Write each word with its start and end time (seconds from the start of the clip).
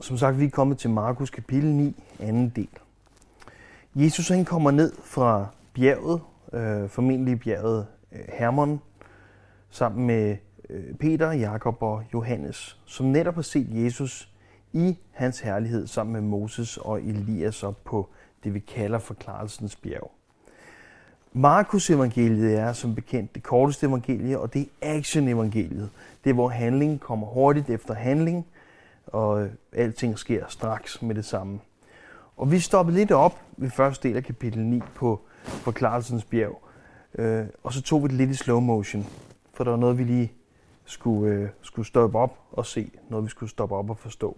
Som 0.00 0.16
sagt, 0.18 0.40
vi 0.40 0.44
er 0.44 0.50
kommet 0.50 0.78
til 0.78 0.90
Markus 0.90 1.30
kapitel 1.30 1.74
9, 1.74 2.02
anden 2.20 2.48
del. 2.56 2.68
Jesus 3.94 4.28
han 4.28 4.44
kommer 4.44 4.70
ned 4.70 4.92
fra 5.04 5.46
bjerget, 5.74 6.20
øh, 6.52 6.88
formentlig 6.88 7.40
bjerget 7.40 7.86
øh, 8.12 8.20
Hermon, 8.28 8.80
sammen 9.70 10.06
med 10.06 10.36
øh, 10.70 10.94
Peter, 10.94 11.32
Jakob 11.32 11.82
og 11.82 12.02
Johannes, 12.14 12.78
som 12.84 13.06
netop 13.06 13.34
har 13.34 13.42
set 13.42 13.66
Jesus 13.70 14.32
i 14.72 14.98
hans 15.12 15.40
herlighed 15.40 15.86
sammen 15.86 16.12
med 16.12 16.20
Moses 16.20 16.76
og 16.76 17.02
Elias 17.02 17.62
op 17.62 17.84
på 17.84 18.08
det, 18.44 18.54
vi 18.54 18.58
kalder 18.58 18.98
forklarelsens 18.98 19.76
bjerg. 19.76 20.10
Markus 21.32 21.90
evangeliet 21.90 22.58
er 22.58 22.72
som 22.72 22.94
bekendt 22.94 23.34
det 23.34 23.42
korteste 23.42 23.86
evangelie, 23.86 24.38
og 24.38 24.54
det 24.54 24.68
er 24.80 24.96
action 24.96 25.28
evangeliet. 25.28 25.90
Det 26.24 26.30
er, 26.30 26.34
hvor 26.34 26.48
handling 26.48 27.00
kommer 27.00 27.26
hurtigt 27.26 27.70
efter 27.70 27.94
handling, 27.94 28.46
og 29.12 29.42
øh, 29.42 29.50
alting 29.72 30.18
sker 30.18 30.44
straks 30.48 31.02
med 31.02 31.14
det 31.14 31.24
samme. 31.24 31.60
Og 32.36 32.50
vi 32.50 32.58
stoppede 32.58 32.96
lidt 32.96 33.12
op 33.12 33.42
ved 33.56 33.70
første 33.70 34.08
del 34.08 34.16
af 34.16 34.24
kapitel 34.24 34.66
9 34.66 34.80
på 34.94 35.20
forklarelsens 35.44 36.24
bjerg, 36.24 36.62
øh, 37.14 37.46
og 37.62 37.72
så 37.72 37.82
tog 37.82 38.02
vi 38.02 38.08
det 38.08 38.16
lidt 38.16 38.30
i 38.30 38.34
slow 38.34 38.60
motion, 38.60 39.06
for 39.54 39.64
der 39.64 39.70
var 39.70 39.78
noget, 39.78 39.98
vi 39.98 40.04
lige 40.04 40.32
skulle, 40.84 41.34
øh, 41.34 41.48
skulle 41.62 41.86
stoppe 41.86 42.18
op 42.18 42.38
og 42.52 42.66
se, 42.66 42.90
noget 43.08 43.24
vi 43.24 43.30
skulle 43.30 43.50
stoppe 43.50 43.76
op 43.76 43.90
og 43.90 43.98
forstå. 43.98 44.36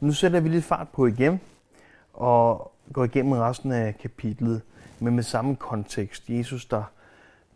Nu 0.00 0.12
sætter 0.12 0.40
vi 0.40 0.48
lidt 0.48 0.64
fart 0.64 0.88
på 0.88 1.06
igen, 1.06 1.40
og 2.12 2.72
går 2.92 3.04
igennem 3.04 3.32
resten 3.32 3.72
af 3.72 3.98
kapitlet, 3.98 4.62
men 5.00 5.14
med 5.14 5.22
samme 5.22 5.56
kontekst. 5.56 6.28
Jesus, 6.28 6.66
der, 6.66 6.82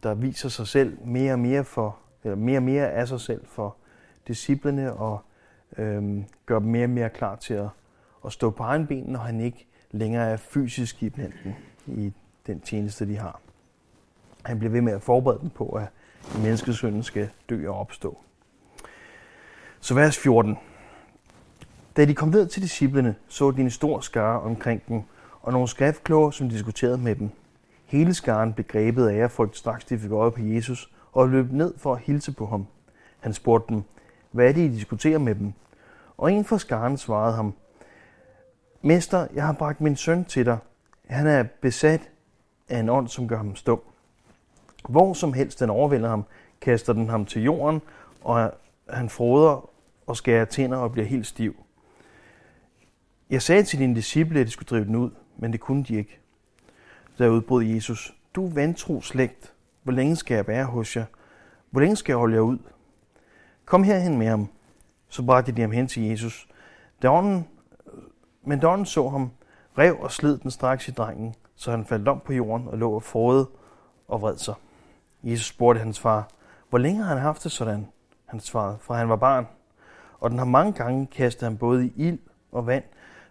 der 0.02 0.14
viser 0.14 0.48
sig 0.48 0.66
selv 0.66 0.98
mere 1.04 1.32
og 1.32 1.38
mere 1.38 1.64
for, 1.64 1.96
eller 2.24 2.36
mere 2.36 2.58
og 2.58 2.62
mere 2.62 2.90
af 2.90 3.08
sig 3.08 3.20
selv 3.20 3.46
for 3.46 3.76
disciplene, 4.28 4.92
og 4.92 5.20
øhm, 5.78 6.24
gør 6.46 6.58
dem 6.58 6.68
mere 6.68 6.84
og 6.84 6.90
mere 6.90 7.10
klar 7.10 7.36
til 7.36 7.54
at, 7.54 7.68
at 8.26 8.32
stå 8.32 8.50
på 8.50 8.62
egen 8.62 8.86
ben, 8.86 9.04
når 9.06 9.20
han 9.20 9.40
ikke 9.40 9.66
længere 9.90 10.30
er 10.30 10.36
fysisk 10.36 11.02
i 11.02 11.10
blandt 11.10 11.34
i 11.86 12.12
den 12.46 12.60
tjeneste, 12.60 13.08
de 13.08 13.16
har. 13.16 13.40
Han 14.44 14.58
bliver 14.58 14.72
ved 14.72 14.80
med 14.80 14.92
at 14.92 15.02
forberede 15.02 15.40
dem 15.40 15.50
på, 15.50 15.68
at 15.68 15.86
menneskesønnen 16.42 17.02
skal 17.02 17.28
dø 17.50 17.68
og 17.68 17.78
opstå. 17.78 18.18
Så 19.80 19.94
vers 19.94 20.18
14. 20.18 20.56
Da 21.96 22.04
de 22.04 22.14
kom 22.14 22.28
ned 22.28 22.46
til 22.46 22.62
disciplene, 22.62 23.14
så 23.28 23.50
de 23.50 23.60
en 23.60 23.70
stor 23.70 24.00
skare 24.00 24.40
omkring 24.40 24.82
dem, 24.88 25.02
og 25.42 25.52
nogle 25.52 25.68
skriftkloge, 25.68 26.32
som 26.32 26.48
diskuterede 26.48 26.98
med 26.98 27.16
dem. 27.16 27.30
Hele 27.84 28.14
skaren 28.14 28.52
begrebet 28.52 29.08
af 29.08 29.14
ærefrygt 29.14 29.56
straks 29.56 29.84
de 29.84 29.98
fik 29.98 30.10
øje 30.10 30.30
på 30.30 30.40
Jesus, 30.40 30.92
og 31.12 31.28
løb 31.28 31.52
ned 31.52 31.74
for 31.78 31.94
at 31.94 32.00
hilse 32.00 32.32
på 32.32 32.46
ham. 32.46 32.66
Han 33.20 33.32
spurgte 33.32 33.74
dem, 33.74 33.82
hvad 34.30 34.48
er 34.48 34.52
det, 34.52 34.60
I 34.60 34.68
diskuterer 34.68 35.18
med 35.18 35.34
dem? 35.34 35.52
Og 36.16 36.32
en 36.32 36.44
fra 36.44 36.58
skaren 36.58 36.96
svarede 36.96 37.36
ham, 37.36 37.54
Mester, 38.82 39.26
jeg 39.34 39.46
har 39.46 39.52
bragt 39.52 39.80
min 39.80 39.96
søn 39.96 40.24
til 40.24 40.46
dig. 40.46 40.58
Han 41.06 41.26
er 41.26 41.44
besat 41.60 42.10
af 42.68 42.78
en 42.78 42.88
ånd, 42.88 43.08
som 43.08 43.28
gør 43.28 43.36
ham 43.36 43.56
stum. 43.56 43.80
Hvor 44.88 45.12
som 45.12 45.32
helst 45.32 45.60
den 45.60 45.70
overvælder 45.70 46.08
ham, 46.08 46.24
kaster 46.60 46.92
den 46.92 47.08
ham 47.08 47.26
til 47.26 47.42
jorden, 47.42 47.80
og 48.20 48.52
han 48.90 49.08
froder 49.08 49.70
og 50.06 50.16
skærer 50.16 50.44
tænder 50.44 50.78
og 50.78 50.92
bliver 50.92 51.06
helt 51.06 51.26
stiv. 51.26 51.56
Jeg 53.30 53.42
sagde 53.42 53.62
til 53.62 53.78
dine 53.78 53.94
disciple, 53.94 54.40
at 54.40 54.46
de 54.46 54.50
skulle 54.50 54.68
drive 54.68 54.84
den 54.84 54.96
ud, 54.96 55.10
men 55.36 55.52
det 55.52 55.60
kunne 55.60 55.84
de 55.84 55.96
ikke. 55.96 56.18
Der 57.18 57.28
udbrød 57.28 57.64
Jesus, 57.64 58.14
du 58.34 58.48
vantro 58.48 59.00
slægt, 59.00 59.52
hvor 59.82 59.92
længe 59.92 60.16
skal 60.16 60.34
jeg 60.34 60.46
være 60.48 60.64
hos 60.64 60.96
jer? 60.96 61.04
Hvor 61.70 61.80
længe 61.80 61.96
skal 61.96 62.12
jeg 62.12 62.18
holde 62.18 62.34
jer 62.34 62.40
ud? 62.40 62.58
Kom 63.66 63.82
herhen 63.82 64.18
med 64.18 64.26
ham. 64.26 64.48
Så 65.08 65.22
bragte 65.22 65.52
de 65.52 65.60
ham 65.60 65.70
hen 65.70 65.86
til 65.86 66.02
Jesus. 66.02 66.48
Da 67.02 67.10
ånden, 67.10 67.48
øh, 67.86 68.02
men 68.44 68.60
da 68.60 68.66
ånden 68.66 68.86
så 68.86 69.08
ham, 69.08 69.30
rev 69.78 69.96
og 70.00 70.12
slid 70.12 70.38
den 70.38 70.50
straks 70.50 70.88
i 70.88 70.90
drengen, 70.90 71.34
så 71.56 71.70
han 71.70 71.84
faldt 71.84 72.08
om 72.08 72.20
på 72.24 72.32
jorden 72.32 72.68
og 72.68 72.78
lå 72.78 72.92
og 72.92 73.02
frode 73.02 73.48
og 74.08 74.20
vred 74.20 74.36
sig. 74.36 74.54
Jesus 75.22 75.46
spurgte 75.46 75.78
hans 75.78 76.00
far, 76.00 76.28
hvor 76.70 76.78
længe 76.78 77.02
har 77.02 77.08
han 77.08 77.22
haft 77.22 77.44
det 77.44 77.52
sådan? 77.52 77.86
Han 78.26 78.40
svarede, 78.40 78.78
fra 78.80 78.94
han 78.94 79.08
var 79.08 79.16
barn. 79.16 79.46
Og 80.20 80.30
den 80.30 80.38
har 80.38 80.46
mange 80.46 80.72
gange 80.72 81.06
kastet 81.06 81.42
ham 81.42 81.56
både 81.56 81.86
i 81.86 81.92
ild 81.96 82.18
og 82.52 82.66
vand 82.66 82.84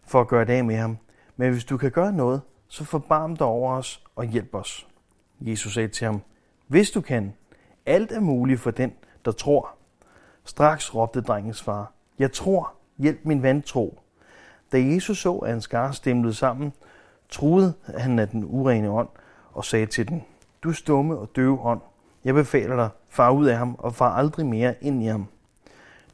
for 0.04 0.22
at 0.22 0.28
gøre 0.28 0.46
det 0.46 0.54
af 0.54 0.66
med 0.66 0.76
ham. 0.76 0.98
Men 1.36 1.52
hvis 1.52 1.66
du 1.66 1.78
kan 1.78 1.92
gøre 1.92 2.14
noget, 2.14 2.42
så 2.68 2.84
forbarm 2.84 3.36
dig 3.36 3.48
over 3.48 3.74
os 3.74 4.04
og 4.16 4.26
hjælp 4.26 4.56
os. 4.56 4.88
Jesus 5.42 5.74
sagde 5.74 5.88
til 5.88 6.06
ham, 6.06 6.22
hvis 6.68 6.92
du 6.92 7.02
kan, 7.02 7.34
alt 7.86 8.12
er 8.12 8.20
muligt 8.20 8.59
for 8.59 8.72
den, 8.72 8.94
der 9.26 9.32
tror. 9.32 9.76
Straks 10.46 10.96
råbte 10.96 11.22
drengens 11.22 11.64
far, 11.64 11.92
jeg 12.20 12.32
tror, 12.32 12.74
hjælp 12.98 13.20
min 13.24 13.44
vantro. 13.44 14.00
Da 14.72 14.78
Jesus 14.78 15.18
så, 15.18 15.38
at 15.38 15.54
en 15.54 15.62
skar 15.62 15.92
stemlede 15.92 16.34
sammen, 16.34 16.74
troede 17.30 17.74
han 17.98 18.20
af 18.20 18.30
den 18.30 18.44
urene 18.44 18.90
ånd 18.90 19.10
og 19.54 19.66
sagde 19.66 19.86
til 19.86 20.08
den, 20.08 20.24
du 20.64 20.74
stumme 20.74 21.18
og 21.18 21.30
døve 21.36 21.60
ånd, 21.62 21.82
jeg 22.24 22.34
befaler 22.34 22.76
dig, 22.76 22.90
far 23.10 23.32
ud 23.32 23.46
af 23.46 23.58
ham 23.58 23.76
og 23.80 23.96
far 23.96 24.16
aldrig 24.16 24.46
mere 24.46 24.76
ind 24.82 25.04
i 25.04 25.06
ham. 25.06 25.28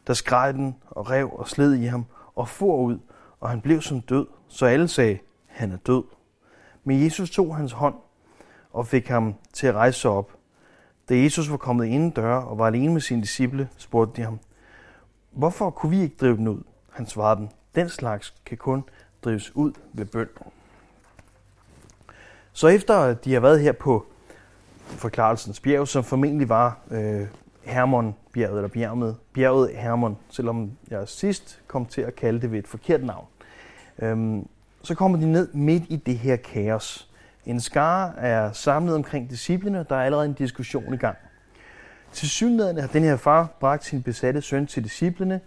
Der 0.08 0.14
skreg 0.14 0.54
den 0.54 0.76
og 0.90 1.10
rev 1.10 1.32
og 1.34 1.48
sled 1.48 1.74
i 1.74 1.86
ham 1.86 2.06
og 2.36 2.48
for 2.48 2.78
ud, 2.78 3.00
og 3.40 3.50
han 3.50 3.62
blev 3.62 3.82
som 3.82 4.02
død, 4.02 4.28
så 4.48 4.66
alle 4.66 4.88
sagde, 4.88 5.20
han 5.48 5.72
er 5.72 5.78
død. 5.78 6.04
Men 6.84 7.04
Jesus 7.04 7.32
tog 7.32 7.56
hans 7.56 7.72
hånd 7.72 7.96
og 8.74 8.88
fik 8.88 9.08
ham 9.08 9.36
til 9.54 9.68
at 9.68 9.76
rejse 9.76 10.00
sig 10.00 10.12
op. 10.12 10.32
Da 11.12 11.16
Jesus 11.16 11.52
var 11.52 11.58
kommet 11.58 11.86
ind 11.86 12.14
døre 12.14 12.44
og 12.44 12.58
var 12.58 12.68
alene 12.68 12.94
med 12.94 13.02
sine 13.02 13.22
disciple, 13.22 13.70
spurgte 13.78 14.22
de 14.22 14.26
ham, 14.26 14.40
hvorfor 15.32 15.70
kunne 15.70 15.90
vi 15.90 16.02
ikke 16.02 16.16
drive 16.22 16.38
den 16.38 16.48
ud? 16.48 16.64
Han 16.92 17.08
svarede 17.08 17.40
dem, 17.40 17.48
den 17.76 17.90
slags 17.90 18.34
kan 18.46 18.58
kun 18.58 18.84
drives 19.24 19.56
ud 19.56 19.72
ved 19.94 20.06
bøn. 20.06 20.28
Så 22.54 22.68
efter 22.68 23.14
de 23.14 23.34
har 23.34 23.40
været 23.40 23.62
her 23.62 23.72
på 23.72 24.06
forklarelsens 24.86 25.60
bjerg, 25.60 25.88
som 25.88 26.04
formentlig 26.04 26.50
var 26.50 26.80
øh, 26.92 27.28
Hermonbjerget, 27.64 28.58
eller 28.58 28.70
bjerget, 28.70 29.16
bjerget 29.34 29.76
Hermon, 29.76 30.18
selvom 30.30 30.72
jeg 30.90 31.08
sidst 31.08 31.62
kom 31.68 31.86
til 31.86 32.02
at 32.02 32.16
kalde 32.16 32.42
det 32.42 32.52
ved 32.52 32.60
et 32.60 32.68
forkert 32.68 33.04
navn. 33.04 33.26
Øhm, 34.00 34.48
så 34.84 34.96
kommer 34.96 35.18
de 35.18 35.32
ned 35.32 35.54
midt 35.54 35.84
i 35.90 35.96
det 35.96 36.18
her 36.18 36.36
kaos. 36.36 37.11
En 37.46 37.60
skare 37.60 38.18
er 38.18 38.52
samlet 38.52 38.96
omkring 38.96 39.30
disciplene, 39.30 39.86
der 39.90 39.96
er 39.96 40.04
allerede 40.04 40.26
en 40.26 40.34
diskussion 40.34 40.94
i 40.94 40.98
gang. 40.98 41.18
Til 42.12 42.30
synligheden 42.30 42.78
har 42.78 42.88
den 42.88 43.04
her 43.04 43.16
far 43.16 43.50
bragt 43.60 43.86
sin 43.86 44.04
besatte 44.04 44.42
søn 44.42 44.68
til 44.68 44.84
disciplene, 44.84 45.42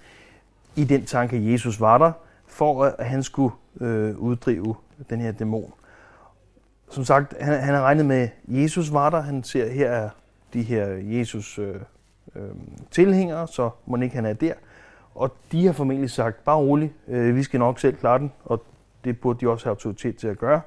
i 0.76 0.84
den 0.84 1.04
tanke, 1.04 1.36
at 1.36 1.52
Jesus 1.52 1.80
var 1.80 1.98
der, 1.98 2.12
for 2.46 2.84
at 2.84 3.06
han 3.06 3.22
skulle 3.22 3.54
øh, 3.80 4.18
uddrive 4.18 4.74
den 5.10 5.20
her 5.20 5.32
dæmon. 5.32 5.72
Som 6.90 7.04
sagt, 7.04 7.34
han, 7.40 7.60
han 7.60 7.74
har 7.74 7.82
regnet 7.82 8.06
med, 8.06 8.16
at 8.22 8.30
Jesus 8.48 8.92
var 8.92 9.10
der. 9.10 9.20
Han 9.20 9.44
ser, 9.44 9.72
her 9.72 9.90
er 9.90 10.10
de 10.52 10.62
her 10.62 10.86
Jesus 10.86 11.58
øh, 11.58 11.74
øh, 12.36 12.42
tilhængere, 12.90 13.48
så 13.48 13.70
må 13.86 13.96
ikke 13.96 14.14
han 14.14 14.26
er 14.26 14.32
der. 14.32 14.54
Og 15.14 15.36
de 15.52 15.66
har 15.66 15.72
formentlig 15.72 16.10
sagt, 16.10 16.44
bare 16.44 16.56
rolig, 16.56 16.92
øh, 17.08 17.36
vi 17.36 17.42
skal 17.42 17.60
nok 17.60 17.80
selv 17.80 17.96
klare 17.96 18.18
den, 18.18 18.32
og 18.44 18.62
det 19.04 19.20
burde 19.20 19.40
de 19.40 19.50
også 19.50 19.64
have 19.64 19.70
autoritet 19.70 20.16
til 20.16 20.28
at 20.28 20.38
gøre. 20.38 20.60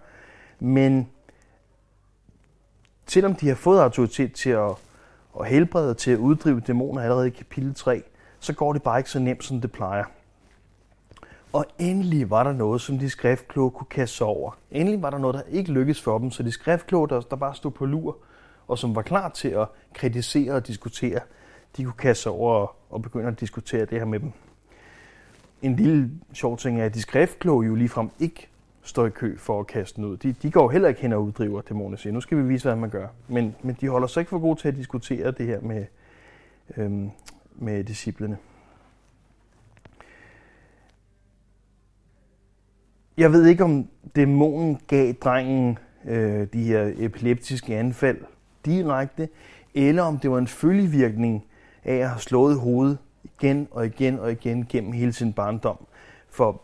Men 0.59 1.09
selvom 3.07 3.35
de 3.35 3.47
har 3.47 3.55
fået 3.55 3.79
autoritet 3.79 4.33
til 4.33 4.49
at, 4.49 4.71
at 5.39 5.47
helbrede, 5.47 5.93
til 5.93 6.11
at 6.11 6.17
uddrive 6.17 6.59
dæmoner 6.59 7.01
allerede 7.01 7.27
i 7.27 7.31
kapitel 7.31 7.75
3, 7.75 8.03
så 8.39 8.53
går 8.53 8.73
det 8.73 8.83
bare 8.83 8.99
ikke 8.99 9.09
så 9.09 9.19
nemt, 9.19 9.43
som 9.43 9.61
det 9.61 9.71
plejer. 9.71 10.03
Og 11.53 11.65
endelig 11.79 12.29
var 12.29 12.43
der 12.43 12.51
noget, 12.51 12.81
som 12.81 12.99
de 12.99 13.09
skriftkloge 13.09 13.71
kunne 13.71 13.87
kaste 13.89 14.21
over. 14.21 14.57
Endelig 14.71 15.01
var 15.01 15.09
der 15.09 15.17
noget, 15.17 15.33
der 15.33 15.41
ikke 15.49 15.71
lykkedes 15.71 16.01
for 16.01 16.17
dem, 16.17 16.31
så 16.31 16.43
de 16.43 16.51
skriftkloge, 16.51 17.07
der, 17.09 17.21
der 17.21 17.35
bare 17.35 17.55
stod 17.55 17.71
på 17.71 17.85
lur, 17.85 18.17
og 18.67 18.77
som 18.77 18.95
var 18.95 19.01
klar 19.01 19.29
til 19.29 19.47
at 19.47 19.67
kritisere 19.93 20.53
og 20.53 20.67
diskutere, 20.67 21.19
de 21.77 21.83
kunne 21.83 21.93
kaste 21.97 22.23
sig 22.23 22.31
over 22.31 22.53
og, 22.53 22.75
og 22.89 23.01
begynde 23.01 23.27
at 23.27 23.39
diskutere 23.39 23.85
det 23.85 23.97
her 23.97 24.05
med 24.05 24.19
dem. 24.19 24.31
En 25.61 25.75
lille 25.75 26.11
sjov 26.33 26.57
ting 26.57 26.81
er, 26.81 26.85
at 26.85 26.93
de 26.93 27.01
skriftkloge 27.01 27.67
jo 27.67 27.75
ligefrem 27.75 28.09
ikke 28.19 28.49
står 28.87 29.05
i 29.05 29.09
kø 29.09 29.37
for 29.37 29.59
at 29.59 29.67
kaste 29.67 29.95
den 29.95 30.05
ud. 30.05 30.17
De, 30.17 30.33
de 30.33 30.51
går 30.51 30.69
heller 30.69 30.89
ikke 30.89 31.01
hen 31.01 31.13
og 31.13 31.23
uddriver 31.23 31.61
dæmoner 31.61 31.95
og 31.95 31.99
siger, 31.99 32.13
nu 32.13 32.21
skal 32.21 32.37
vi 32.37 32.43
vise, 32.43 32.67
hvad 32.67 32.75
man 32.75 32.89
gør. 32.89 33.07
Men, 33.27 33.55
men 33.63 33.77
de 33.81 33.89
holder 33.89 34.07
sig 34.07 34.21
ikke 34.21 34.29
for 34.29 34.39
gode 34.39 34.59
til 34.59 34.67
at 34.67 34.75
diskutere 34.75 35.31
det 35.31 35.45
her 35.45 35.61
med, 35.61 35.85
øhm, 36.77 37.09
med 37.55 37.83
disciplene. 37.83 38.37
Jeg 43.17 43.31
ved 43.31 43.45
ikke, 43.45 43.63
om 43.63 43.87
dæmonen 44.15 44.79
gav 44.87 45.13
drengen 45.13 45.77
øh, 46.05 46.47
de 46.53 46.63
her 46.63 46.91
epileptiske 46.97 47.77
anfald 47.77 48.21
direkte, 48.65 49.29
eller 49.73 50.03
om 50.03 50.19
det 50.19 50.31
var 50.31 50.37
en 50.37 50.47
følgevirkning 50.47 51.45
af 51.83 51.95
at 51.95 52.09
have 52.09 52.19
slået 52.19 52.59
hovedet 52.59 52.97
igen 53.23 53.67
og 53.71 53.85
igen 53.85 54.19
og 54.19 54.31
igen 54.31 54.65
gennem 54.69 54.91
hele 54.91 55.13
sin 55.13 55.33
barndom. 55.33 55.77
For 56.29 56.61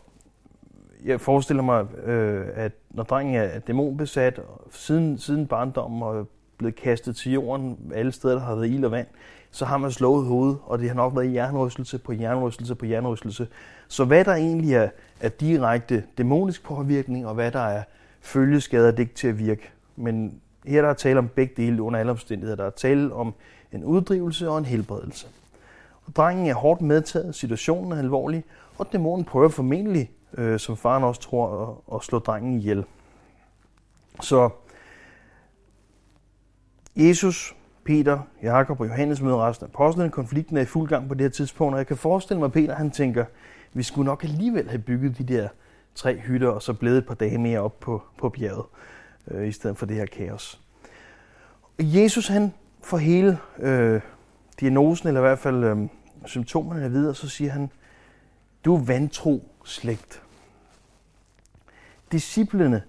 jeg 1.04 1.20
forestiller 1.20 1.62
mig, 1.62 1.86
øh, 2.04 2.46
at 2.54 2.72
når 2.90 3.02
drengen 3.02 3.34
er 3.34 3.58
dæmonbesat, 3.58 4.40
siden, 4.70 5.18
siden 5.18 5.46
barndommen 5.46 6.02
og 6.02 6.28
blevet 6.58 6.76
kastet 6.76 7.16
til 7.16 7.32
jorden 7.32 7.78
alle 7.94 8.12
steder, 8.12 8.34
der 8.34 8.40
har 8.40 8.54
været 8.54 8.68
ild 8.68 8.84
og 8.84 8.90
vand, 8.90 9.06
så 9.50 9.64
har 9.64 9.76
man 9.76 9.90
slået 9.90 10.26
hovedet, 10.26 10.58
og 10.64 10.78
det 10.78 10.88
har 10.88 10.94
nok 10.94 11.16
været 11.16 11.34
jernrystelse 11.34 11.98
på 11.98 12.12
jernrystelse 12.12 12.74
på 12.74 12.86
jernrystelse. 12.86 13.48
Så 13.88 14.04
hvad 14.04 14.24
der 14.24 14.34
egentlig 14.34 14.74
er, 14.74 14.88
er 15.20 15.28
direkte 15.28 16.04
dæmonisk 16.18 16.64
påvirkning, 16.64 17.26
og 17.26 17.34
hvad 17.34 17.50
der 17.50 17.60
er 17.60 17.82
følgeskader, 18.20 18.90
det 18.90 18.98
ikke 18.98 19.14
til 19.14 19.28
at 19.28 19.38
virke. 19.38 19.70
Men 19.96 20.40
her 20.66 20.82
der 20.82 20.88
er 20.88 20.94
tale 20.94 21.18
om 21.18 21.28
begge 21.28 21.54
dele 21.56 21.82
under 21.82 22.00
alle 22.00 22.12
omstændigheder. 22.12 22.56
Der 22.56 22.64
er 22.64 22.70
tale 22.70 23.14
om 23.14 23.34
en 23.72 23.84
uddrivelse 23.84 24.50
og 24.50 24.58
en 24.58 24.64
helbredelse. 24.64 25.26
Og 26.06 26.16
drengen 26.16 26.46
er 26.46 26.54
hårdt 26.54 26.80
medtaget, 26.80 27.34
situationen 27.34 27.92
er 27.92 27.98
alvorlig, 27.98 28.44
og 28.78 28.92
dæmonen 28.92 29.24
prøver 29.24 29.48
formentlig, 29.48 30.10
øh, 30.38 30.58
som 30.58 30.76
faren 30.76 31.04
også 31.04 31.20
tror, 31.20 31.62
at, 31.90 31.96
at 31.96 32.04
slå 32.04 32.18
drengen 32.18 32.58
ihjel. 32.58 32.84
Så 34.20 34.50
Jesus, 36.96 37.56
Peter, 37.84 38.18
Jakob 38.42 38.80
og 38.80 38.86
Johannes 38.86 39.20
møder 39.20 39.48
resten 39.48 39.64
af 39.64 39.68
apostlene. 39.68 40.10
Konflikten 40.10 40.56
er 40.56 40.60
i 40.60 40.64
fuld 40.64 40.88
gang 40.88 41.08
på 41.08 41.14
det 41.14 41.20
her 41.20 41.28
tidspunkt, 41.28 41.74
og 41.74 41.78
jeg 41.78 41.86
kan 41.86 41.96
forestille 41.96 42.38
mig, 42.38 42.46
at 42.46 42.52
Peter 42.52 42.74
han 42.74 42.90
tænker, 42.90 43.24
vi 43.72 43.82
skulle 43.82 44.06
nok 44.06 44.24
alligevel 44.24 44.68
have 44.68 44.82
bygget 44.82 45.18
de 45.18 45.24
der 45.24 45.48
tre 45.94 46.16
hytter, 46.18 46.48
og 46.48 46.62
så 46.62 46.72
blevet 46.72 46.98
et 46.98 47.06
par 47.06 47.14
dage 47.14 47.38
mere 47.38 47.60
op 47.60 47.80
på, 47.80 48.02
på 48.18 48.28
bjerget, 48.28 48.64
øh, 49.30 49.48
i 49.48 49.52
stedet 49.52 49.78
for 49.78 49.86
det 49.86 49.96
her 49.96 50.06
kaos. 50.06 50.60
Jesus 51.78 52.28
han 52.28 52.52
får 52.82 52.96
hele 52.96 53.38
øh, 53.58 54.00
diagnosen, 54.60 55.08
eller 55.08 55.20
i 55.20 55.26
hvert 55.26 55.38
fald 55.38 55.64
øh, 55.64 55.76
symptomerne 56.26 56.90
videre, 56.90 57.14
så 57.14 57.28
siger 57.28 57.50
han, 57.50 57.70
du 58.64 58.74
er 58.76 58.84
vantro 58.84 59.48
slægt. 59.64 60.23
Disciplene 62.14 62.82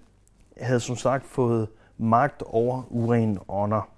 havde 0.60 0.80
som 0.80 0.96
sagt 0.96 1.26
fået 1.26 1.68
magt 1.98 2.42
over 2.42 2.82
urene 2.90 3.40
ånder. 3.48 3.88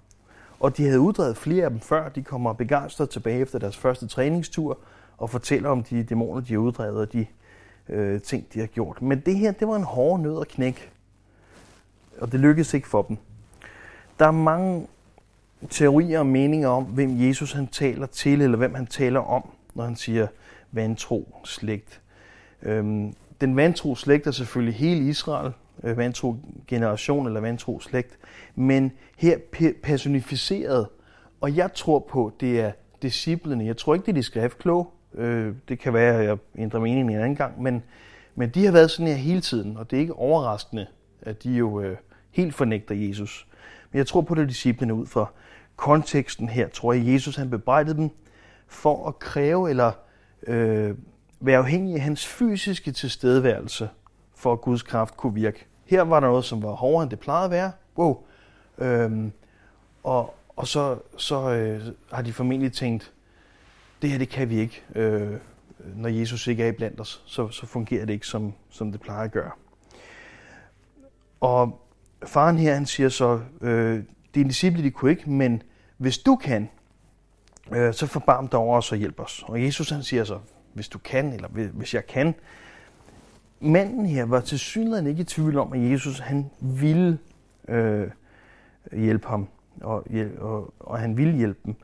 Og 0.59 0.77
de 0.77 0.85
havde 0.85 0.99
uddrevet 0.99 1.37
flere 1.37 1.63
af 1.63 1.69
dem 1.69 1.79
før. 1.79 2.09
De 2.09 2.23
kommer 2.23 2.53
begejstret 2.53 3.09
tilbage 3.09 3.39
efter 3.39 3.59
deres 3.59 3.77
første 3.77 4.07
træningstur 4.07 4.77
og 5.17 5.29
fortæller 5.29 5.69
om 5.69 5.83
de 5.83 6.03
dæmoner, 6.03 6.41
de 6.41 6.53
har 6.53 6.59
uddrevet 6.59 6.97
og 6.97 7.13
de 7.13 7.25
øh, 7.89 8.21
ting, 8.21 8.53
de 8.53 8.59
har 8.59 8.67
gjort. 8.67 9.01
Men 9.01 9.19
det 9.19 9.35
her, 9.35 9.51
det 9.51 9.67
var 9.67 9.75
en 9.75 9.83
hård 9.83 10.19
nød 10.19 10.41
at 10.41 10.47
knække. 10.47 10.89
Og 12.21 12.31
det 12.31 12.39
lykkedes 12.39 12.73
ikke 12.73 12.87
for 12.87 13.01
dem. 13.01 13.17
Der 14.19 14.25
er 14.25 14.31
mange 14.31 14.87
teorier 15.69 16.19
og 16.19 16.25
meninger 16.25 16.69
om, 16.69 16.83
hvem 16.83 17.27
Jesus 17.27 17.51
han 17.51 17.67
taler 17.67 18.05
til, 18.05 18.41
eller 18.41 18.57
hvem 18.57 18.73
han 18.75 18.87
taler 18.87 19.19
om, 19.19 19.49
når 19.75 19.83
han 19.83 19.95
siger 19.95 20.27
vantro 20.71 21.35
slægt. 21.43 22.01
Øhm, 22.61 23.13
den 23.41 23.55
vantro 23.55 23.95
slægt 23.95 24.27
er 24.27 24.31
selvfølgelig 24.31 24.75
hele 24.75 25.09
Israel, 25.09 25.51
øh, 25.83 25.97
vantro 25.97 26.35
generation 26.67 27.27
eller 27.27 27.41
vantro 27.41 27.79
slægt, 27.79 28.17
men 28.55 28.91
her 29.17 29.37
personificeret, 29.83 30.87
og 31.41 31.55
jeg 31.55 31.73
tror 31.73 31.99
på, 31.99 32.33
det 32.39 32.59
er 32.59 32.71
disciplene. 33.01 33.65
Jeg 33.65 33.77
tror 33.77 33.93
ikke, 33.93 34.05
det 34.05 34.11
er 34.11 34.15
de 34.15 34.23
skriftkloge. 34.23 34.85
Øh, 35.13 35.53
det 35.69 35.79
kan 35.79 35.93
være, 35.93 36.19
at 36.19 36.25
jeg 36.25 36.37
ændrer 36.57 36.79
mening 36.79 37.09
en 37.11 37.15
anden 37.15 37.35
gang, 37.35 37.61
men, 37.61 37.83
men 38.35 38.49
de 38.49 38.65
har 38.65 38.71
været 38.71 38.91
sådan 38.91 39.07
her 39.07 39.15
hele 39.15 39.41
tiden, 39.41 39.77
og 39.77 39.91
det 39.91 39.97
er 39.97 40.01
ikke 40.01 40.13
overraskende, 40.13 40.87
at 41.21 41.43
de 41.43 41.51
jo 41.51 41.81
øh, 41.81 41.97
helt 42.31 42.55
fornægter 42.55 42.95
Jesus. 42.95 43.47
Men 43.91 43.97
jeg 43.97 44.07
tror 44.07 44.21
på, 44.21 44.35
det 44.35 44.41
er 44.41 44.47
disciplene 44.47 44.93
ud 44.93 45.05
fra 45.05 45.31
konteksten 45.75 46.49
her, 46.49 46.67
tror 46.67 46.93
jeg, 46.93 47.07
Jesus 47.07 47.35
han 47.35 47.49
bebrejdede 47.49 47.97
dem 47.97 48.09
for 48.67 49.07
at 49.07 49.19
kræve 49.19 49.69
eller 49.69 49.91
øh, 50.47 50.95
være 51.39 51.57
afhængig 51.57 51.95
af 51.95 52.01
hans 52.01 52.27
fysiske 52.27 52.91
tilstedeværelse, 52.91 53.89
for 54.35 54.53
at 54.53 54.61
Guds 54.61 54.83
kraft 54.83 55.17
kunne 55.17 55.33
virke. 55.33 55.65
Her 55.85 56.01
var 56.01 56.19
der 56.19 56.27
noget, 56.27 56.45
som 56.45 56.63
var 56.63 56.71
hårdere, 56.71 57.03
end 57.03 57.09
det 57.11 57.19
plejede 57.19 57.45
at 57.45 57.51
være. 57.51 57.71
Wow. 57.97 58.23
Øhm, 58.77 59.31
og, 60.03 60.35
og 60.55 60.67
så, 60.67 60.97
så 61.17 61.49
øh, 61.49 61.81
har 62.11 62.21
de 62.21 62.33
formentlig 62.33 62.73
tænkt, 62.73 63.13
det 64.01 64.09
her 64.09 64.17
det 64.17 64.29
kan 64.29 64.49
vi 64.49 64.59
ikke. 64.59 64.83
Øh, 64.95 65.37
når 65.95 66.09
Jesus 66.09 66.47
ikke 66.47 66.63
er 66.63 66.67
iblandt 66.67 67.01
os, 67.01 67.23
så, 67.25 67.49
så 67.49 67.65
fungerer 67.65 68.05
det 68.05 68.13
ikke, 68.13 68.27
som, 68.27 68.53
som 68.69 68.91
det 68.91 69.01
plejer 69.01 69.23
at 69.23 69.31
gøre. 69.31 69.51
Og 71.39 71.81
faren 72.25 72.57
her, 72.57 72.73
han 72.73 72.85
siger 72.85 73.09
så, 73.09 73.39
øh, 73.61 74.03
dine 74.35 74.49
disciple, 74.49 74.83
de 74.83 74.91
kunne 74.91 75.11
ikke, 75.11 75.29
men 75.29 75.63
hvis 75.97 76.17
du 76.17 76.35
kan, 76.35 76.69
øh, 77.71 77.93
så 77.93 78.07
forbarm 78.07 78.47
dig 78.47 78.59
over 78.59 78.77
os 78.77 78.91
og 78.91 78.97
hjælp 78.97 79.19
os. 79.19 79.43
Og 79.47 79.63
Jesus 79.63 79.89
han 79.89 80.03
siger 80.03 80.23
så, 80.23 80.39
hvis 80.79 80.89
du 80.89 80.97
kan, 80.97 81.33
eller 81.33 81.47
hvis 81.47 81.93
jeg 81.93 82.07
kan. 82.07 82.35
Manden 83.59 84.05
her 84.05 84.25
var 84.25 84.39
til 84.39 84.59
synligheden 84.59 85.07
ikke 85.07 85.21
i 85.21 85.23
tvivl 85.23 85.57
om, 85.57 85.73
at 85.73 85.91
Jesus 85.91 86.19
han 86.19 86.49
ville 86.59 87.19
øh, 87.67 88.07
hjælpe 88.91 89.27
ham, 89.27 89.47
og, 89.81 90.07
og, 90.39 90.73
og 90.79 90.99
han 90.99 91.17
ville 91.17 91.33
hjælpe 91.33 91.59
dem. 91.65 91.75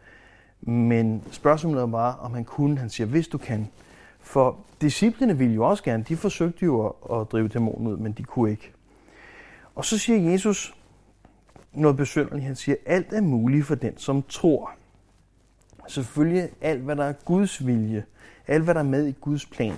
Men 0.62 1.24
spørgsmålet 1.31 1.92
var, 1.92 2.13
om 2.13 2.33
han 2.33 2.45
kunne. 2.45 2.77
Han 2.77 2.89
siger, 2.89 3.07
hvis 3.07 3.27
du 3.27 3.38
kan. 3.38 3.69
For 4.19 4.57
disciplene 4.81 5.38
ville 5.38 5.53
jo 5.53 5.65
også 5.65 5.83
gerne. 5.83 6.03
De 6.07 6.18
forsøgte 6.18 6.65
jo 6.65 6.88
at, 6.88 7.19
at 7.19 7.31
drive 7.31 7.47
dæmonen 7.47 7.88
ud, 7.88 7.97
men 7.97 8.12
de 8.12 8.24
kunne 8.24 8.51
ikke. 8.51 8.71
Og 9.75 9.86
så 9.86 9.97
siger 9.97 10.31
Jesus 10.31 10.75
noget 11.74 11.97
besynderligt. 11.97 12.45
Han 12.45 12.56
siger, 12.56 12.75
alt 12.86 13.13
er 13.13 13.21
muligt 13.21 13.65
for 13.65 13.75
den, 13.75 13.97
som 13.97 14.24
tror. 14.30 14.71
Selvfølgelig 15.88 16.50
alt, 16.62 16.82
hvad 16.82 16.96
der 16.96 17.04
er 17.04 17.14
Guds 17.26 17.66
vilje, 17.68 18.06
alt, 18.48 18.64
hvad 18.64 18.74
der 18.74 18.80
er 18.80 18.84
med 18.84 19.08
i 19.08 19.16
Guds 19.22 19.46
plan, 19.46 19.74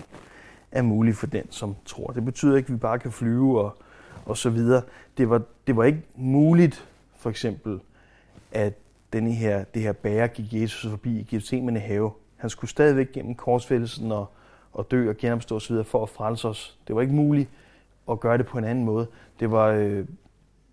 er 0.71 0.81
muligt 0.81 1.18
for 1.18 1.27
den, 1.27 1.51
som 1.51 1.75
tror. 1.86 2.07
Det 2.07 2.25
betyder 2.25 2.57
ikke, 2.57 2.68
at 2.68 2.74
vi 2.74 2.77
bare 2.77 3.00
kan 3.00 3.12
flyve 3.12 3.62
og, 3.62 3.77
og 4.25 4.38
så 4.38 4.50
videre. 4.50 4.81
Det 5.18 5.30
var, 5.30 5.42
det 5.68 5.75
var 5.75 5.83
ikke 5.83 6.01
muligt, 6.15 6.88
for 7.18 7.30
eksempel, 7.30 7.80
at 8.51 8.74
denne 9.13 9.31
her, 9.31 9.63
det 9.63 9.81
her 9.81 9.92
bærer 9.92 10.27
gik 10.27 10.54
Jesus 10.54 10.89
forbi 10.89 11.19
i 11.19 11.24
Gethsemane 11.24 11.80
have. 11.80 12.12
Han 12.38 12.50
skulle 12.50 12.71
stadigvæk 12.71 13.12
gennem 13.12 13.36
korsfældelsen 13.36 14.12
og, 14.12 14.25
og 14.74 14.92
dø 14.92 15.10
og 15.10 15.18
genopstå 15.18 15.56
osv. 15.56 15.83
for 15.83 16.03
at 16.03 16.10
frelse 16.10 16.48
os. 16.48 16.77
Det 16.88 16.95
var 16.95 17.01
ikke 17.01 17.13
muligt 17.13 17.50
at 18.12 18.19
gøre 18.19 18.38
det 18.38 18.45
på 18.45 18.57
en 18.57 18.63
anden 18.63 18.86
måde. 18.86 19.07
Det 19.39 19.51
var, 19.51 19.68
øh, 19.68 20.06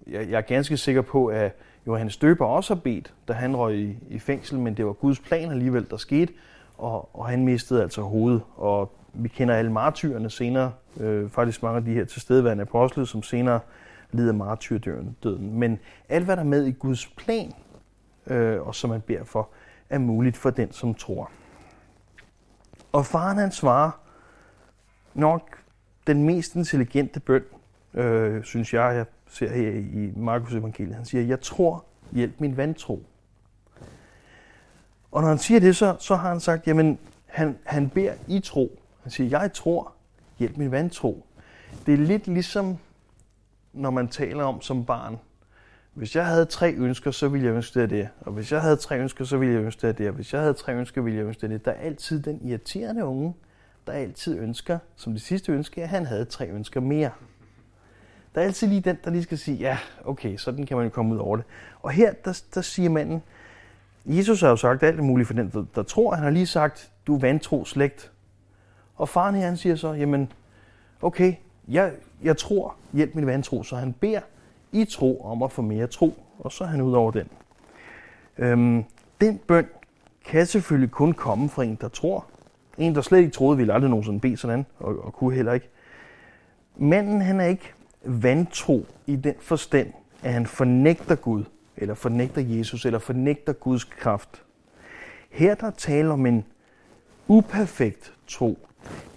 jeg, 0.07 0.31
jeg 0.31 0.37
er 0.37 0.41
ganske 0.41 0.77
sikker 0.77 1.03
på, 1.03 1.27
at 1.27 1.57
Johannes 1.87 2.17
Døber 2.17 2.47
også 2.47 2.75
har 2.75 2.81
bedt, 2.81 3.15
da 3.29 3.33
han 3.33 3.57
røg 3.57 3.79
i, 3.79 3.97
i 4.11 4.19
fængsel, 4.19 4.59
men 4.59 4.77
det 4.77 4.87
var 4.87 4.93
Guds 4.93 5.21
plan 5.21 5.51
alligevel, 5.51 5.91
der 5.91 5.97
skete, 5.97 6.33
og, 6.79 7.17
og 7.19 7.29
han 7.29 7.45
mistede 7.45 7.83
altså 7.83 8.03
hovedet. 8.03 8.43
Og 8.57 8.93
vi 9.15 9.29
kender 9.29 9.55
alle 9.55 9.73
martyrerne 9.73 10.31
senere, 10.31 10.73
øh, 11.01 11.31
faktisk 11.31 11.63
mange 11.63 11.77
af 11.77 11.85
de 11.85 11.95
her 11.95 12.05
tilstedeværende 12.05 12.63
apostle, 12.63 13.07
som 13.07 13.23
senere 13.23 13.61
lider 14.13 14.33
martyrdøden. 14.33 15.17
Men 15.59 15.79
alt, 16.09 16.25
hvad 16.25 16.37
der 16.37 16.43
er 16.43 16.47
med 16.47 16.65
i 16.65 16.73
Guds 16.73 17.07
plan, 17.07 17.53
øh, 18.27 18.63
og 18.63 18.75
som 18.75 18.91
man 18.91 19.01
beder 19.01 19.25
for, 19.25 19.49
er 19.91 19.99
muligt 19.99 20.37
for 20.37 20.51
den, 20.51 20.73
som 20.73 20.95
tror. 20.95 21.31
Og 22.93 23.07
faren 23.07 23.39
han 23.39 23.53
svarer 23.53 23.91
nok 25.15 25.59
den 26.07 26.23
mest 26.23 26.55
intelligente 26.55 27.21
bøn, 27.21 27.43
øh, 27.95 28.44
synes 28.44 28.75
jeg, 28.75 28.97
jeg 28.97 29.06
ser 29.29 29.49
her 29.49 29.71
i 29.71 30.13
Markus 30.17 30.55
evangeliet. 30.55 30.95
Han 30.95 31.05
siger, 31.05 31.25
jeg 31.25 31.41
tror, 31.41 31.85
hjælp 32.13 32.41
min 32.41 32.57
vantro. 32.57 33.03
Og 35.13 35.23
når 35.23 35.29
han 35.29 35.39
siger 35.39 35.61
det, 35.61 35.77
så, 35.77 35.97
så 35.99 36.17
har 36.17 36.29
han 36.29 36.41
sagt, 36.41 36.67
jamen, 36.67 36.99
han, 37.27 37.59
han 37.65 37.91
beder 37.91 38.15
i 38.29 38.41
tro. 38.41 38.81
Han 39.03 39.11
siger, 39.11 39.41
jeg 39.41 39.53
tror, 39.53 39.93
hjælp 40.39 40.57
min 40.57 40.71
vantro. 40.71 41.27
Det 41.87 41.95
er 41.95 41.99
lidt 41.99 42.27
ligesom, 42.27 42.79
når 43.73 43.91
man 43.91 44.09
taler 44.09 44.45
om 44.45 44.61
som 44.61 44.85
barn, 44.85 45.19
hvis 45.95 46.17
jeg 46.17 46.27
havde 46.27 46.45
tre 46.45 46.75
ønsker, 46.75 47.11
så 47.11 47.29
ville 47.29 47.47
jeg 47.47 47.55
ønske 47.55 47.81
det 47.81 47.91
det. 47.91 48.09
Og 48.21 48.33
hvis 48.33 48.53
jeg 48.53 48.61
havde 48.61 48.77
tre 48.77 48.99
ønsker, 48.99 49.25
så 49.25 49.37
ville 49.37 49.55
jeg 49.55 49.63
ønske 49.63 49.87
det 49.87 49.99
det. 49.99 50.09
Og 50.09 50.15
hvis 50.15 50.33
jeg 50.33 50.41
havde 50.41 50.55
tre 50.55 50.75
ønsker, 50.75 51.03
ville 51.03 51.19
jeg 51.19 51.27
ønske 51.27 51.41
det 51.41 51.51
det. 51.51 51.65
Der 51.65 51.71
er 51.71 51.81
altid 51.81 52.23
den 52.23 52.41
irriterende 52.49 53.05
unge, 53.05 53.35
der 53.87 53.93
altid 53.93 54.39
ønsker, 54.39 54.79
som 54.97 55.13
det 55.13 55.23
sidste 55.23 55.53
ønske, 55.53 55.83
at 55.83 55.89
han 55.89 56.07
havde 56.07 56.25
tre 56.25 56.49
ønsker 56.49 56.81
mere. 56.81 57.11
Der 58.34 58.41
er 58.41 58.44
altid 58.44 58.69
lige 58.69 58.81
den, 58.81 58.98
der 59.05 59.10
lige 59.10 59.22
skal 59.22 59.38
sige, 59.38 59.56
ja, 59.56 59.79
okay, 60.05 60.36
sådan 60.36 60.67
kan 60.67 60.76
man 60.76 60.86
jo 60.86 60.91
komme 60.91 61.14
ud 61.14 61.19
over 61.19 61.36
det. 61.36 61.44
Og 61.82 61.91
her, 61.91 62.12
der, 62.12 62.43
der 62.55 62.60
siger 62.60 62.91
manden, 62.91 63.22
Jesus 64.06 64.41
har 64.41 64.48
jo 64.48 64.56
sagt 64.56 64.82
alt 64.82 65.05
muligt 65.05 65.26
for 65.26 65.34
den, 65.34 65.50
der, 65.50 65.64
der 65.74 65.82
tror. 65.82 66.14
Han 66.14 66.24
har 66.24 66.31
lige 66.31 66.46
sagt, 66.46 66.91
du 67.06 67.14
er 67.14 67.20
vantro 67.20 67.64
slægt. 67.64 68.12
Og 68.96 69.08
faren 69.08 69.34
her, 69.34 69.44
han 69.46 69.56
siger 69.56 69.76
så, 69.76 69.93
jamen, 69.93 70.32
okay, 71.03 71.34
jeg, 71.69 71.93
jeg 72.22 72.36
tror, 72.36 72.76
hjælp 72.93 73.14
min 73.14 73.26
vantro. 73.26 73.62
Så 73.62 73.76
han 73.76 73.93
beder 73.93 74.20
i 74.72 74.84
tro 74.84 75.24
om 75.24 75.43
at 75.43 75.53
få 75.53 75.62
mere 75.62 75.86
tro, 75.86 76.22
og 76.38 76.53
så 76.53 76.64
er 76.64 76.69
han 76.69 76.81
ud 76.81 76.93
over 76.93 77.10
den. 77.10 77.29
Øhm, 78.38 78.84
den 79.20 79.38
bøn 79.38 79.67
kan 80.24 80.46
selvfølgelig 80.46 80.91
kun 80.91 81.12
komme 81.12 81.48
fra 81.48 81.64
en, 81.64 81.79
der 81.81 81.88
tror. 81.88 82.26
En, 82.79 82.94
der 82.94 83.00
slet 83.00 83.19
ikke 83.19 83.31
troede, 83.31 83.56
ville 83.56 83.72
aldrig 83.72 83.91
nogensinde 83.91 84.20
bede 84.20 84.36
sådan, 84.36 84.67
og, 84.79 85.05
og 85.05 85.12
kunne 85.12 85.34
heller 85.34 85.53
ikke. 85.53 85.69
Manden, 86.76 87.20
han 87.20 87.41
er 87.41 87.44
ikke 87.44 87.72
vantro 88.05 88.87
i 89.06 89.17
den 89.17 89.34
forstand, 89.41 89.93
at 90.23 90.32
han 90.32 90.46
fornægter 90.46 91.15
Gud, 91.15 91.44
eller 91.77 91.94
fornægter 91.94 92.43
Jesus, 92.43 92.87
eller 92.87 92.99
fornægter 92.99 93.53
Guds 93.53 93.84
kraft. 93.84 94.43
Her 95.31 95.55
der 95.55 95.70
taler 95.70 96.13
om 96.13 96.27
en 96.27 96.44
uperfekt 97.29 98.13
tro, 98.27 98.58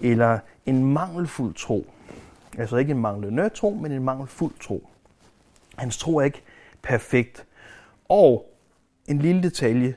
eller 0.00 0.38
en 0.66 0.92
mangelfuld 0.92 1.54
tro. 1.54 1.86
Altså 2.58 2.76
ikke 2.76 2.90
en 2.90 2.98
manglende 2.98 3.48
tro, 3.48 3.70
men 3.70 3.92
en 3.92 4.04
mangelfuld 4.04 4.52
tro. 4.60 4.88
Hans 5.76 5.98
tro 5.98 6.16
er 6.16 6.24
ikke 6.24 6.42
perfekt. 6.82 7.46
Og 8.08 8.54
en 9.08 9.18
lille 9.18 9.42
detalje. 9.42 9.94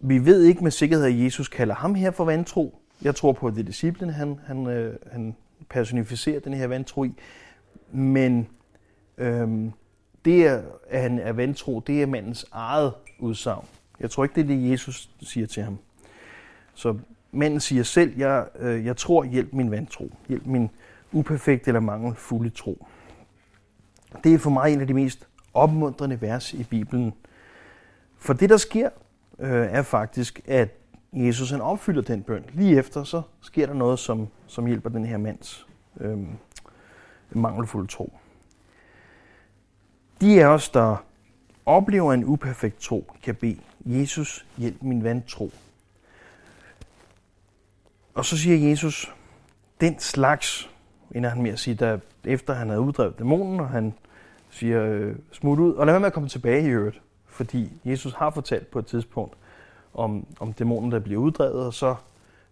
Vi 0.00 0.24
ved 0.24 0.42
ikke 0.42 0.62
med 0.62 0.70
sikkerhed, 0.70 1.04
at 1.04 1.24
Jesus 1.24 1.48
kalder 1.48 1.74
ham 1.74 1.94
her 1.94 2.10
for 2.10 2.24
vantro. 2.24 2.78
Jeg 3.02 3.14
tror 3.14 3.32
på, 3.32 3.46
at 3.46 3.54
det 3.54 3.60
er 3.60 3.64
disciplen, 3.64 4.10
han, 4.10 4.38
han, 4.46 4.66
øh, 4.66 4.96
han 5.12 5.36
personificerer 5.68 6.40
den 6.40 6.54
her 6.54 6.66
vantro 6.66 7.04
i. 7.04 7.14
Men 7.92 8.48
øhm, 9.18 9.72
det, 10.24 10.64
at 10.88 11.02
han 11.02 11.18
er 11.18 11.32
vantro, 11.32 11.80
det 11.80 12.02
er 12.02 12.06
mandens 12.06 12.46
eget 12.52 12.92
udsagn. 13.18 13.66
Jeg 14.00 14.10
tror 14.10 14.24
ikke, 14.24 14.34
det 14.34 14.42
er 14.42 14.46
det, 14.46 14.70
Jesus 14.70 15.10
siger 15.22 15.46
til 15.46 15.62
ham. 15.62 15.78
Så 16.74 16.98
manden 17.32 17.60
siger 17.60 17.82
selv, 17.82 18.18
jeg, 18.18 18.46
øh, 18.58 18.84
jeg 18.84 18.96
tror, 18.96 19.24
hjælp 19.24 19.52
min 19.52 19.70
vantro. 19.70 20.10
Hjælp 20.28 20.46
min 20.46 20.70
uperfekte 21.12 21.68
eller 21.68 21.80
mangelfulde 21.80 22.50
tro. 22.50 22.86
Det 24.24 24.34
er 24.34 24.38
for 24.38 24.50
mig 24.50 24.72
en 24.72 24.80
af 24.80 24.86
de 24.86 24.94
mest 24.94 25.26
opmuntrende 25.54 26.20
vers 26.20 26.54
i 26.54 26.64
Bibelen. 26.64 27.12
For 28.18 28.32
det, 28.32 28.50
der 28.50 28.56
sker, 28.56 28.90
øh, 29.38 29.50
er 29.50 29.82
faktisk, 29.82 30.40
at 30.46 30.68
Jesus 31.12 31.50
han 31.50 31.60
opfylder 31.60 32.02
den 32.02 32.22
bøn. 32.22 32.44
Lige 32.52 32.78
efter, 32.78 33.04
så 33.04 33.22
sker 33.40 33.66
der 33.66 33.74
noget, 33.74 33.98
som, 33.98 34.28
som 34.46 34.66
hjælper 34.66 34.90
den 34.90 35.04
her 35.04 35.18
mands 35.18 35.66
øh, 36.00 36.18
mangelfuld 37.36 37.88
tro. 37.88 38.12
De 40.20 40.44
af 40.44 40.46
os, 40.46 40.68
der 40.68 41.04
oplever 41.66 42.12
en 42.12 42.24
uperfekt 42.24 42.80
tro, 42.80 43.12
kan 43.22 43.34
bede, 43.34 43.58
Jesus, 43.84 44.46
hjælp 44.58 44.82
min 44.82 45.04
vand 45.04 45.22
tro. 45.28 45.50
Og 48.14 48.24
så 48.24 48.38
siger 48.38 48.68
Jesus, 48.68 49.14
den 49.80 49.98
slags, 49.98 50.70
ender 51.14 51.30
han 51.30 51.42
med 51.42 51.50
at 51.50 51.58
sige, 51.58 51.74
der, 51.74 51.98
efter 52.24 52.54
han 52.54 52.68
havde 52.68 52.80
uddrevet 52.80 53.18
dæmonen, 53.18 53.60
og 53.60 53.68
han 53.68 53.94
siger, 54.50 54.84
øh, 54.84 55.16
smut 55.32 55.58
ud, 55.58 55.74
og 55.74 55.86
lad 55.86 55.92
være 55.92 56.00
med 56.00 56.06
at 56.06 56.12
komme 56.12 56.28
tilbage 56.28 56.64
i 56.64 56.68
øvrigt, 56.68 57.00
fordi 57.26 57.72
Jesus 57.84 58.14
har 58.14 58.30
fortalt 58.30 58.70
på 58.70 58.78
et 58.78 58.86
tidspunkt 58.86 59.34
om, 59.94 60.26
om 60.40 60.52
dæmonen, 60.52 60.92
der 60.92 60.98
bliver 60.98 61.20
uddrevet, 61.20 61.66
og 61.66 61.74
så 61.74 61.94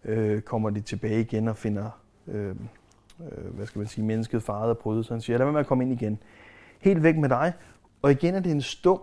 øh, 0.05 0.41
kommer 0.41 0.69
de 0.69 0.81
tilbage 0.81 1.21
igen 1.21 1.47
og 1.47 1.57
finder, 1.57 1.89
øh, 2.27 2.55
øh, 3.31 3.53
hvad 3.53 3.65
skal 3.65 3.79
man 3.79 3.87
sige, 3.87 4.05
mennesket 4.05 4.43
farede 4.43 4.69
og 4.69 4.77
bryde. 4.77 5.03
Så 5.03 5.13
han 5.13 5.21
siger, 5.21 5.37
lad 5.37 5.45
være 5.45 5.53
med 5.53 5.59
at 5.59 5.67
komme 5.67 5.83
ind 5.83 5.93
igen. 5.93 6.19
Helt 6.79 7.03
væk 7.03 7.17
med 7.17 7.29
dig. 7.29 7.53
Og 8.01 8.11
igen 8.11 8.35
er 8.35 8.39
det 8.39 8.51
en 8.51 8.61
stum 8.61 8.99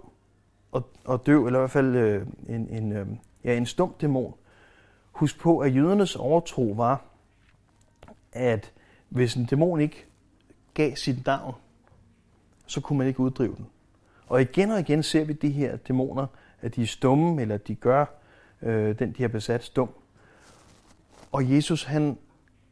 og, 0.73 0.89
og 1.05 1.27
døv, 1.27 1.47
eller 1.47 1.59
i 1.59 1.61
hvert 1.61 1.71
fald 1.71 1.97
øh, 1.97 2.27
en, 2.49 2.69
en, 2.69 2.93
øh, 2.93 3.07
ja, 3.45 3.57
en 3.57 3.67
stum 3.67 3.95
dæmon. 4.01 4.35
Husk 5.13 5.41
på, 5.41 5.59
at 5.59 5.75
jødernes 5.75 6.17
overtro 6.17 6.75
var, 6.77 7.05
at 8.33 8.73
hvis 9.09 9.35
en 9.35 9.45
dæmon 9.45 9.81
ikke 9.81 10.07
gav 10.75 10.97
sit 10.97 11.27
navn, 11.27 11.55
så 12.67 12.81
kunne 12.81 12.99
man 12.99 13.07
ikke 13.07 13.21
uddrive 13.21 13.55
den. 13.57 13.67
Og 14.27 14.41
igen 14.41 14.71
og 14.71 14.81
igen 14.81 15.03
ser 15.03 15.25
vi 15.25 15.33
de 15.33 15.51
her 15.51 15.77
dæmoner, 15.77 16.27
at 16.61 16.77
de 16.77 16.83
er 16.83 16.87
stumme, 16.87 17.43
eller 17.43 17.57
de 17.57 17.75
gør 17.75 18.05
øh, 18.63 18.99
den, 18.99 19.13
de 19.13 19.23
har 19.23 19.29
besat, 19.29 19.65
stum. 19.65 19.89
Og 21.33 21.51
Jesus, 21.55 21.85
han 21.85 22.19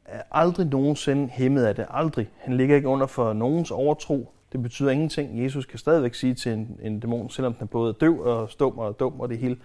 er 0.08 0.22
aldrig 0.30 0.66
nogensinde 0.66 1.28
hæmmet 1.28 1.64
af 1.64 1.74
det. 1.74 1.86
Aldrig. 1.90 2.28
Han 2.38 2.56
ligger 2.56 2.76
ikke 2.76 2.88
under 2.88 3.06
for 3.06 3.32
nogens 3.32 3.70
overtro. 3.70 4.32
Det 4.52 4.62
betyder 4.62 4.90
ingenting. 4.90 5.44
Jesus 5.44 5.66
kan 5.66 5.78
stadigvæk 5.78 6.14
sige 6.14 6.34
til 6.34 6.52
en, 6.52 6.78
en 6.82 7.00
dæmon, 7.00 7.30
selvom 7.30 7.54
den 7.54 7.62
er 7.62 7.66
både 7.66 7.92
døv 7.92 8.20
og 8.20 8.50
stum 8.50 8.78
og 8.78 9.00
dum 9.00 9.20
og 9.20 9.28
det 9.28 9.38
hele, 9.38 9.56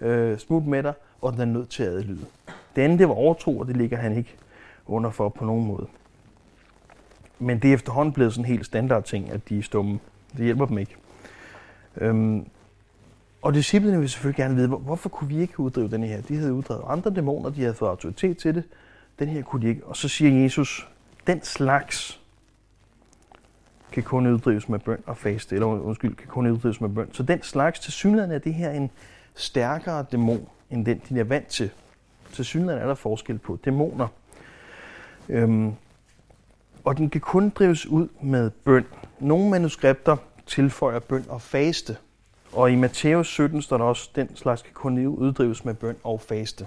øh, 0.00 0.38
smut 0.38 0.66
med 0.66 0.82
dig, 0.82 0.92
og 1.20 1.32
den 1.32 1.40
er 1.40 1.44
nødt 1.44 1.68
til 1.68 1.82
at 1.82 1.92
adlyde. 1.92 2.24
Det 2.76 2.82
andet, 2.82 2.98
det 2.98 3.08
var 3.08 3.14
overtro, 3.14 3.58
og 3.58 3.66
det 3.66 3.76
ligger 3.76 3.96
han 3.96 4.16
ikke 4.16 4.34
under 4.86 5.10
for 5.10 5.28
på 5.28 5.44
nogen 5.44 5.66
måde. 5.66 5.86
Men 7.38 7.58
det 7.58 7.70
er 7.70 7.74
efterhånden 7.74 8.12
blevet 8.12 8.32
sådan 8.32 8.44
en 8.44 8.52
helt 8.52 8.66
standard 8.66 9.04
ting, 9.04 9.30
at 9.30 9.48
de 9.48 9.58
er 9.58 9.62
stumme. 9.62 9.98
Det 10.36 10.44
hjælper 10.44 10.66
dem 10.66 10.78
ikke. 10.78 10.96
Øhm, 11.96 12.46
og 13.42 13.54
disciplene 13.54 13.98
vil 13.98 14.08
selvfølgelig 14.08 14.36
gerne 14.36 14.54
vide, 14.54 14.68
hvorfor 14.68 15.08
kunne 15.08 15.28
vi 15.28 15.40
ikke 15.40 15.60
uddrive 15.60 15.88
den 15.88 16.02
her? 16.02 16.20
De 16.20 16.36
havde 16.36 16.52
uddrevet 16.52 16.82
andre 16.86 17.10
dæmoner, 17.10 17.50
de 17.50 17.60
havde 17.60 17.74
fået 17.74 17.88
autoritet 17.88 18.38
til 18.38 18.54
det. 18.54 18.64
Den 19.20 19.28
her 19.28 19.42
kunne 19.42 19.62
de 19.62 19.68
ikke. 19.68 19.86
Og 19.86 19.96
så 19.96 20.08
siger 20.08 20.42
Jesus, 20.42 20.88
den 21.26 21.42
slags 21.42 22.20
kan 23.92 24.02
kun 24.02 24.26
uddrives 24.26 24.68
med 24.68 24.78
bøn 24.78 25.02
og 25.06 25.16
faste, 25.16 25.54
eller 25.54 25.66
undskyld, 25.66 26.16
kan 26.16 26.26
kun 26.26 26.46
uddrives 26.46 26.80
med 26.80 26.88
bøn. 26.88 27.08
Så 27.12 27.22
den 27.22 27.42
slags, 27.42 27.80
til 27.80 27.92
synligheden 27.92 28.32
er 28.32 28.38
det 28.38 28.54
her 28.54 28.70
en 28.70 28.90
stærkere 29.34 30.06
dæmon, 30.12 30.48
end 30.70 30.86
den, 30.86 31.02
de 31.08 31.20
er 31.20 31.24
vant 31.24 31.46
til. 31.46 31.70
Til 32.32 32.44
synligheden 32.44 32.82
er 32.82 32.86
der 32.86 32.94
forskel 32.94 33.38
på 33.38 33.58
dæmoner. 33.64 34.08
Øhm, 35.28 35.72
og 36.84 36.96
den 36.96 37.10
kan 37.10 37.20
kun 37.20 37.50
drives 37.50 37.86
ud 37.86 38.08
med 38.20 38.50
bøn. 38.50 38.84
Nogle 39.18 39.50
manuskripter 39.50 40.16
tilføjer 40.46 40.98
bøn 40.98 41.24
og 41.28 41.42
faste. 41.42 41.96
Og 42.52 42.72
i 42.72 42.76
Matthæus 42.76 43.28
17 43.28 43.62
står 43.62 43.78
der 43.78 43.84
også, 43.84 44.10
den 44.14 44.36
slags 44.36 44.62
kan 44.62 44.72
kun 44.74 45.06
uddrives 45.06 45.64
med 45.64 45.74
bøn 45.74 45.96
og 46.04 46.20
faste. 46.20 46.66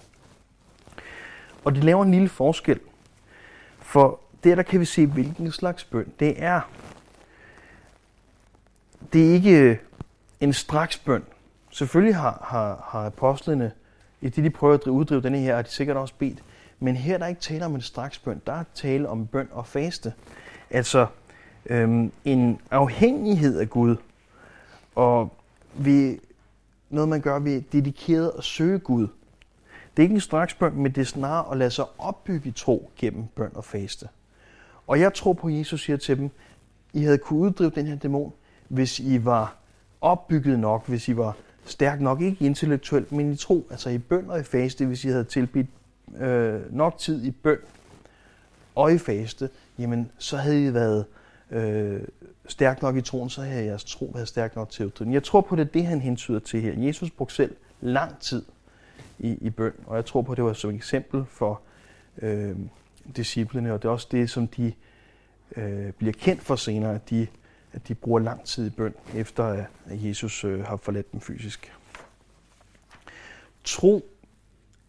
Og 1.63 1.75
det 1.75 1.84
laver 1.84 2.03
en 2.03 2.12
lille 2.12 2.29
forskel. 2.29 2.79
For 3.79 4.20
der, 4.43 4.55
der 4.55 4.63
kan 4.63 4.79
vi 4.79 4.86
se, 4.86 5.05
hvilken 5.05 5.51
slags 5.51 5.84
bøn 5.84 6.13
det 6.20 6.43
er. 6.43 6.62
Det 9.13 9.29
er 9.29 9.34
ikke 9.34 9.60
øh, 9.60 9.77
en 10.39 10.53
straks 10.53 10.98
bøn. 10.98 11.24
Selvfølgelig 11.70 12.15
har, 12.15 12.46
har, 12.48 12.88
har 12.91 13.05
apostlene, 13.05 13.72
i 14.22 14.29
det 14.29 14.43
de 14.43 14.50
prøver 14.50 14.74
at 14.74 14.88
uddrive 14.88 15.22
denne 15.22 15.38
her, 15.38 15.55
har 15.55 15.62
de 15.62 15.70
sikkert 15.70 15.98
også 15.98 16.13
bedt. 16.17 16.43
Men 16.79 16.96
her 16.96 17.13
er 17.13 17.17
der 17.17 17.27
ikke 17.27 17.41
tale 17.41 17.65
om 17.65 17.75
en 17.75 17.82
straks 17.82 18.20
bøn. 18.20 18.41
Der 18.48 18.53
er 18.53 18.63
tale 18.75 19.10
om 19.10 19.27
bøn 19.27 19.48
og 19.51 19.67
faste. 19.67 20.13
Altså 20.70 21.08
øhm, 21.65 22.12
en 22.25 22.62
afhængighed 22.72 23.60
af 23.60 23.70
Gud. 23.70 23.96
Og 24.96 25.34
vi, 25.74 26.20
noget 26.89 27.10
man 27.10 27.22
gør 27.22 27.39
ved 27.39 27.62
dedikeret 27.62 28.32
at 28.38 28.43
søge 28.43 28.79
Gud. 28.79 29.08
Det 29.98 30.02
er 30.02 30.04
ikke 30.04 30.16
en 30.16 30.22
straks 30.22 30.54
bøn, 30.54 30.76
men 30.76 30.92
det 30.92 31.02
er 31.02 31.06
snarere 31.06 31.52
at 31.52 31.58
lade 31.58 31.72
sig 31.72 31.86
opbygge 31.98 32.52
tro 32.52 32.92
gennem 32.98 33.26
bøn 33.36 33.52
og 33.56 33.66
faste. 33.66 34.08
Og 34.88 35.00
jeg 35.00 35.14
tror 35.14 35.34
på, 35.34 35.48
at 35.48 35.58
Jesus 35.58 35.84
siger 35.84 35.98
til 35.98 36.18
dem, 36.18 36.30
I 36.94 37.04
havde 37.04 37.18
kunne 37.18 37.40
uddrive 37.40 37.70
den 37.70 37.88
her 37.88 37.96
dæmon, 37.96 38.34
hvis 38.68 39.00
I 39.00 39.26
var 39.26 39.56
opbygget 40.02 40.60
nok, 40.60 40.88
hvis 40.88 41.08
I 41.08 41.18
var 41.18 41.36
stærk 41.66 42.02
nok, 42.02 42.22
ikke 42.22 42.46
intellektuelt, 42.46 43.12
men 43.12 43.32
i 43.32 43.36
tro, 43.36 43.68
altså 43.72 43.90
i 43.90 43.98
bøn 43.98 44.30
og 44.30 44.40
i 44.40 44.44
faste, 44.44 44.86
hvis 44.86 45.06
I 45.06 45.08
havde 45.08 45.24
tilbidt 45.24 45.68
øh, 46.18 46.76
nok 46.76 46.98
tid 46.98 47.24
i 47.24 47.32
bøn 47.32 47.58
og 48.76 48.94
i 48.94 48.98
faste, 48.98 49.50
jamen 49.80 50.12
så 50.18 50.38
havde 50.38 50.66
I 50.66 50.74
været 50.74 51.06
øh, 51.52 52.02
stærk 52.48 52.82
nok 52.82 52.98
i 52.98 53.02
troen, 53.02 53.30
så 53.30 53.42
havde 53.42 53.66
jeres 53.66 53.84
tro 53.84 54.12
været 54.14 54.28
stærk 54.28 54.56
nok 54.56 54.70
til 54.70 54.92
at 55.00 55.08
Jeg 55.08 55.24
tror 55.24 55.42
på, 55.42 55.56
det 55.56 55.62
er 55.62 55.72
det, 55.72 55.86
han 55.86 56.02
hentyder 56.02 56.40
til 56.40 56.62
her. 56.62 56.74
Jesus 56.78 57.12
brugte 57.12 57.36
selv 57.36 57.56
lang 57.82 58.20
tid 58.20 58.44
i, 59.24 59.38
i 59.42 59.50
bøn, 59.50 59.74
og 59.86 59.96
jeg 59.96 60.06
tror 60.06 60.22
på, 60.22 60.36
det 60.36 60.44
var 60.44 60.53
som 60.53 60.70
et 60.70 60.75
eksempel 60.75 61.25
for 61.30 61.62
øh, 62.22 62.56
disciplene, 63.15 63.74
og 63.74 63.82
det 63.82 63.88
er 63.88 63.92
også 63.92 64.08
det, 64.12 64.30
som 64.30 64.48
de 64.48 64.74
øh, 65.56 65.92
bliver 65.92 66.13
kendt 66.13 66.44
for 66.44 66.56
senere, 66.56 66.96
at 66.96 67.10
de, 67.10 67.27
at 67.74 67.88
de 67.88 67.96
bruger 67.96 68.20
lang 68.20 68.44
tid 68.44 68.68
i 68.68 68.70
bøn, 68.70 68.94
efter 69.15 69.44
at 69.44 69.65
Jesus 69.88 70.44
øh, 70.44 70.65
har 70.65 70.75
forladt 70.75 71.12
dem 71.12 71.22
fysisk. 71.22 71.74
Tro 73.63 74.06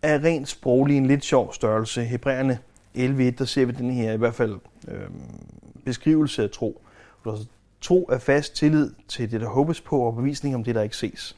er 0.03 0.25
rent 0.25 0.49
sproglig 0.49 0.97
en 0.97 1.07
lidt 1.07 1.25
sjov 1.25 1.53
størrelse. 1.53 2.05
Hebræerne 2.05 2.59
11.1, 2.97 3.31
der 3.39 3.45
ser 3.45 3.65
vi 3.65 3.73
den 3.73 3.91
her 3.91 4.13
i 4.13 4.17
hvert 4.17 4.35
fald 4.35 4.59
øh, 4.89 5.09
beskrivelse 5.85 6.43
af 6.43 6.51
tro. 6.51 6.83
Tro 7.81 8.09
er 8.13 8.19
fast 8.19 8.57
tillid 8.57 8.95
til 9.09 9.31
det, 9.31 9.41
der 9.41 9.49
håbes 9.49 9.81
på, 9.81 10.01
og 10.01 10.17
bevisning 10.17 10.55
om 10.55 10.65
det, 10.65 10.75
der 10.75 10.83
ikke 10.83 10.97
ses. 10.97 11.37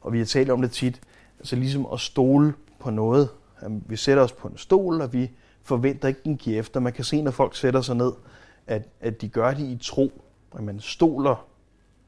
Og 0.00 0.12
vi 0.12 0.18
har 0.18 0.24
talt 0.24 0.50
om 0.50 0.62
det 0.62 0.70
tit, 0.70 1.00
altså 1.40 1.56
ligesom 1.56 1.86
at 1.92 2.00
stole 2.00 2.54
på 2.78 2.90
noget. 2.90 3.28
Vi 3.68 3.96
sætter 3.96 4.22
os 4.22 4.32
på 4.32 4.48
en 4.48 4.58
stol, 4.58 5.00
og 5.00 5.12
vi 5.12 5.30
forventer 5.62 6.08
ikke, 6.08 6.20
den 6.24 6.36
giver 6.36 6.58
efter. 6.58 6.80
Man 6.80 6.92
kan 6.92 7.04
se, 7.04 7.22
når 7.22 7.30
folk 7.30 7.56
sætter 7.56 7.80
sig 7.80 7.96
ned, 7.96 8.12
at, 8.66 8.88
at 9.00 9.20
de 9.20 9.28
gør 9.28 9.54
det 9.54 9.62
i 9.62 9.78
tro, 9.82 10.22
at 10.56 10.62
man 10.62 10.80
stoler 10.80 11.46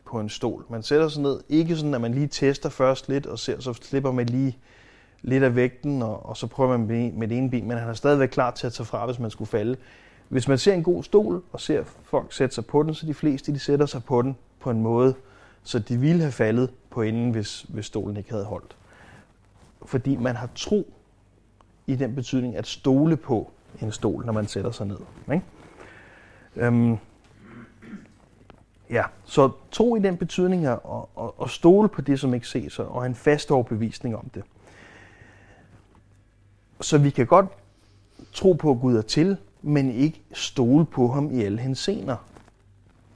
på 0.05 0.21
en 0.21 0.29
stol. 0.29 0.65
Man 0.69 0.83
sætter 0.83 1.09
sig 1.09 1.23
ned, 1.23 1.41
ikke 1.49 1.77
sådan, 1.77 1.95
at 1.95 2.01
man 2.01 2.15
lige 2.15 2.27
tester 2.27 2.69
først 2.69 3.09
lidt, 3.09 3.27
og 3.27 3.39
ser, 3.39 3.61
så 3.61 3.73
slipper 3.73 4.13
man 4.13 4.27
lige 4.27 4.59
lidt 5.23 5.45
af 5.45 5.57
vægten, 5.57 6.03
og, 6.03 6.27
og 6.27 6.37
så 6.37 6.47
prøver 6.47 6.79
man 6.79 7.13
med 7.19 7.29
det 7.29 7.39
ene 7.39 7.51
ben, 7.51 7.69
men 7.69 7.79
han 7.79 7.89
er 7.89 7.95
stadigvæk 7.95 8.29
klar 8.29 8.51
til 8.51 8.67
at 8.67 8.73
tage 8.73 8.87
fra, 8.87 9.07
hvis 9.07 9.19
man 9.19 9.31
skulle 9.31 9.49
falde. 9.49 9.77
Hvis 10.29 10.49
man 10.49 10.59
ser 10.59 10.75
en 10.75 10.83
god 10.83 11.03
stol, 11.03 11.43
og 11.53 11.61
ser 11.61 11.85
folk 12.03 12.33
sætte 12.33 12.55
sig 12.55 12.67
på 12.67 12.83
den, 12.83 12.95
så 12.95 13.07
de 13.07 13.15
fleste 13.15 13.53
de 13.53 13.59
sætter 13.59 13.87
sig 13.87 14.05
på 14.05 14.23
den 14.23 14.37
på 14.61 14.71
en 14.71 14.81
måde, 14.81 15.15
så 15.63 15.79
de 15.79 15.97
ville 15.97 16.23
have 16.23 16.33
faldet 16.33 16.71
på 16.91 17.03
enden, 17.03 17.31
hvis, 17.31 17.67
hvis 17.69 17.87
stolen 17.87 18.17
ikke 18.17 18.31
havde 18.31 18.45
holdt. 18.45 18.77
Fordi 19.87 20.17
man 20.17 20.37
har 20.37 20.49
tro 20.55 20.93
i 21.87 21.97
den 21.97 22.15
betydning 22.15 22.57
at 22.57 22.67
stole 22.67 23.17
på 23.17 23.51
en 23.83 23.93
stol, 23.93 24.27
når 24.27 24.33
man 24.33 24.47
sætter 24.47 24.71
sig 24.71 24.87
ned. 24.87 24.99
Ikke? 25.33 25.45
Øhm, 26.57 26.97
ja, 28.91 29.05
så 29.25 29.51
tro 29.71 29.97
i 29.97 29.99
den 29.99 30.17
betydning 30.17 30.67
at, 30.67 30.79
at, 31.19 31.31
at 31.43 31.51
stole 31.51 31.89
på 31.89 32.01
det, 32.01 32.21
som 32.21 32.35
ikke 32.35 32.49
ses, 32.49 32.79
og 32.79 33.07
en 33.07 33.15
fast 33.15 33.51
overbevisning 33.51 34.17
om 34.17 34.31
det. 34.35 34.43
Så 36.81 36.99
vi 36.99 37.11
kan 37.11 37.27
godt 37.27 37.47
tro 38.33 38.53
på, 38.53 38.71
at 38.71 38.81
Gud 38.81 38.97
er 38.97 39.03
til, 39.03 39.37
men 39.63 39.91
ikke 39.91 40.23
stole 40.33 40.85
på 40.85 41.09
ham 41.09 41.31
i 41.31 41.43
alle 41.43 41.59
hensener. 41.59 42.17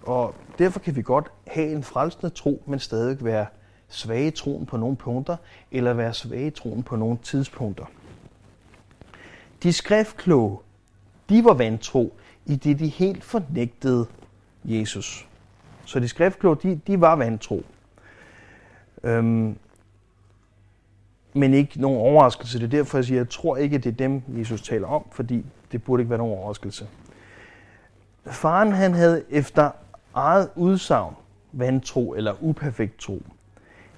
Og 0.02 0.34
derfor 0.58 0.80
kan 0.80 0.96
vi 0.96 1.02
godt 1.02 1.30
have 1.46 1.72
en 1.72 1.82
frelsende 1.82 2.30
tro, 2.30 2.62
men 2.66 2.78
stadig 2.78 3.24
være 3.24 3.46
svage 3.88 4.26
i 4.26 4.30
troen 4.30 4.66
på 4.66 4.76
nogle 4.76 4.96
punkter, 4.96 5.36
eller 5.72 5.92
være 5.92 6.14
svage 6.14 6.46
i 6.46 6.50
troen 6.50 6.82
på 6.82 6.96
nogle 6.96 7.18
tidspunkter. 7.22 7.84
De 9.62 9.72
skriftkloge, 9.72 10.58
de 11.28 11.44
var 11.44 11.54
vantro, 11.54 12.12
i 12.46 12.56
det 12.56 12.78
de 12.78 12.88
helt 12.88 13.24
fornægtede 13.24 14.06
Jesus. 14.64 15.28
Så 15.84 16.00
de 16.00 16.08
skriftkloge, 16.08 16.56
de, 16.62 16.80
de 16.86 17.00
var 17.00 17.16
vantro. 17.16 17.62
Øhm, 19.02 19.58
men 21.32 21.54
ikke 21.54 21.80
nogen 21.80 22.00
overraskelse. 22.00 22.58
Det 22.58 22.64
er 22.64 22.68
derfor, 22.68 22.98
jeg 22.98 23.04
siger, 23.04 23.20
at 23.20 23.24
jeg 23.24 23.30
tror 23.30 23.56
ikke, 23.56 23.78
det 23.78 23.86
er 23.86 23.96
dem, 23.96 24.22
Jesus 24.28 24.62
taler 24.62 24.88
om, 24.88 25.04
fordi 25.12 25.44
det 25.72 25.82
burde 25.82 26.00
ikke 26.00 26.10
være 26.10 26.18
nogen 26.18 26.38
overraskelse. 26.38 26.86
Faren 28.26 28.72
han 28.72 28.94
havde 28.94 29.24
efter 29.30 29.70
eget 30.14 30.50
udsagn 30.54 31.14
vantro 31.52 32.14
eller 32.14 32.34
uperfekt 32.40 32.98
tro, 32.98 33.22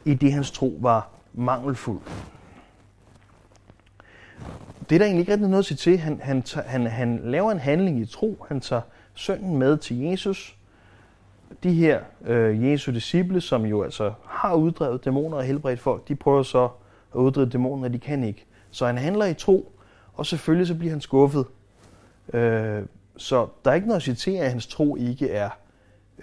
i 0.08 0.14
det 0.14 0.32
hans 0.32 0.50
tro 0.50 0.78
var 0.80 1.08
mangelfuld. 1.34 2.00
Det 4.88 4.94
er 4.94 4.98
der 4.98 5.04
egentlig 5.04 5.20
ikke 5.20 5.32
rigtig 5.32 5.48
noget 5.48 5.62
at 5.62 5.64
sige 5.64 5.76
til. 5.76 5.98
Han, 5.98 6.20
han, 6.22 6.42
han, 6.66 6.86
han 6.86 7.20
laver 7.24 7.52
en 7.52 7.58
handling 7.58 8.00
i 8.00 8.06
tro. 8.06 8.44
Han 8.48 8.60
tager 8.60 8.82
sønnen 9.14 9.58
med 9.58 9.76
til 9.76 9.98
Jesus. 9.98 10.56
De 11.62 11.72
her 11.72 12.00
øh, 12.24 12.64
Jesu 12.64 12.92
disciple, 12.92 13.40
som 13.40 13.64
jo 13.64 13.82
altså 13.82 14.12
har 14.26 14.54
uddrevet 14.54 15.04
dæmoner 15.04 15.36
og 15.36 15.42
helbredt 15.42 15.80
folk, 15.80 16.08
de 16.08 16.14
prøver 16.14 16.42
så 16.42 16.64
at 17.14 17.18
uddrive 17.18 17.48
dæmoner, 17.48 17.88
de 17.88 17.98
kan 17.98 18.24
ikke. 18.24 18.46
Så 18.70 18.86
han 18.86 18.98
handler 18.98 19.26
i 19.26 19.34
tro, 19.34 19.72
og 20.14 20.26
selvfølgelig 20.26 20.66
så 20.66 20.74
bliver 20.74 20.92
han 20.92 21.00
skuffet. 21.00 21.46
Øh, 22.32 22.82
så 23.16 23.46
der 23.64 23.70
er 23.70 23.74
ikke 23.74 23.86
noget 23.86 24.00
at 24.00 24.02
sige 24.02 24.14
til, 24.14 24.30
at 24.30 24.50
hans 24.50 24.66
tro 24.66 24.96
ikke 24.96 25.30
er 25.30 25.50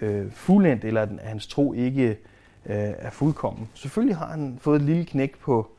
øh, 0.00 0.32
fuldendt, 0.32 0.84
eller 0.84 1.02
at 1.02 1.08
hans 1.22 1.46
tro 1.46 1.72
ikke 1.72 2.18
øh, 2.66 2.94
er 2.98 3.10
fuldkommen. 3.10 3.68
Selvfølgelig 3.74 4.16
har 4.16 4.26
han 4.26 4.58
fået 4.60 4.76
et 4.76 4.86
lille 4.86 5.04
knæk 5.04 5.38
på, 5.38 5.70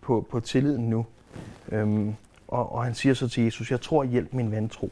på, 0.00 0.26
på 0.30 0.40
tilliden 0.40 0.90
nu. 0.90 1.06
Øhm, 1.68 2.14
og, 2.48 2.72
og 2.72 2.84
han 2.84 2.94
siger 2.94 3.14
så 3.14 3.28
til 3.28 3.44
Jesus, 3.44 3.70
jeg 3.70 3.80
tror, 3.80 4.04
hjælp 4.04 4.32
min 4.32 4.50
vantro. 4.50 4.90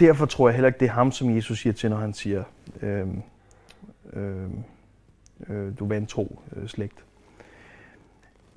Derfor 0.00 0.26
tror 0.26 0.48
jeg 0.48 0.54
heller 0.54 0.66
ikke, 0.66 0.80
det 0.80 0.88
er 0.88 0.92
ham, 0.92 1.12
som 1.12 1.36
Jesus 1.36 1.60
siger 1.60 1.72
til, 1.72 1.90
når 1.90 1.96
han 1.96 2.14
siger, 2.14 2.44
øhm, 2.82 3.22
øhm, 4.12 4.64
øh, 5.48 5.78
du 5.78 5.86
vantro 5.86 6.40
øh, 6.56 6.68
slægt. 6.68 7.04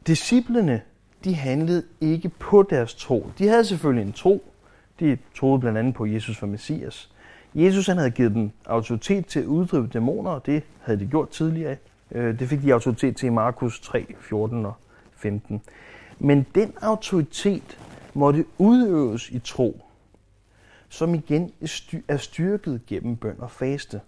Disciplene, 0.08 0.82
de 1.24 1.36
handlede 1.36 1.84
ikke 2.02 2.30
på 2.30 2.64
deres 2.64 2.96
tro. 2.96 3.32
De 3.38 3.48
havde 3.48 3.66
selvfølgelig 3.66 4.08
en 4.08 4.14
tro. 4.14 4.52
De 5.00 5.18
troede 5.36 5.60
blandt 5.60 5.78
andet 5.78 5.94
på 5.94 6.06
Jesus 6.06 6.38
for 6.38 6.48
Messias. 6.48 7.12
Jesus 7.56 7.88
han 7.88 7.98
havde 7.98 8.12
givet 8.12 8.34
dem 8.34 8.52
autoritet 8.66 9.26
til 9.26 9.40
at 9.40 9.46
uddrive 9.46 9.88
dæmoner, 9.88 10.32
og 10.32 10.46
det 10.46 10.64
havde 10.82 11.00
de 11.00 11.06
gjort 11.06 11.30
tidligere. 11.30 11.78
Øh, 12.12 12.40
det 12.40 12.50
fik 12.50 12.62
de 12.62 12.74
autoritet 12.74 13.16
til 13.16 13.28
i 13.28 13.30
Markus 13.30 13.80
3, 13.80 14.16
14 14.20 14.66
og 14.66 14.74
15. 15.14 15.62
Men 16.20 16.46
den 16.56 16.74
autoritet 16.82 17.78
måtte 18.14 18.46
udøves 18.58 19.30
i 19.30 19.40
tro, 19.40 19.82
som 20.90 21.14
igen 21.16 21.52
er 22.08 22.18
styrket 22.18 22.86
gennem 22.88 23.16
bøn 23.16 23.36
og 23.40 23.52
faste. 23.52 24.02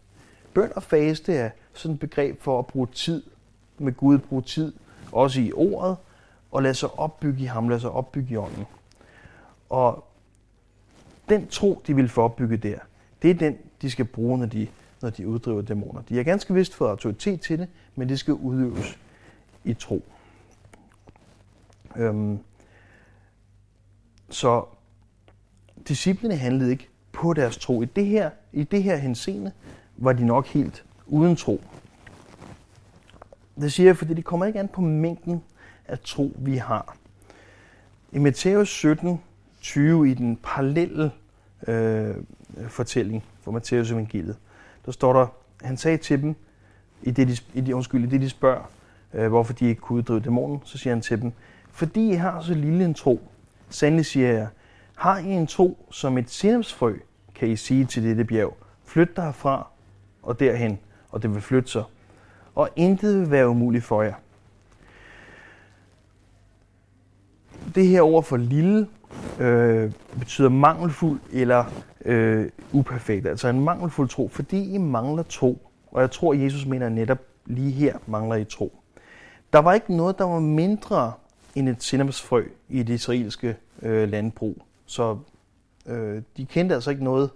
Bøn 0.54 0.72
og 0.76 0.84
faste 0.84 1.34
er 1.34 1.50
sådan 1.74 1.94
et 1.94 2.00
begreb 2.00 2.42
for 2.42 2.60
at 2.60 2.68
bruge 2.68 2.88
tid 2.88 3.24
med 3.78 3.94
Gud, 3.94 4.18
bruge 4.18 4.42
tid 4.42 4.74
også 5.12 5.42
i 5.42 5.52
ordet, 5.52 5.98
og 6.52 6.64
lade 6.64 6.74
sig 6.74 7.00
opbygge 7.00 7.44
i 7.44 7.46
ham, 7.46 7.70
lade 7.70 7.80
sig 7.80 7.92
opbygge 7.92 8.34
i 8.34 8.38
ånden. 8.38 8.66
Og 9.70 10.08
den 11.30 11.48
tro, 11.48 11.82
de 11.88 11.96
ville 11.96 12.10
få 12.10 12.22
opbygget 12.22 12.64
der, 12.64 12.80
det 13.22 13.30
er 13.30 13.34
den, 13.34 13.58
de 13.82 13.92
skal 13.92 14.06
bruge, 14.06 14.38
når 14.38 14.46
de, 14.46 14.68
når 15.02 15.10
de 15.10 15.28
uddriver 15.28 15.62
dæmoner. 15.62 16.02
De 16.02 16.16
har 16.16 16.24
ganske 16.24 16.54
vist 16.54 16.76
fået 16.76 16.90
autoritet 16.90 17.42
til 17.42 17.60
det, 17.60 17.68
men 17.96 18.10
det 18.10 18.20
skal 18.20 18.34
udøves 18.34 19.00
i 19.64 19.74
tro. 19.74 20.04
Øhm, 21.96 22.40
så 24.30 24.66
disciplene 25.88 26.36
handlede 26.36 26.72
ikke 26.72 26.90
på 27.12 27.34
deres 27.34 27.58
tro. 27.58 27.82
I 27.82 27.86
det 27.86 28.06
her, 28.06 28.30
i 28.54 28.64
det 28.64 28.84
her 28.84 28.96
henseende 28.96 29.52
var 29.98 30.14
de 30.14 30.26
nok 30.26 30.48
helt 30.48 30.86
uden 31.08 31.36
tro. 31.36 31.62
Det 33.56 33.74
siger 33.74 33.88
jeg, 33.88 33.98
fordi 33.98 34.14
det 34.14 34.26
kommer 34.26 34.46
ikke 34.46 34.60
an 34.60 34.68
på 34.68 34.82
mængden 34.82 35.44
af 35.88 36.00
tro, 36.00 36.32
vi 36.38 36.58
har. 36.58 36.98
I 38.12 38.20
Matthæus 38.20 38.70
17, 38.70 39.22
20 39.62 40.12
i 40.12 40.14
den 40.14 40.40
parallelle 40.44 41.12
øh, 41.68 42.16
fortælling 42.68 43.24
fra 43.42 43.52
Matthæus 43.52 43.92
evangeliet, 43.92 44.38
der 44.86 44.92
står 44.92 45.14
der, 45.14 45.28
han 45.62 45.78
sagde 45.78 45.98
til 45.98 46.22
dem, 46.22 46.36
i 47.04 47.12
det, 47.12 47.28
de, 47.28 47.38
i 47.54 47.62
det, 47.62 47.74
undskyld, 47.74 48.04
i 48.04 48.08
det 48.08 48.22
de 48.22 48.30
spørger, 48.30 48.72
øh, 49.14 49.28
hvorfor 49.28 49.54
de 49.54 49.66
ikke 49.66 49.82
kunne 49.82 49.98
uddrive 49.98 50.20
dæmonen, 50.20 50.62
så 50.66 50.78
siger 50.78 50.94
han 50.94 51.02
til 51.02 51.22
dem, 51.22 51.32
fordi 51.72 52.10
I 52.10 52.14
har 52.14 52.42
så 52.42 52.54
lille 52.54 52.86
en 52.86 52.94
tro, 52.94 53.22
sandelig 53.70 54.06
siger 54.06 54.32
jeg, 54.32 54.48
har 54.96 55.18
I 55.18 55.26
en 55.26 55.48
tro 55.48 55.86
som 55.92 56.18
et 56.18 56.30
sinapsfrø, 56.30 56.96
kan 57.36 57.48
I 57.48 57.56
sige 57.56 57.86
til 57.86 58.04
dette 58.04 58.24
bjerg, 58.24 58.58
flyt 58.86 59.16
dig 59.16 59.24
herfra 59.24 59.68
og 60.24 60.40
derhen, 60.40 60.80
og 61.10 61.24
det 61.24 61.34
vil 61.34 61.42
flytte 61.42 61.72
sig, 61.72 61.84
og 62.56 62.70
intet 62.76 63.20
vil 63.20 63.32
være 63.32 63.50
umuligt 63.50 63.84
for 63.84 64.02
jer. 64.02 64.14
Det 67.76 67.88
her 67.88 68.02
ord 68.02 68.24
for 68.24 68.38
lille 68.38 68.88
øh, 69.40 69.92
betyder 70.20 70.50
mangelfuld 70.50 71.20
eller 71.34 71.66
øh, 72.06 72.50
uperfekt. 72.72 73.28
Altså 73.28 73.48
en 73.48 73.64
mangelfuld 73.64 74.10
tro, 74.10 74.28
fordi 74.28 74.74
I 74.74 74.78
mangler 74.78 75.24
tro. 75.24 75.68
Og 75.92 76.02
jeg 76.02 76.12
tror, 76.12 76.34
Jesus 76.34 76.66
mener 76.66 76.90
netop 76.90 77.20
lige 77.46 77.72
her 77.72 77.98
mangler 78.08 78.36
I 78.36 78.46
tro. 78.46 78.74
Der 79.54 79.60
var 79.60 79.74
ikke 79.74 79.96
noget, 79.96 80.18
der 80.18 80.24
var 80.24 80.40
mindre 80.40 81.14
end 81.56 81.70
et 81.70 81.84
sinnebsfrø 81.84 82.44
i 82.70 82.84
det 82.84 82.94
israelske 82.94 83.56
øh, 83.82 84.10
landbrug. 84.10 84.66
Så 84.86 85.18
øh, 85.86 86.22
de 86.38 86.46
kendte 86.46 86.76
altså 86.76 86.90
ikke 86.90 87.04
noget 87.04 87.30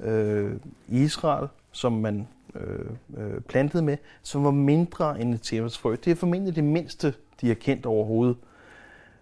øh, 0.00 0.52
i 0.88 1.02
Israel, 1.02 1.48
som 1.72 1.92
man 1.92 2.28
øh, 2.54 2.86
øh, 3.16 3.40
plantede 3.40 3.82
med, 3.82 3.96
som 4.22 4.44
var 4.44 4.50
mindre 4.50 5.20
end 5.20 5.34
et 5.34 5.46
sinnebsfrø. 5.46 5.96
Det 6.04 6.10
er 6.10 6.14
formentlig 6.14 6.56
det 6.56 6.64
mindste, 6.64 7.14
de 7.40 7.46
har 7.48 7.54
kendt 7.54 7.86
overhovedet. 7.86 8.36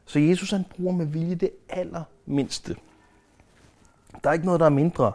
Så 0.07 0.19
Jesus 0.19 0.51
han 0.51 0.65
bruger 0.77 0.93
med 0.93 1.07
vilje 1.07 1.35
det 1.35 1.51
allermindste. 1.69 2.77
Der 4.25 4.29
er 4.31 4.33
ikke 4.33 4.47
noget, 4.47 4.61
der 4.61 4.67
er 4.67 4.71
mindre. 4.71 5.13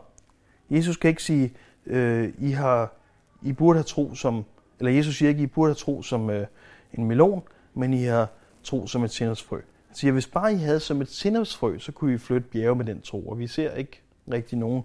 Jesus 0.69 0.97
kan 0.97 1.09
ikke 1.09 1.23
sige, 1.23 1.53
øh, 1.85 2.33
I, 2.39 2.51
har, 2.51 2.93
I 3.41 3.53
burde 3.53 3.77
have 3.77 3.83
tro 3.83 4.15
som, 4.15 4.45
eller 4.79 4.91
Jesus 4.91 5.17
siger 5.17 5.29
ikke, 5.29 5.43
I 5.43 5.47
burde 5.47 5.69
have 5.69 5.75
tro 5.75 6.01
som 6.01 6.29
øh, 6.29 6.47
en 6.93 7.05
melon, 7.05 7.43
men 7.73 7.93
I 7.93 8.03
har 8.03 8.29
tro 8.63 8.87
som 8.87 9.03
et 9.03 9.11
sindhedsfrø. 9.11 9.61
Han 9.87 9.95
siger, 9.95 10.11
hvis 10.11 10.27
bare 10.27 10.53
I 10.53 10.57
havde 10.57 10.79
som 10.79 11.01
et 11.01 11.09
sindhedsfrø, 11.09 11.77
så 11.79 11.91
kunne 11.91 12.13
I 12.13 12.17
flytte 12.17 12.47
bjerge 12.47 12.75
med 12.75 12.85
den 12.85 13.01
tro. 13.01 13.27
Og 13.27 13.39
vi 13.39 13.47
ser 13.47 13.73
ikke 13.73 14.01
rigtig 14.31 14.57
nogen 14.57 14.83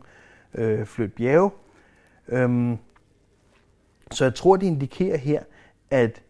øh, 0.55 0.87
flytte 0.87 1.15
bjerge. 1.15 1.51
Øhm, 2.29 2.79
så 4.11 4.25
jeg 4.25 4.35
tror, 4.35 4.57
det 4.57 4.67
indikerer 4.67 5.17
her, 5.17 5.43
at, 5.91 6.23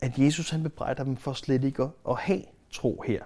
at 0.00 0.18
Jesus 0.18 0.50
han 0.50 0.62
bebrejder 0.62 1.04
dem 1.04 1.16
for 1.16 1.32
slet 1.32 1.64
ikke 1.64 1.82
at, 1.82 1.88
at 2.08 2.16
have 2.16 2.42
tro 2.70 3.04
her. 3.06 3.22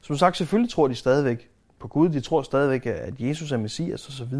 Som 0.00 0.16
sagt, 0.16 0.36
selvfølgelig 0.36 0.70
tror 0.70 0.88
de 0.88 0.94
stadigvæk 0.94 1.50
på 1.78 1.88
Gud, 1.88 2.08
de 2.08 2.20
tror 2.20 2.42
stadigvæk, 2.42 2.86
at 2.86 3.14
Jesus 3.18 3.52
er 3.52 3.56
Messias 3.56 4.08
osv., 4.08 4.38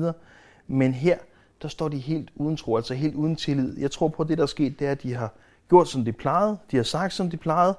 men 0.67 0.95
her, 0.95 1.19
der 1.63 1.69
står 1.69 1.89
de 1.89 1.99
helt 1.99 2.31
uden 2.35 2.57
tro, 2.57 2.77
altså 2.77 2.95
helt 2.95 3.15
uden 3.15 3.37
tillid. 3.37 3.79
Jeg 3.79 3.91
tror 3.91 4.09
på, 4.09 4.23
at 4.23 4.29
det, 4.29 4.39
der 4.39 4.43
er 4.43 4.49
sket, 4.49 4.79
det 4.79 4.87
er, 4.87 4.91
at 4.91 5.03
de 5.03 5.15
har 5.15 5.33
gjort, 5.69 5.89
som 5.89 6.05
de 6.05 6.13
plejede, 6.13 6.59
de 6.71 6.77
har 6.77 6.85
sagt, 6.85 7.13
som 7.13 7.31
de 7.31 7.37
plejede, 7.37 7.75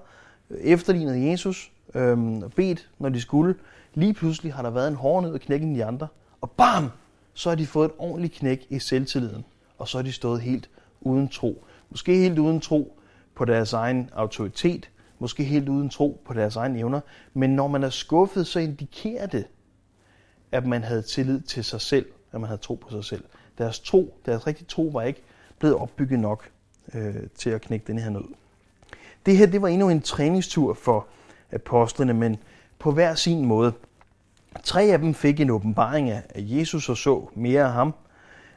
efterlignet 0.50 1.32
Jesus, 1.32 1.72
øhm, 1.94 2.44
og 2.44 2.54
bedt, 2.54 2.90
når 3.00 3.10
de 3.10 3.22
skulle. 3.22 3.56
Lige 3.94 4.14
pludselig 4.14 4.54
har 4.54 4.62
der 4.62 4.70
været 4.70 4.88
en 4.88 4.96
hård 4.96 5.24
ned 5.24 5.32
og 5.32 5.40
knække 5.40 5.76
de 5.76 5.86
andre, 5.86 6.08
og 6.42 6.52
bam, 6.52 6.90
så 7.34 7.50
har 7.50 7.56
de 7.56 7.68
fået 7.68 7.86
et 7.86 7.96
ordentligt 7.98 8.34
knæk 8.34 8.66
i 8.70 8.80
selvtilliden, 8.80 9.46
og 9.78 9.88
så 9.88 9.98
er 9.98 10.02
de 10.02 10.12
stået 10.12 10.42
helt 10.42 10.70
uden 11.02 11.28
tro. 11.28 11.66
Måske 11.90 12.18
helt 12.18 12.40
uden 12.40 12.62
tro 12.62 13.00
på 13.36 13.46
deres 13.46 13.74
egen 13.74 14.10
autoritet, 14.14 14.90
måske 15.20 15.44
helt 15.44 15.70
uden 15.70 15.90
tro 15.90 16.22
på 16.26 16.34
deres 16.34 16.56
egne 16.56 16.80
evner, 16.80 17.00
men 17.34 17.50
når 17.56 17.68
man 17.68 17.84
er 17.84 17.90
skuffet, 17.90 18.48
så 18.48 18.60
indikerer 18.60 19.26
det, 19.26 19.46
at 20.52 20.66
man 20.66 20.84
havde 20.84 21.02
tillid 21.02 21.42
til 21.42 21.64
sig 21.64 21.82
selv, 21.82 22.06
at 22.32 22.42
man 22.42 22.48
havde 22.48 22.62
tro 22.62 22.76
på 22.76 22.90
sig 22.90 23.06
selv. 23.06 23.24
Deres 23.58 23.80
tro, 23.80 24.18
deres 24.26 24.48
rigtige 24.48 24.68
tro 24.68 24.84
var 24.94 25.02
ikke 25.02 25.22
blevet 25.60 25.76
opbygget 25.76 26.20
nok 26.20 26.50
øh, 26.94 27.16
til 27.36 27.50
at 27.50 27.62
knække 27.62 27.88
den 27.88 28.00
her 28.00 28.10
nød. 28.10 28.26
Det 29.26 29.38
her 29.38 29.46
det 29.46 29.62
var 29.62 29.68
endnu 29.68 29.90
en 29.90 30.02
træningstur 30.02 30.74
for 30.74 31.08
apostlene, 31.52 32.14
men 32.14 32.38
på 32.80 32.92
hver 32.92 33.16
sin 33.16 33.46
måde. 33.46 33.74
Tre 34.64 34.84
af 34.84 35.00
dem 35.00 35.14
fik 35.14 35.40
en 35.40 35.50
åbenbaring 35.50 36.10
af 36.10 36.24
Jesus 36.36 36.90
og 36.90 36.98
så 36.98 37.28
mere 37.36 37.64
af 37.64 37.72
ham. 37.72 37.94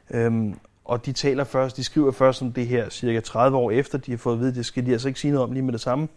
Øhm, 0.09 0.59
og 0.85 1.05
de 1.05 1.11
taler 1.11 1.43
først, 1.43 1.77
de 1.77 1.83
skriver 1.83 2.11
først 2.11 2.41
om 2.41 2.53
det 2.53 2.67
her 2.67 2.89
cirka 2.89 3.19
30 3.19 3.57
år 3.57 3.71
efter, 3.71 3.97
de 3.97 4.11
har 4.11 4.17
fået 4.17 4.33
at 4.33 4.39
vide, 4.39 4.55
det 4.55 4.65
skal 4.65 4.85
de 4.85 4.91
altså 4.91 5.07
ikke 5.07 5.19
sige 5.19 5.31
noget 5.31 5.47
om 5.47 5.51
lige 5.51 5.63
med 5.63 5.73
det 5.73 5.81
samme, 5.81 6.07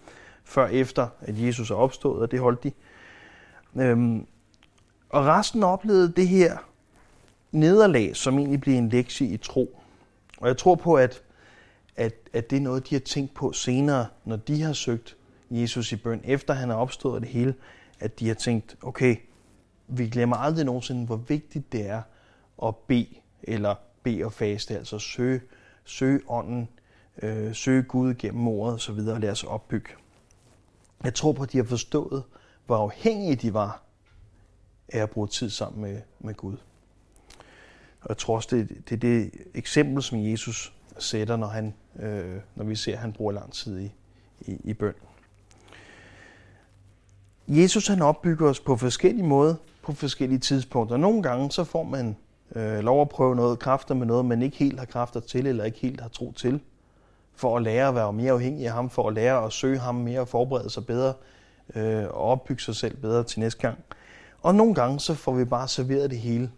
før 0.44 0.66
efter, 0.66 1.08
at 1.20 1.42
Jesus 1.42 1.70
er 1.70 1.74
opstået, 1.74 2.22
og 2.22 2.30
det 2.30 2.40
holdt 2.40 2.64
de. 2.64 2.72
Øhm, 3.76 4.26
og 5.08 5.26
resten 5.26 5.62
oplevede 5.62 6.12
det 6.12 6.28
her 6.28 6.56
nederlag, 7.52 8.16
som 8.16 8.38
egentlig 8.38 8.60
blev 8.60 8.74
en 8.74 8.88
lektie 8.88 9.26
i 9.26 9.36
tro. 9.36 9.78
Og 10.38 10.48
jeg 10.48 10.56
tror 10.56 10.74
på, 10.74 10.94
at, 10.94 11.22
at, 11.96 12.14
at 12.32 12.50
det 12.50 12.56
er 12.56 12.60
noget, 12.60 12.90
de 12.90 12.94
har 12.94 13.00
tænkt 13.00 13.34
på 13.34 13.52
senere, 13.52 14.06
når 14.24 14.36
de 14.36 14.62
har 14.62 14.72
søgt 14.72 15.16
Jesus 15.50 15.92
i 15.92 15.96
bøn, 15.96 16.20
efter 16.24 16.54
han 16.54 16.70
er 16.70 16.74
opstået 16.74 17.22
det 17.22 17.30
hele, 17.30 17.54
at 18.00 18.20
de 18.20 18.28
har 18.28 18.34
tænkt, 18.34 18.76
okay, 18.82 19.16
vi 19.88 20.08
glemmer 20.08 20.36
aldrig 20.36 20.64
nogensinde, 20.64 21.06
hvor 21.06 21.16
vigtigt 21.16 21.72
det 21.72 21.86
er 21.86 22.02
at 22.62 22.76
bede, 22.76 23.14
eller 23.42 23.74
bede 24.02 24.24
og 24.24 24.32
faste, 24.32 24.76
altså 24.76 24.98
søge, 24.98 25.40
søge 25.84 26.20
ånden, 26.28 26.68
øh, 27.22 27.54
søge 27.54 27.82
Gud 27.82 28.14
gennem 28.14 28.48
ordet 28.48 28.74
osv., 28.74 28.98
og 28.98 29.20
lade 29.20 29.32
os 29.32 29.44
opbygge. 29.44 29.92
Jeg 31.04 31.14
tror 31.14 31.32
på, 31.32 31.42
at 31.42 31.52
de 31.52 31.56
har 31.58 31.64
forstået, 31.64 32.22
hvor 32.66 32.76
afhængige 32.76 33.36
de 33.36 33.54
var 33.54 33.82
af 34.88 34.98
at 34.98 35.10
bruge 35.10 35.28
tid 35.28 35.50
sammen 35.50 35.82
med, 35.82 36.00
med 36.20 36.34
Gud. 36.34 36.56
Og 38.00 38.08
jeg 38.08 38.16
tror 38.16 38.36
også, 38.36 38.56
det, 38.56 38.68
det 38.88 38.94
er 38.94 38.98
det 38.98 39.30
eksempel, 39.54 40.02
som 40.02 40.18
Jesus 40.18 40.72
sætter, 40.98 41.36
når, 41.36 41.46
han, 41.46 41.74
øh, 42.00 42.36
når 42.54 42.64
vi 42.64 42.76
ser, 42.76 42.92
at 42.92 42.98
han 42.98 43.12
bruger 43.12 43.32
lang 43.32 43.52
tid 43.52 43.80
i, 43.80 43.92
i, 44.40 44.60
i 44.64 44.74
bøn. 44.74 44.94
Jesus 47.48 47.86
han 47.86 48.02
opbygger 48.02 48.48
os 48.48 48.60
på 48.60 48.76
forskellige 48.76 49.26
måder, 49.26 49.54
på 49.82 49.92
forskellige 49.92 50.38
tidspunkter. 50.38 50.96
Nogle 50.96 51.22
gange 51.22 51.50
så 51.50 51.64
får 51.64 51.82
man 51.82 52.16
øh, 52.56 52.78
lov 52.78 53.00
at 53.00 53.08
prøve 53.08 53.36
noget 53.36 53.58
kræfter 53.58 53.94
med 53.94 54.06
noget, 54.06 54.24
man 54.24 54.42
ikke 54.42 54.56
helt 54.56 54.78
har 54.78 54.86
kræfter 54.86 55.20
til, 55.20 55.46
eller 55.46 55.64
ikke 55.64 55.78
helt 55.78 56.00
har 56.00 56.08
tro 56.08 56.32
til, 56.32 56.60
for 57.34 57.56
at 57.56 57.62
lære 57.62 57.88
at 57.88 57.94
være 57.94 58.12
mere 58.12 58.32
afhængig 58.32 58.66
af 58.66 58.72
ham, 58.72 58.90
for 58.90 59.08
at 59.08 59.14
lære 59.14 59.44
at 59.44 59.52
søge 59.52 59.78
ham 59.78 59.94
mere 59.94 60.20
og 60.20 60.28
forberede 60.28 60.70
sig 60.70 60.86
bedre, 60.86 61.14
øh, 61.74 62.04
og 62.04 62.14
opbygge 62.14 62.62
sig 62.62 62.76
selv 62.76 62.96
bedre 62.96 63.24
til 63.24 63.40
næste 63.40 63.60
gang. 63.60 63.78
Og 64.42 64.54
nogle 64.54 64.74
gange 64.74 65.00
så 65.00 65.14
får 65.14 65.34
vi 65.34 65.44
bare 65.44 65.68
serveret 65.68 66.10
det 66.10 66.18
hele. 66.18 66.50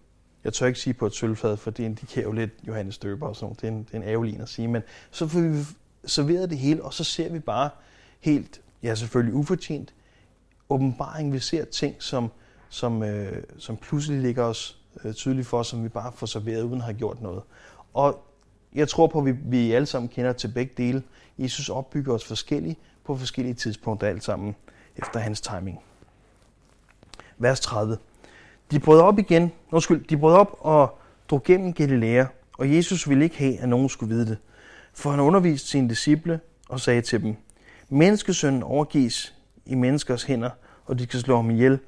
Jeg 0.45 0.53
tør 0.53 0.67
ikke 0.67 0.81
sige 0.81 0.95
på 0.95 1.07
et 1.07 1.15
sølvfad, 1.15 1.57
for 1.57 1.71
det 1.71 1.85
indikerer 1.85 2.25
jo 2.25 2.33
lidt 2.33 2.51
Johannes 2.67 2.99
Døber 2.99 3.27
og 3.27 3.37
sådan 3.37 3.47
noget. 3.47 3.61
Det 3.61 3.69
er 3.69 3.73
en, 3.73 3.79
det 3.79 3.93
er 3.93 3.97
en 3.97 4.03
ærgerlig 4.03 4.41
at 4.41 4.49
sige, 4.49 4.69
men 4.69 4.83
så 5.11 5.29
får 5.29 5.41
vi 5.41 5.65
serveret 6.05 6.51
det 6.51 6.59
hele, 6.59 6.83
og 6.83 6.95
så 6.95 7.05
ser 7.05 7.33
vi 7.33 7.39
bare 7.39 7.71
helt, 8.21 8.61
ja 8.83 8.95
selvfølgelig 8.95 9.35
ufortjent, 9.35 9.95
åbenbaring. 10.71 11.33
Vi 11.33 11.39
ser 11.39 11.65
ting, 11.65 12.03
som, 12.03 12.31
som, 12.69 13.03
øh, 13.03 13.43
som 13.59 13.77
pludselig 13.77 14.21
ligger 14.21 14.45
os 14.45 14.79
øh, 15.05 15.15
tydeligt 15.15 15.47
for, 15.47 15.63
som 15.63 15.85
vi 15.85 15.89
bare 15.89 16.13
får 16.13 16.27
serveret, 16.27 16.63
uden 16.63 16.79
at 16.79 16.85
have 16.85 16.97
gjort 16.97 17.23
noget. 17.23 17.43
Og 17.95 18.24
jeg 18.75 18.89
tror 18.89 19.07
på, 19.07 19.19
at 19.19 19.25
vi, 19.25 19.35
vi 19.45 19.73
alle 19.73 19.87
sammen 19.87 20.09
kender 20.09 20.33
til 20.33 20.49
begge 20.49 20.73
dele. 20.77 21.03
Jesus 21.39 21.69
opbygger 21.69 22.15
os 22.15 22.25
forskelligt 22.25 22.79
på 23.05 23.17
forskellige 23.17 23.55
tidspunkter, 23.55 24.07
alt 24.07 24.25
sammen 24.25 24.57
efter 24.97 25.21
hans 25.21 25.41
timing. 25.41 25.81
Vers 27.39 27.61
30. 27.61 27.99
De 28.71 28.81
brød 28.81 29.01
op 29.01 29.19
igen, 29.19 29.53
undskyld, 29.71 30.05
de 30.05 30.17
brød 30.17 30.35
op 30.35 30.57
og 30.61 30.99
drog 31.31 31.43
gennem 31.43 31.73
Galilea, 31.73 32.25
og 32.59 32.75
Jesus 32.75 33.09
ville 33.09 33.25
ikke 33.25 33.39
have, 33.39 33.59
at 33.59 33.69
nogen 33.69 33.89
skulle 33.89 34.15
vide 34.15 34.27
det. 34.27 34.39
For 34.95 35.11
han 35.11 35.21
underviste 35.21 35.69
sine 35.69 35.89
disciple 35.89 36.41
og 36.69 36.81
sagde 36.81 37.01
til 37.01 37.23
dem, 37.23 37.37
Menneskesønnen 37.89 38.63
overgives 38.63 39.35
i 39.67 39.75
menneskers 39.75 40.23
hænder, 40.23 40.51
og 40.87 40.99
de 40.99 41.05
skal 41.05 41.21
slå 41.21 41.37
ham 41.37 41.51
ihjel, 41.51 41.79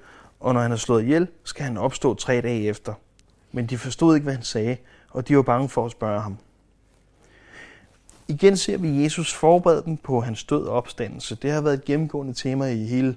og 0.41 0.55
når 0.55 0.61
han 0.61 0.73
er 0.73 0.77
slået 0.77 1.03
ihjel, 1.03 1.29
skal 1.45 1.65
han 1.65 1.77
opstå 1.77 2.15
tre 2.15 2.41
dage 2.41 2.69
efter. 2.69 2.95
Men 3.53 3.67
de 3.67 3.79
forstod 3.79 4.15
ikke, 4.15 4.25
hvad 4.25 4.35
han 4.35 4.43
sagde, 4.43 4.77
og 5.11 5.29
de 5.29 5.37
var 5.37 5.43
bange 5.43 5.69
for 5.69 5.85
at 5.85 5.91
spørge 5.91 6.21
ham. 6.21 6.39
Igen 8.29 8.57
ser 8.57 8.77
vi 8.77 9.03
Jesus 9.03 9.35
forberede 9.35 9.83
dem 9.85 9.97
på 9.97 10.21
hans 10.21 10.45
død 10.45 10.65
og 10.65 10.77
opstandelse. 10.77 11.35
Det 11.35 11.51
har 11.51 11.61
været 11.61 11.75
et 11.75 11.85
gennemgående 11.85 12.35
tema 12.35 12.67
i 12.67 12.85
hele, 12.85 13.17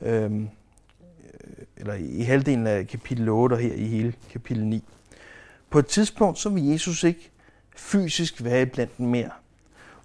øhm, 0.00 0.42
øh, 0.42 1.66
eller 1.76 1.94
i 1.94 2.20
halvdelen 2.20 2.66
af 2.66 2.86
kapitel 2.86 3.28
8 3.28 3.54
og 3.54 3.58
her 3.58 3.74
i 3.74 3.84
hele 3.84 4.14
kapitel 4.30 4.64
9. 4.66 4.84
På 5.70 5.78
et 5.78 5.86
tidspunkt 5.86 6.38
så 6.38 6.48
vil 6.48 6.66
Jesus 6.66 7.04
ikke 7.04 7.30
fysisk 7.76 8.44
være 8.44 8.66
blandt 8.66 8.98
dem 8.98 9.06
mere. 9.06 9.30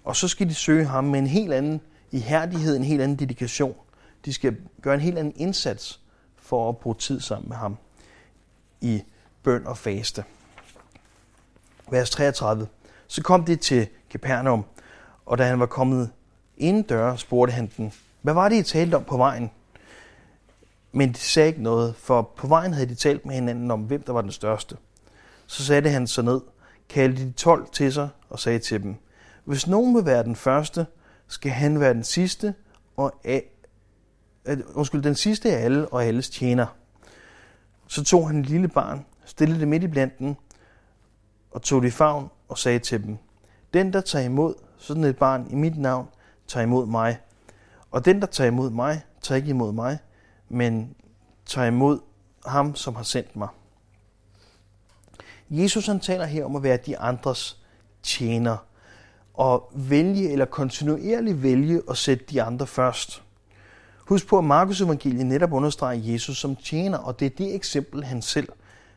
Og 0.04 0.16
så 0.16 0.28
skal 0.28 0.48
de 0.48 0.54
søge 0.54 0.84
ham 0.84 1.04
med 1.04 1.18
en 1.18 1.26
helt 1.26 1.52
anden 1.52 1.80
ihærdighed, 2.12 2.76
en 2.76 2.84
helt 2.84 3.02
anden 3.02 3.18
dedikation. 3.18 3.74
De 4.24 4.32
skal 4.32 4.56
gøre 4.82 4.94
en 4.94 5.00
helt 5.00 5.18
anden 5.18 5.32
indsats 5.36 6.00
for 6.36 6.68
at 6.68 6.78
bruge 6.78 6.96
tid 6.96 7.20
sammen 7.20 7.48
med 7.48 7.56
ham 7.56 7.76
i 8.80 9.02
bøn 9.42 9.66
og 9.66 9.78
faste. 9.78 10.24
Vers 11.90 12.10
33. 12.10 12.68
Så 13.06 13.22
kom 13.22 13.44
det 13.44 13.60
til 13.60 13.88
Capernaum, 14.10 14.64
og 15.26 15.38
da 15.38 15.44
han 15.44 15.60
var 15.60 15.66
kommet 15.66 16.10
inden 16.56 16.82
døre, 16.82 17.18
spurgte 17.18 17.52
han 17.52 17.70
den, 17.76 17.92
hvad 18.22 18.34
var 18.34 18.48
det, 18.48 18.56
I 18.56 18.62
talte 18.62 18.94
om 18.94 19.04
på 19.04 19.16
vejen? 19.16 19.50
Men 20.92 21.12
de 21.12 21.18
sagde 21.18 21.48
ikke 21.48 21.62
noget, 21.62 21.94
for 21.96 22.22
på 22.36 22.46
vejen 22.46 22.72
havde 22.72 22.88
de 22.88 22.94
talt 22.94 23.26
med 23.26 23.34
hinanden 23.34 23.70
om, 23.70 23.80
hvem 23.80 24.02
der 24.02 24.12
var 24.12 24.20
den 24.20 24.32
største. 24.32 24.76
Så 25.46 25.64
satte 25.64 25.90
han 25.90 26.06
sig 26.06 26.24
ned, 26.24 26.40
kaldte 26.88 27.26
de 27.26 27.32
tolv 27.32 27.66
til 27.72 27.92
sig 27.92 28.08
og 28.30 28.38
sagde 28.38 28.58
til 28.58 28.82
dem, 28.82 28.96
hvis 29.44 29.66
nogen 29.66 29.94
vil 29.94 30.06
være 30.06 30.22
den 30.22 30.36
første, 30.36 30.86
skal 31.28 31.50
han 31.50 31.80
være 31.80 31.94
den 31.94 32.04
sidste, 32.04 32.54
og 32.96 33.12
af, 33.24 33.44
undskyld, 34.74 35.02
den 35.02 35.14
sidste 35.14 35.56
af 35.56 35.64
alle 35.64 35.88
og 35.88 36.04
alles 36.04 36.30
tjener. 36.30 36.66
Så 37.86 38.04
tog 38.04 38.28
han 38.28 38.40
et 38.40 38.46
lille 38.46 38.68
barn, 38.68 39.06
stillede 39.24 39.60
det 39.60 39.68
midt 39.68 39.82
i 39.82 39.88
blanden, 39.88 40.36
og 41.50 41.62
tog 41.62 41.82
det 41.82 41.88
i 41.88 41.90
favn 41.90 42.28
og 42.48 42.58
sagde 42.58 42.78
til 42.78 43.04
dem, 43.04 43.16
den, 43.74 43.92
der 43.92 44.00
tager 44.00 44.24
imod 44.24 44.54
sådan 44.78 45.04
et 45.04 45.16
barn 45.16 45.46
i 45.50 45.54
mit 45.54 45.78
navn, 45.78 46.08
tager 46.46 46.64
imod 46.64 46.86
mig. 46.86 47.18
Og 47.90 48.04
den, 48.04 48.20
der 48.20 48.26
tager 48.26 48.48
imod 48.48 48.70
mig, 48.70 49.02
tager 49.22 49.36
ikke 49.36 49.50
imod 49.50 49.72
mig, 49.72 49.98
men 50.48 50.94
tager 51.46 51.66
imod 51.66 51.98
ham, 52.46 52.74
som 52.74 52.94
har 52.94 53.02
sendt 53.02 53.36
mig. 53.36 53.48
Jesus 55.50 55.86
han 55.86 56.00
taler 56.00 56.24
her 56.24 56.44
om 56.44 56.56
at 56.56 56.62
være 56.62 56.76
de 56.76 56.98
andres 56.98 57.60
tjener, 58.02 58.56
og 59.34 59.72
vælge 59.74 60.30
eller 60.30 60.44
kontinuerligt 60.44 61.42
vælge 61.42 61.82
at 61.90 61.96
sætte 61.96 62.24
de 62.30 62.42
andre 62.42 62.66
først. 62.66 63.22
Husk 63.96 64.26
på, 64.26 64.38
at 64.38 64.44
Markus 64.44 64.80
evangeliet 64.80 65.26
netop 65.26 65.52
understreger 65.52 66.12
Jesus 66.12 66.38
som 66.38 66.56
tjener, 66.56 66.98
og 66.98 67.20
det 67.20 67.26
er 67.26 67.36
det 67.38 67.54
eksempel, 67.54 68.04
han 68.04 68.22
selv 68.22 68.48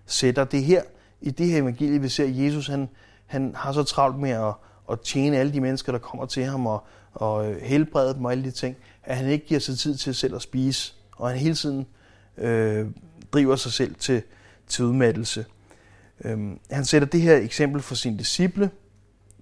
sætter. 0.05 0.43
Det 0.43 0.63
her, 0.63 0.81
i 1.21 1.29
det 1.29 1.47
her 1.47 1.61
evangelie, 1.61 2.01
vi 2.01 2.09
ser, 2.09 2.23
at 2.23 2.37
Jesus 2.37 2.67
han, 2.67 2.89
han 3.27 3.55
har 3.55 3.71
så 3.71 3.83
travlt 3.83 4.19
med 4.19 4.29
at, 4.29 4.53
at 4.91 5.01
tjene 5.01 5.37
alle 5.37 5.53
de 5.53 5.61
mennesker, 5.61 5.91
der 5.91 5.99
kommer 5.99 6.25
til 6.25 6.43
ham, 6.43 6.65
og, 6.65 6.83
og 7.13 7.55
helbrede 7.61 8.13
dem 8.13 8.25
og 8.25 8.31
alle 8.31 8.43
de 8.43 8.51
ting, 8.51 8.75
at 9.03 9.17
han 9.17 9.29
ikke 9.29 9.45
giver 9.45 9.59
sig 9.59 9.77
tid 9.77 9.95
til 9.95 10.15
selv 10.15 10.35
at 10.35 10.41
spise, 10.41 10.93
og 11.17 11.29
han 11.29 11.37
hele 11.37 11.55
tiden 11.55 11.87
øh, 12.37 12.87
driver 13.33 13.55
sig 13.55 13.71
selv 13.71 13.95
til, 13.95 14.21
til 14.67 14.85
udmattelse. 14.85 15.45
Øhm, 16.23 16.59
han 16.71 16.85
sætter 16.85 17.07
det 17.07 17.21
her 17.21 17.37
eksempel 17.37 17.81
for 17.81 17.95
sine 17.95 18.17
disciple, 18.17 18.71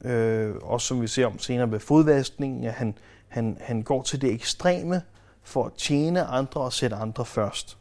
øh, 0.06 0.56
også 0.62 0.88
som 0.88 1.02
vi 1.02 1.08
ser 1.08 1.26
om 1.26 1.40
senere 1.40 1.72
ved 1.72 1.80
fodvaskningen, 1.80 2.64
at 2.64 2.74
han, 2.74 2.98
han, 3.28 3.58
han 3.62 3.82
går 3.82 4.04
til 4.04 4.22
det 4.22 4.34
ekstreme 4.34 5.02
for 5.44 5.66
at 5.66 5.74
tjene 5.74 6.24
andre 6.24 6.62
og 6.62 6.74
sætte 6.74 6.96
andre 6.96 7.26
først. 7.26 7.78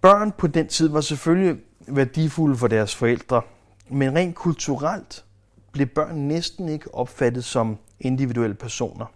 Børn 0.00 0.32
på 0.32 0.46
den 0.46 0.68
tid 0.68 0.88
var 0.88 1.00
selvfølgelig 1.00 1.56
værdifulde 1.86 2.56
for 2.56 2.68
deres 2.68 2.94
forældre, 2.94 3.42
men 3.90 4.14
rent 4.14 4.34
kulturelt 4.34 5.24
blev 5.72 5.86
børn 5.86 6.16
næsten 6.16 6.68
ikke 6.68 6.94
opfattet 6.94 7.44
som 7.44 7.78
individuelle 8.00 8.54
personer. 8.54 9.06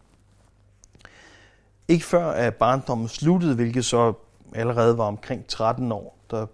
Ikke 1.88 2.04
før 2.04 2.30
at 2.30 2.54
barndommen 2.54 3.08
sluttede, 3.08 3.54
hvilket 3.54 3.84
så 3.84 4.12
allerede 4.54 4.98
var 4.98 5.04
omkring 5.04 5.46
13 5.46 5.92
år, 5.92 6.18
der, 6.30 6.46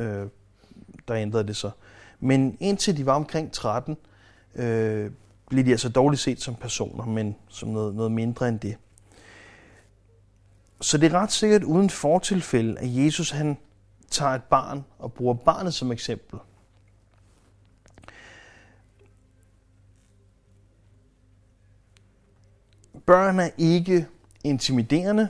øh, 0.00 0.26
der 1.08 1.14
ændrede 1.14 1.46
det 1.46 1.56
sig. 1.56 1.70
Men 2.20 2.56
indtil 2.60 2.96
de 2.96 3.06
var 3.06 3.14
omkring 3.14 3.52
13, 3.52 3.96
øh, 4.54 5.10
blev 5.50 5.64
de 5.64 5.70
altså 5.70 5.88
dårligt 5.88 6.22
set 6.22 6.42
som 6.42 6.54
personer, 6.54 7.04
men 7.04 7.36
som 7.48 7.68
noget, 7.68 7.94
noget 7.94 8.12
mindre 8.12 8.48
end 8.48 8.60
det. 8.60 8.76
Så 10.80 10.98
det 10.98 11.12
er 11.12 11.20
ret 11.20 11.32
sikkert 11.32 11.62
uden 11.62 11.90
fortilfælde, 11.90 12.78
at 12.78 12.96
Jesus 12.96 13.30
han 13.30 13.56
tager 14.10 14.32
et 14.32 14.42
barn 14.42 14.84
og 14.98 15.12
bruger 15.12 15.34
barnet 15.34 15.74
som 15.74 15.92
eksempel. 15.92 16.38
Børn 23.08 23.40
er 23.40 23.50
ikke 23.58 24.06
intimiderende, 24.44 25.28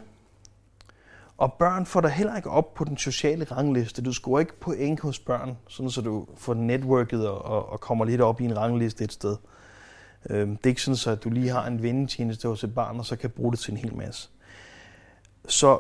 og 1.37 1.53
børn 1.53 1.87
får 1.87 2.01
dig 2.01 2.11
heller 2.11 2.37
ikke 2.37 2.51
op 2.51 2.75
på 2.75 2.85
den 2.85 2.97
sociale 2.97 3.45
rangliste. 3.45 4.03
Du 4.03 4.13
scorer 4.13 4.41
ikke 4.41 4.61
point 4.61 5.01
hos 5.01 5.19
børn, 5.19 5.57
sådan 5.69 5.91
så 5.91 6.01
du 6.01 6.27
får 6.37 6.55
networket 6.55 7.29
og, 7.29 7.69
og 7.69 7.81
kommer 7.81 8.05
lidt 8.05 8.21
op 8.21 8.41
i 8.41 8.45
en 8.45 8.57
rangliste 8.57 9.05
et 9.05 9.13
sted. 9.13 9.37
Øhm, 10.31 10.57
det 10.57 10.67
er 10.67 10.69
ikke 10.69 10.83
sådan, 10.83 10.97
så 10.97 11.11
at 11.11 11.25
du 11.25 11.31
lige 11.31 11.49
har 11.49 11.67
en 11.67 11.83
vennetjeneste 11.83 12.49
hos 12.49 12.65
et 12.65 12.75
barn, 12.75 12.99
og 12.99 13.07
så 13.07 13.17
kan 13.17 13.31
bruge 13.31 13.53
det 13.53 13.61
til 13.61 13.73
en 13.73 13.79
hel 13.79 13.97
masse. 13.97 14.29
Så 15.49 15.79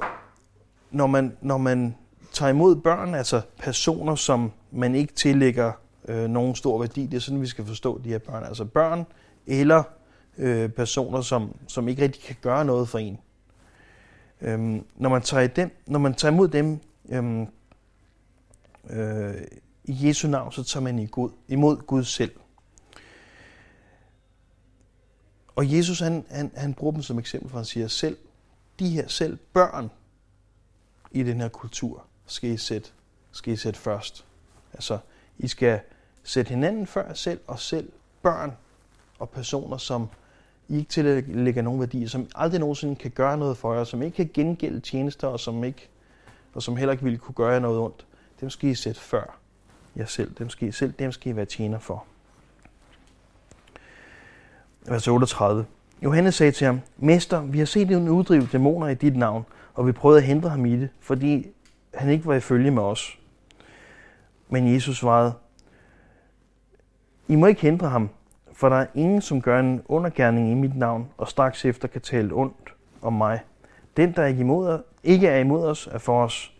når 0.90 1.06
man, 1.06 1.36
når 1.40 1.58
man 1.58 1.94
tager 2.32 2.50
imod 2.50 2.76
børn, 2.76 3.14
altså 3.14 3.40
personer, 3.58 4.14
som 4.14 4.52
man 4.70 4.94
ikke 4.94 5.14
tillægger 5.14 5.72
øh, 6.08 6.28
nogen 6.30 6.54
stor 6.54 6.78
værdi, 6.78 7.06
det 7.06 7.16
er 7.16 7.20
sådan, 7.20 7.40
vi 7.40 7.46
skal 7.46 7.66
forstå 7.66 8.00
de 8.04 8.08
her 8.08 8.18
børn. 8.18 8.44
Altså 8.44 8.64
børn 8.64 9.06
eller 9.46 9.82
øh, 10.38 10.70
personer, 10.70 11.20
som, 11.20 11.56
som 11.66 11.88
ikke 11.88 12.02
rigtig 12.02 12.22
kan 12.22 12.36
gøre 12.42 12.64
noget 12.64 12.88
for 12.88 12.98
en. 12.98 13.18
Øhm, 14.40 14.86
når, 14.96 15.08
man 15.08 15.22
tager 15.22 15.46
dem, 15.46 15.70
når 15.86 15.98
man 15.98 16.14
tager 16.14 16.32
imod 16.32 16.48
dem 16.48 16.80
øhm, 17.08 17.46
øh, 18.90 19.34
i 19.84 20.06
Jesu 20.06 20.28
navn, 20.28 20.52
så 20.52 20.64
tager 20.64 20.84
man 20.84 20.98
i 20.98 21.06
Gud, 21.06 21.30
imod 21.48 21.76
Gud 21.76 22.04
selv. 22.04 22.32
Og 25.56 25.72
Jesus 25.72 26.00
han, 26.00 26.24
han, 26.30 26.52
han 26.56 26.74
bruger 26.74 26.92
dem 26.92 27.02
som 27.02 27.18
eksempel, 27.18 27.50
for 27.50 27.58
han 27.58 27.64
siger, 27.64 27.88
selv 27.88 28.16
de 28.78 28.90
her 28.90 29.08
selv 29.08 29.38
børn 29.52 29.90
i 31.10 31.22
den 31.22 31.40
her 31.40 31.48
kultur 31.48 32.04
skal 32.26 32.50
I 32.50 32.56
sætte, 32.56 32.90
skal 33.32 33.52
I 33.52 33.56
sætte 33.56 33.80
først. 33.80 34.24
Altså, 34.72 34.98
I 35.38 35.48
skal 35.48 35.80
sætte 36.22 36.48
hinanden 36.48 36.86
før 36.86 37.14
selv, 37.14 37.40
og 37.46 37.58
selv 37.58 37.92
børn 38.22 38.56
og 39.18 39.30
personer, 39.30 39.76
som 39.76 40.08
i 40.68 40.78
ikke 40.78 40.90
tillægger 40.90 41.62
nogen 41.62 41.80
værdi, 41.80 42.06
som 42.06 42.26
aldrig 42.34 42.60
nogensinde 42.60 42.96
kan 42.96 43.10
gøre 43.10 43.38
noget 43.38 43.56
for 43.56 43.74
jer, 43.74 43.84
som 43.84 44.02
ikke 44.02 44.16
kan 44.16 44.30
gengælde 44.34 44.80
tjenester, 44.80 45.28
og 45.28 45.40
som, 45.40 45.64
ikke, 45.64 45.88
og 46.54 46.62
som 46.62 46.76
heller 46.76 46.92
ikke 46.92 47.04
ville 47.04 47.18
kunne 47.18 47.34
gøre 47.34 47.52
jer 47.52 47.58
noget 47.58 47.78
ondt. 47.78 48.06
Dem 48.40 48.50
skal 48.50 48.70
I 48.70 48.74
sætte 48.74 49.00
før 49.00 49.38
jer 49.96 50.06
selv. 50.06 50.34
Dem 50.38 50.48
skal 50.48 50.68
I, 50.68 50.72
selv, 50.72 50.92
dem 50.92 51.12
skal 51.12 51.32
I 51.32 51.36
være 51.36 51.44
tjener 51.44 51.78
for. 51.78 52.04
Vers 54.86 55.08
38. 55.08 55.66
Johannes 56.02 56.34
sagde 56.34 56.52
til 56.52 56.66
ham, 56.66 56.80
Mester, 56.96 57.42
vi 57.42 57.58
har 57.58 57.66
set 57.66 57.90
en 57.90 58.08
uddrive 58.08 58.48
dæmoner 58.52 58.88
i 58.88 58.94
dit 58.94 59.16
navn, 59.16 59.44
og 59.74 59.86
vi 59.86 59.92
prøvede 59.92 60.18
at 60.18 60.26
hindre 60.26 60.48
ham 60.50 60.66
i 60.66 60.76
det, 60.76 60.88
fordi 61.00 61.46
han 61.94 62.10
ikke 62.10 62.26
var 62.26 62.34
i 62.34 62.40
følge 62.40 62.70
med 62.70 62.82
os. 62.82 63.18
Men 64.48 64.74
Jesus 64.74 64.98
svarede, 64.98 65.32
I 67.28 67.36
må 67.36 67.46
ikke 67.46 67.60
hindre 67.60 67.88
ham, 67.88 68.10
for 68.58 68.68
der 68.68 68.76
er 68.76 68.86
ingen, 68.94 69.22
som 69.22 69.42
gør 69.42 69.60
en 69.60 69.82
undergærning 69.86 70.50
i 70.50 70.54
mit 70.54 70.76
navn, 70.76 71.08
og 71.16 71.28
straks 71.28 71.64
efter 71.64 71.88
kan 71.88 72.00
tale 72.00 72.34
ondt 72.34 72.74
om 73.02 73.12
mig. 73.12 73.40
Den, 73.96 74.12
der 74.12 74.26
ikke, 74.26 74.40
imod, 74.40 74.82
ikke 75.04 75.28
er 75.28 75.38
imod 75.38 75.66
os, 75.66 75.88
er 75.92 75.98
for 75.98 76.24
os. 76.24 76.52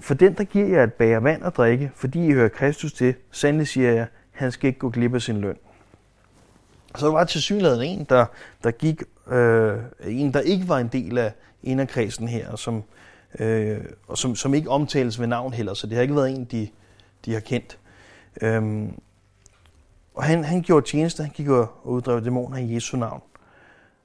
For 0.00 0.14
den, 0.14 0.34
der 0.34 0.44
giver 0.44 0.66
jer 0.66 0.84
et 0.84 0.92
bager 0.92 1.20
vand 1.20 1.44
at 1.44 1.56
drikke, 1.56 1.90
fordi 1.94 2.26
I 2.26 2.32
hører 2.32 2.48
Kristus 2.48 2.92
til, 2.92 3.14
sandelig 3.30 3.68
siger 3.68 3.92
jeg, 3.92 4.06
han 4.32 4.52
skal 4.52 4.68
ikke 4.68 4.78
gå 4.78 4.90
glip 4.90 5.14
af 5.14 5.22
sin 5.22 5.40
løn. 5.40 5.56
Så 6.96 7.06
der 7.06 7.12
var 7.12 7.24
til 7.24 7.42
synligheden 7.42 7.82
en, 7.82 8.06
der, 8.08 8.26
der 8.64 8.70
gik, 8.70 9.02
øh, 9.30 9.78
en, 10.06 10.34
der 10.34 10.40
ikke 10.40 10.68
var 10.68 10.78
en 10.78 10.88
del 10.88 11.18
af 11.18 11.32
inderkredsen 11.62 12.28
her, 12.28 12.50
og 12.50 12.58
som, 12.58 12.82
øh, 13.38 13.80
og 14.08 14.18
som, 14.18 14.36
som 14.36 14.54
ikke 14.54 14.70
omtales 14.70 15.20
ved 15.20 15.26
navn 15.26 15.52
heller, 15.52 15.74
så 15.74 15.86
det 15.86 15.94
har 15.94 16.02
ikke 16.02 16.16
været 16.16 16.30
en, 16.30 16.44
de, 16.44 16.68
de 17.24 17.32
har 17.32 17.40
kendt. 17.40 17.78
Øhm, 18.42 18.94
og 20.14 20.24
han, 20.24 20.44
han 20.44 20.62
gjorde 20.62 20.86
tjeneste, 20.86 21.22
han 21.22 21.32
gik 21.32 21.48
og 21.48 21.80
uddrev 21.84 22.24
dæmoner 22.24 22.56
i 22.56 22.74
Jesu 22.74 22.96
navn. 22.96 23.22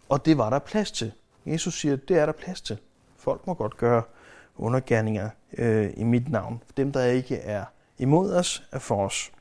Og 0.10 0.26
det 0.26 0.38
var 0.38 0.50
der 0.50 0.60
plads 0.60 0.92
til. 0.92 1.12
Jesus 1.46 1.80
siger, 1.80 1.96
det 1.96 2.18
er 2.18 2.26
der 2.26 2.34
plads 2.34 2.62
til. 2.62 2.78
Folk 3.18 3.48
må 3.48 3.54
godt 3.54 3.78
gøre 3.78 4.04
undergærninger 4.58 5.30
øh, 5.58 5.90
i 5.98 6.04
mit 6.04 6.32
navn. 6.32 6.62
Dem, 6.78 6.92
der 6.92 7.06
ikke 7.06 7.36
er 7.36 7.66
imod 7.98 8.34
os, 8.34 8.64
er 8.72 8.80
for 8.80 9.06
os. 9.06 9.32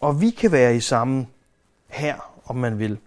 Og 0.00 0.20
vi 0.20 0.30
kan 0.30 0.52
være 0.52 0.76
i 0.76 0.80
samme 0.80 1.26
her, 1.88 2.40
om 2.44 2.56
man 2.56 2.78
vil, 2.78 2.98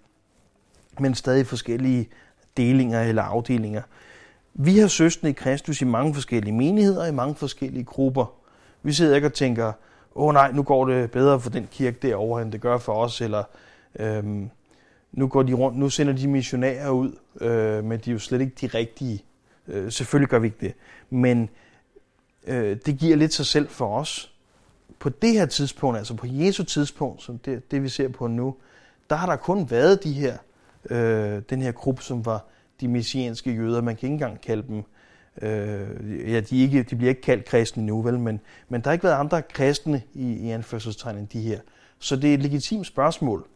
men 0.99 1.15
stadig 1.15 1.47
forskellige 1.47 2.09
delinger 2.57 3.01
eller 3.01 3.23
afdelinger. 3.23 3.81
Vi 4.53 4.77
har 4.77 4.87
søstene 4.87 5.29
i 5.29 5.33
Kristus 5.33 5.81
i 5.81 5.85
mange 5.85 6.13
forskellige 6.13 6.53
menigheder, 6.53 7.05
i 7.05 7.11
mange 7.11 7.35
forskellige 7.35 7.83
grupper. 7.83 8.33
Vi 8.83 8.93
sidder 8.93 9.15
ikke 9.15 9.27
og 9.27 9.33
tænker, 9.33 9.73
åh 10.15 10.27
oh, 10.27 10.33
nej, 10.33 10.51
nu 10.51 10.63
går 10.63 10.85
det 10.85 11.11
bedre 11.11 11.39
for 11.39 11.49
den 11.49 11.67
kirke 11.71 11.97
derovre, 12.01 12.41
end 12.41 12.51
det 12.51 12.61
gør 12.61 12.77
for 12.77 12.93
os, 12.93 13.21
eller 13.21 13.43
øhm, 13.99 14.49
nu 15.11 15.27
går 15.27 15.43
de 15.43 15.53
rundt, 15.53 15.77
nu 15.77 15.89
sender 15.89 16.13
de 16.13 16.27
missionærer 16.27 16.89
ud, 16.89 17.15
øh, 17.41 17.83
men 17.83 17.99
de 17.99 18.09
er 18.09 18.13
jo 18.13 18.19
slet 18.19 18.41
ikke 18.41 18.55
de 18.61 18.67
rigtige. 18.67 19.23
Øh, 19.67 19.91
selvfølgelig 19.91 20.29
gør 20.29 20.39
vi 20.39 20.47
ikke 20.47 20.57
det, 20.61 20.73
men 21.09 21.49
øh, 22.47 22.77
det 22.85 22.97
giver 22.97 23.15
lidt 23.15 23.33
sig 23.33 23.45
selv 23.45 23.67
for 23.69 23.99
os. 23.99 24.33
På 24.99 25.09
det 25.09 25.31
her 25.31 25.45
tidspunkt, 25.45 25.97
altså 25.97 26.13
på 26.13 26.27
Jesu 26.29 26.63
tidspunkt, 26.63 27.21
som 27.21 27.37
det, 27.37 27.71
det 27.71 27.83
vi 27.83 27.89
ser 27.89 28.07
på 28.07 28.27
nu, 28.27 28.55
der 29.09 29.15
har 29.15 29.27
der 29.27 29.35
kun 29.35 29.71
været 29.71 30.03
de 30.03 30.13
her, 30.13 30.37
øh, 30.89 31.41
den 31.49 31.61
her 31.61 31.71
gruppe, 31.71 32.03
som 32.03 32.25
var 32.25 32.45
de 32.81 32.87
messianske 32.87 33.51
jøder. 33.51 33.81
Man 33.81 33.95
kan 33.95 34.07
ikke 34.07 34.13
engang 34.13 34.41
kalde 34.41 34.63
dem, 34.67 34.83
øh, 35.41 36.31
ja, 36.33 36.39
de, 36.39 36.61
ikke, 36.61 36.83
de 36.83 36.95
bliver 36.95 37.09
ikke 37.09 37.21
kaldt 37.21 37.45
kristne 37.45 37.85
nu, 37.85 38.01
vel, 38.01 38.19
men, 38.19 38.39
men 38.69 38.81
der 38.81 38.87
har 38.87 38.93
ikke 38.93 39.03
været 39.03 39.19
andre 39.19 39.41
kristne 39.41 40.01
i, 40.13 40.33
i 40.33 40.49
anførselstegn 40.49 41.17
end 41.17 41.27
de 41.27 41.41
her. 41.41 41.59
Så 41.99 42.15
det 42.15 42.29
er 42.29 42.33
et 42.33 42.41
legitimt 42.41 42.87
spørgsmål. 42.87 43.47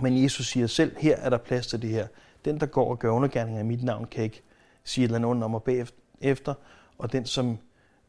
Men 0.00 0.22
Jesus 0.22 0.46
siger 0.46 0.66
selv, 0.66 0.96
her 0.98 1.16
er 1.16 1.30
der 1.30 1.38
plads 1.38 1.66
til 1.66 1.82
det 1.82 1.90
her. 1.90 2.06
Den, 2.44 2.60
der 2.60 2.66
går 2.66 2.90
og 2.90 2.98
gør 2.98 3.10
undergærninger 3.10 3.60
i 3.60 3.64
mit 3.64 3.82
navn, 3.82 4.04
kan 4.04 4.24
ikke 4.24 4.42
sige 4.84 5.04
et 5.04 5.08
eller 5.08 5.28
andet 5.28 5.44
om 5.44 5.54
og 5.54 5.62
bagefter, 5.62 6.54
og 6.98 7.12
den, 7.12 7.26
som 7.26 7.58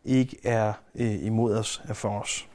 ikke 0.06 0.38
er 0.44 0.74
øh, 0.96 1.26
imod 1.26 1.56
os, 1.56 1.82
er 1.88 1.94
for 1.94 2.20
os. 2.20 2.48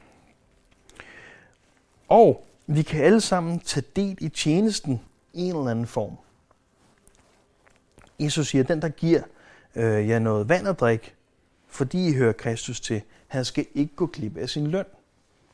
Og 2.07 2.45
vi 2.67 2.81
kan 2.81 3.03
alle 3.03 3.21
sammen 3.21 3.59
tage 3.59 3.85
del 3.95 4.17
i 4.21 4.29
tjenesten 4.29 5.01
i 5.33 5.41
en 5.41 5.55
eller 5.55 5.71
anden 5.71 5.87
form. 5.87 6.17
Jesus 8.19 8.47
siger, 8.47 8.63
at 8.63 8.67
den, 8.67 8.81
der 8.81 8.89
giver 8.89 9.21
øh, 9.75 10.09
jer 10.09 10.19
noget 10.19 10.49
vand 10.49 10.67
at 10.67 10.79
drikke, 10.79 11.13
fordi 11.67 12.07
I 12.07 12.13
hører 12.13 12.33
Kristus 12.33 12.81
til, 12.81 13.01
han 13.27 13.45
skal 13.45 13.65
ikke 13.73 13.95
gå 13.95 14.05
glip 14.05 14.37
af 14.37 14.49
sin 14.49 14.67
løn. 14.67 14.85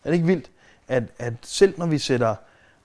Er 0.03 0.09
det 0.09 0.13
ikke 0.13 0.27
vildt, 0.27 0.51
at, 0.87 1.03
at 1.19 1.33
selv 1.41 1.73
når 1.77 1.85
vi 1.85 1.97
sætter 1.97 2.35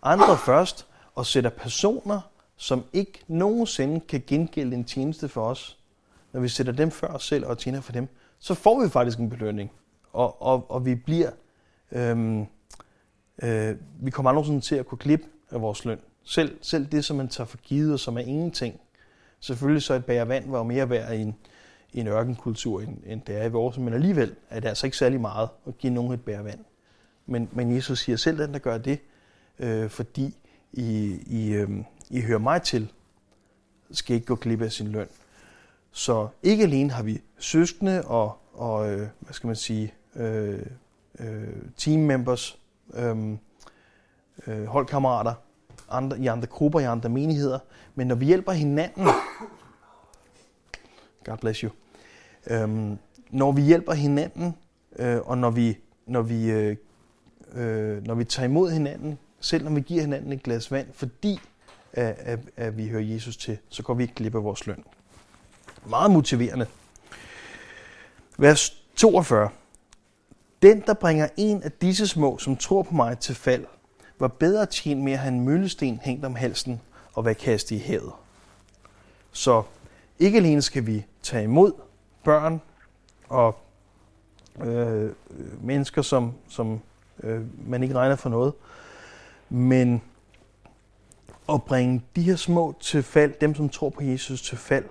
andre 0.02 0.38
først, 0.38 0.86
og 1.14 1.26
sætter 1.26 1.50
personer, 1.50 2.20
som 2.56 2.84
ikke 2.92 3.20
nogensinde 3.28 4.00
kan 4.00 4.22
gengælde 4.26 4.76
en 4.76 4.84
tjeneste 4.84 5.28
for 5.28 5.48
os, 5.48 5.78
når 6.32 6.40
vi 6.40 6.48
sætter 6.48 6.72
dem 6.72 6.90
før 6.90 7.08
os 7.08 7.26
selv 7.26 7.46
og 7.46 7.58
tjener 7.58 7.80
for 7.80 7.92
dem, 7.92 8.08
så 8.38 8.54
får 8.54 8.82
vi 8.82 8.88
faktisk 8.88 9.18
en 9.18 9.30
belønning. 9.30 9.70
Og, 10.12 10.42
og, 10.42 10.70
og 10.70 10.86
vi 10.86 10.94
bliver, 10.94 11.30
øhm, 11.92 12.46
øh, 13.42 13.76
vi 14.00 14.10
kommer 14.10 14.30
aldrig 14.30 14.46
sådan 14.46 14.60
til 14.60 14.76
at 14.76 14.86
kunne 14.86 14.98
klippe 14.98 15.26
af 15.50 15.60
vores 15.60 15.84
løn. 15.84 15.98
Selv, 16.24 16.58
selv 16.62 16.86
det, 16.86 17.04
som 17.04 17.16
man 17.16 17.28
tager 17.28 17.46
for 17.46 17.58
givet, 17.58 17.92
og 17.92 18.00
som 18.00 18.16
er 18.16 18.22
ingenting. 18.22 18.80
Selvfølgelig 19.44 19.82
så 19.82 19.94
et 19.94 20.04
bære 20.04 20.28
vand 20.28 20.50
var 20.50 20.58
jo 20.58 20.64
mere 20.64 20.90
værd 20.90 21.14
i 21.14 21.20
en, 21.20 21.36
i 21.92 22.00
en 22.00 22.06
ørkenkultur, 22.06 22.80
end, 22.80 22.98
end 23.06 23.20
det 23.26 23.36
er 23.36 23.44
i 23.44 23.50
vores, 23.50 23.78
men 23.78 23.94
alligevel 23.94 24.34
er 24.50 24.60
det 24.60 24.68
altså 24.68 24.86
ikke 24.86 24.96
særlig 24.96 25.20
meget 25.20 25.48
at 25.66 25.78
give 25.78 25.92
nogen 25.92 26.12
et 26.12 26.20
bære 26.20 26.44
vand. 26.44 26.64
Men, 27.26 27.48
men 27.52 27.76
Jesus 27.76 27.98
siger 27.98 28.16
selv 28.16 28.38
den, 28.38 28.52
der 28.52 28.58
gør 28.58 28.78
det, 28.78 28.98
øh, 29.58 29.90
fordi 29.90 30.36
I, 30.72 31.18
I, 31.26 31.52
øh, 31.52 31.70
I 32.10 32.20
hører 32.20 32.38
mig 32.38 32.62
til, 32.62 32.92
skal 33.90 34.14
ikke 34.14 34.26
gå 34.26 34.34
glip 34.34 34.62
af 34.62 34.72
sin 34.72 34.88
løn. 34.88 35.08
Så 35.92 36.28
ikke 36.42 36.64
alene 36.64 36.90
har 36.90 37.02
vi 37.02 37.22
søskende 37.38 38.02
og, 38.04 38.38
og 38.52 38.92
øh, 38.92 39.08
hvad 39.20 39.32
skal 39.32 39.46
man 39.46 39.56
sige, 39.56 39.94
øh, 40.16 40.66
øh, 41.18 41.48
team 41.76 42.00
members, 42.00 42.58
øh, 42.94 43.36
øh, 44.46 44.64
holdkammerater, 44.64 45.34
andre, 45.90 46.18
i 46.18 46.26
andre 46.26 46.46
grupper, 46.46 46.80
i 46.80 46.84
andre 46.84 47.08
menigheder, 47.08 47.58
men 47.94 48.06
når 48.06 48.14
vi 48.14 48.26
hjælper 48.26 48.52
hinanden, 48.52 49.08
God 51.24 51.38
bless 51.38 51.60
you, 51.60 51.70
øhm, 52.46 52.98
når 53.30 53.52
vi 53.52 53.62
hjælper 53.62 53.92
hinanden, 53.92 54.54
øh, 54.98 55.20
og 55.20 55.38
når 55.38 55.50
vi, 55.50 55.78
når 56.06 56.22
vi, 56.22 56.50
øh, 56.50 56.76
øh, 57.54 58.06
når 58.06 58.14
vi 58.14 58.24
tager 58.24 58.48
imod 58.48 58.70
hinanden, 58.70 59.18
selv 59.40 59.64
når 59.64 59.70
vi 59.70 59.80
giver 59.80 60.00
hinanden 60.00 60.32
et 60.32 60.42
glas 60.42 60.70
vand, 60.70 60.88
fordi 60.92 61.40
at, 61.92 62.14
at, 62.18 62.38
at 62.56 62.76
vi 62.76 62.88
hører 62.88 63.02
Jesus 63.02 63.36
til, 63.36 63.58
så 63.68 63.82
går 63.82 63.94
vi 63.94 64.02
ikke 64.02 64.14
glip 64.14 64.34
af 64.34 64.44
vores 64.44 64.66
løn. 64.66 64.84
Meget 65.86 66.10
motiverende. 66.10 66.66
Vers 68.38 68.82
42. 68.96 69.48
Den, 70.62 70.80
der 70.80 70.94
bringer 70.94 71.28
en 71.36 71.62
af 71.62 71.72
disse 71.72 72.08
små, 72.08 72.38
som 72.38 72.56
tror 72.56 72.82
på 72.82 72.94
mig, 72.94 73.18
til 73.18 73.34
fald, 73.34 73.64
var 74.18 74.28
bedre 74.28 74.66
tjent 74.66 75.00
med 75.00 75.12
at 75.12 75.18
have 75.18 75.34
en 75.34 75.40
møllesten 75.40 76.00
hængt 76.02 76.24
om 76.24 76.34
halsen 76.34 76.80
og 77.12 77.24
være 77.24 77.34
kastet 77.34 77.76
i 77.76 77.78
havet. 77.78 78.12
Så 79.32 79.62
ikke 80.18 80.38
alene 80.38 80.62
skal 80.62 80.86
vi 80.86 81.04
tage 81.22 81.44
imod 81.44 81.72
børn 82.24 82.60
og 83.28 83.58
øh, 84.60 85.12
mennesker, 85.60 86.02
som, 86.02 86.32
som 86.48 86.80
øh, 87.22 87.68
man 87.68 87.82
ikke 87.82 87.94
regner 87.94 88.16
for 88.16 88.28
noget, 88.30 88.52
men 89.48 90.02
at 91.48 91.62
bringe 91.62 92.02
de 92.16 92.22
her 92.22 92.36
små 92.36 92.74
til 92.80 93.02
fald, 93.02 93.34
dem 93.40 93.54
som 93.54 93.68
tror 93.68 93.90
på 93.90 94.02
Jesus 94.02 94.42
til 94.42 94.58
fald, 94.58 94.84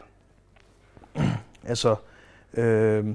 altså 1.63 1.95
øh, 2.53 3.07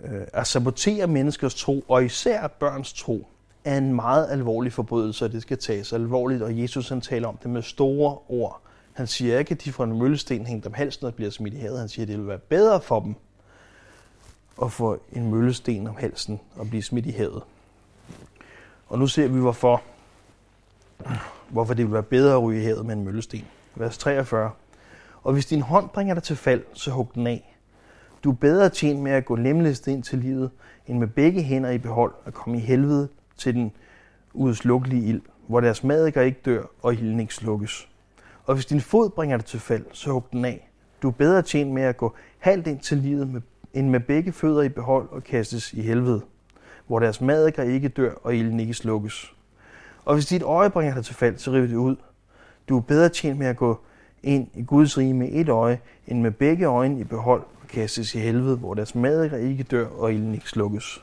øh, 0.00 0.26
at 0.32 0.46
sabotere 0.46 1.06
menneskers 1.06 1.54
tro, 1.54 1.84
og 1.88 2.04
især 2.04 2.46
børns 2.46 2.92
tro, 2.92 3.26
er 3.66 3.78
en 3.78 3.94
meget 3.94 4.30
alvorlig 4.30 4.72
forbrydelse, 4.72 5.24
og 5.24 5.32
det 5.32 5.42
skal 5.42 5.58
tages 5.58 5.92
alvorligt, 5.92 6.42
og 6.42 6.58
Jesus 6.60 6.88
han 6.88 7.00
taler 7.00 7.28
om 7.28 7.36
det 7.36 7.50
med 7.50 7.62
store 7.62 8.18
ord. 8.28 8.60
Han 8.92 9.06
siger 9.06 9.38
ikke, 9.38 9.52
at 9.52 9.64
de 9.64 9.72
får 9.72 9.84
en 9.84 9.98
møllesten 9.98 10.46
hængt 10.46 10.66
om 10.66 10.74
halsen 10.74 11.06
og 11.06 11.14
bliver 11.14 11.30
smidt 11.30 11.54
i 11.54 11.56
havet. 11.56 11.78
Han 11.78 11.88
siger, 11.88 12.04
at 12.04 12.08
det 12.08 12.18
vil 12.18 12.26
være 12.26 12.38
bedre 12.38 12.80
for 12.80 13.00
dem 13.00 13.14
at 14.62 14.72
få 14.72 15.00
en 15.12 15.30
møllesten 15.30 15.86
om 15.86 15.96
halsen 15.96 16.40
og 16.56 16.68
blive 16.68 16.82
smidt 16.82 17.06
i 17.06 17.10
havet. 17.10 17.42
Og 18.88 18.98
nu 18.98 19.06
ser 19.06 19.28
vi, 19.28 19.40
hvorfor, 19.40 19.82
hvorfor 21.48 21.74
det 21.74 21.84
vil 21.84 21.92
være 21.92 22.02
bedre 22.02 22.34
at 22.34 22.42
ryge 22.42 22.60
i 22.60 22.64
havet 22.64 22.86
med 22.86 22.94
en 22.94 23.04
møllesten. 23.04 23.44
Vers 23.74 23.98
43. 23.98 24.50
Og 25.22 25.32
hvis 25.32 25.46
din 25.46 25.62
hånd 25.62 25.88
bringer 25.88 26.14
dig 26.14 26.22
til 26.22 26.36
fald, 26.36 26.64
så 26.72 26.90
hug 26.90 27.10
den 27.14 27.26
af. 27.26 27.56
Du 28.24 28.30
er 28.30 28.34
bedre 28.34 28.68
tjent 28.68 29.00
med 29.00 29.12
at 29.12 29.24
gå 29.24 29.34
lemlæst 29.34 29.88
ind 29.88 30.02
til 30.02 30.18
livet, 30.18 30.50
end 30.86 30.98
med 30.98 31.06
begge 31.06 31.42
hænder 31.42 31.70
i 31.70 31.78
behold 31.78 32.14
at 32.26 32.34
komme 32.34 32.58
i 32.58 32.60
helvede 32.60 33.08
til 33.36 33.54
den 33.54 33.72
udslukkelige 34.34 35.08
ild, 35.08 35.20
hvor 35.46 35.60
deres 35.60 35.84
madikker 35.84 36.22
ikke 36.22 36.40
dør 36.44 36.62
og 36.82 36.92
ilden 36.92 37.20
ikke 37.20 37.34
slukkes. 37.34 37.88
Og 38.44 38.54
hvis 38.54 38.66
din 38.66 38.80
fod 38.80 39.10
bringer 39.10 39.36
dig 39.36 39.46
til 39.46 39.60
fald, 39.60 39.84
så 39.92 40.10
hug 40.10 40.24
den 40.32 40.44
af. 40.44 40.70
Du 41.02 41.08
er 41.08 41.12
bedre 41.12 41.42
tjent 41.42 41.70
med 41.70 41.82
at 41.82 41.96
gå 41.96 42.14
halvt 42.38 42.66
ind 42.66 42.80
til 42.80 42.98
livet, 42.98 43.28
med, 43.28 43.40
end 43.74 43.88
med 43.88 44.00
begge 44.00 44.32
fødder 44.32 44.62
i 44.62 44.68
behold 44.68 45.08
og 45.10 45.24
kastes 45.24 45.72
i 45.72 45.80
helvede, 45.80 46.20
hvor 46.86 46.98
deres 46.98 47.20
madikker 47.20 47.62
ikke 47.62 47.88
dør 47.88 48.12
og 48.22 48.34
ilden 48.34 48.60
ikke 48.60 48.74
slukkes. 48.74 49.32
Og 50.04 50.14
hvis 50.14 50.26
dit 50.26 50.42
øje 50.42 50.70
bringer 50.70 50.94
dig 50.94 51.04
til 51.04 51.14
fald, 51.14 51.38
så 51.38 51.52
riv 51.52 51.68
det 51.68 51.76
ud. 51.76 51.96
Du 52.68 52.76
er 52.76 52.80
bedre 52.80 53.08
tjent 53.08 53.38
med 53.38 53.46
at 53.46 53.56
gå 53.56 53.80
ind 54.22 54.48
i 54.54 54.62
Guds 54.62 54.98
rige 54.98 55.14
med 55.14 55.28
et 55.32 55.48
øje, 55.48 55.80
end 56.06 56.20
med 56.20 56.30
begge 56.30 56.64
øjne 56.64 57.00
i 57.00 57.04
behold 57.04 57.42
og 57.62 57.68
kastes 57.68 58.14
i 58.14 58.18
helvede, 58.18 58.56
hvor 58.56 58.74
deres 58.74 58.94
madikker 58.94 59.36
ikke 59.36 59.62
dør 59.62 59.86
og 59.86 60.12
ilden 60.12 60.34
ikke 60.34 60.48
slukkes. 60.48 61.02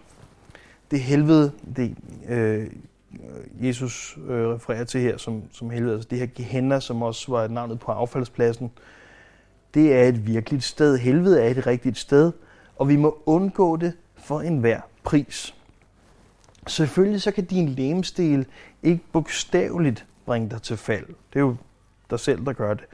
Det 0.94 1.02
helvede, 1.02 1.52
det 1.76 1.96
øh, 2.30 2.68
Jesus 3.62 4.18
øh, 4.28 4.48
refererer 4.48 4.84
til 4.84 5.02
her 5.02 5.18
som, 5.18 5.44
som 5.52 5.70
helvede, 5.70 5.94
altså 5.94 6.08
det 6.10 6.20
her 6.20 6.26
Gehenna, 6.26 6.80
som 6.80 7.02
også 7.02 7.32
var 7.32 7.48
navnet 7.48 7.80
på 7.80 7.92
affaldspladsen, 7.92 8.72
det 9.74 9.94
er 9.94 10.04
et 10.04 10.28
virkeligt 10.28 10.64
sted. 10.64 10.98
Helvede 10.98 11.42
er 11.42 11.50
et 11.50 11.68
rigtigt 11.68 11.98
sted, 11.98 12.32
og 12.76 12.90
vi 12.90 12.96
må 12.96 13.24
undgå 13.26 13.78
det 13.78 13.94
for 14.16 14.42
enhver 14.42 14.82
pris. 15.04 15.56
Selvfølgelig 16.68 17.22
så 17.22 17.32
kan 17.32 17.46
din 17.46 17.70
lemstil 17.70 18.46
ikke 18.84 19.04
bogstaveligt 19.12 20.06
bringe 20.26 20.50
dig 20.50 20.62
til 20.62 20.78
fald. 20.78 21.06
Det 21.06 21.36
er 21.36 21.40
jo 21.40 21.56
dig 22.10 22.20
selv, 22.20 22.46
der 22.46 22.54
gør 22.54 22.74
det. 22.74 22.86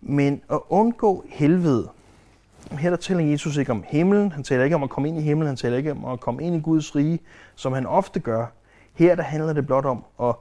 Men 0.00 0.42
at 0.50 0.60
undgå 0.68 1.24
helvede, 1.28 1.88
her 2.70 2.90
der 2.90 2.96
taler 2.96 3.20
Jesus 3.20 3.56
ikke 3.56 3.72
om 3.72 3.84
himlen, 3.88 4.32
han 4.32 4.44
taler 4.44 4.64
ikke 4.64 4.76
om 4.76 4.82
at 4.82 4.90
komme 4.90 5.08
ind 5.08 5.18
i 5.18 5.22
himlen, 5.22 5.46
han 5.46 5.56
taler 5.56 5.76
ikke 5.76 5.90
om 5.90 6.04
at 6.04 6.20
komme 6.20 6.42
ind 6.42 6.56
i 6.56 6.60
Guds 6.60 6.96
rige, 6.96 7.20
som 7.54 7.72
han 7.72 7.86
ofte 7.86 8.20
gør. 8.20 8.46
Her 8.94 9.14
der 9.14 9.22
handler 9.22 9.52
det 9.52 9.66
blot 9.66 9.84
om 9.84 10.04
at, 10.22 10.34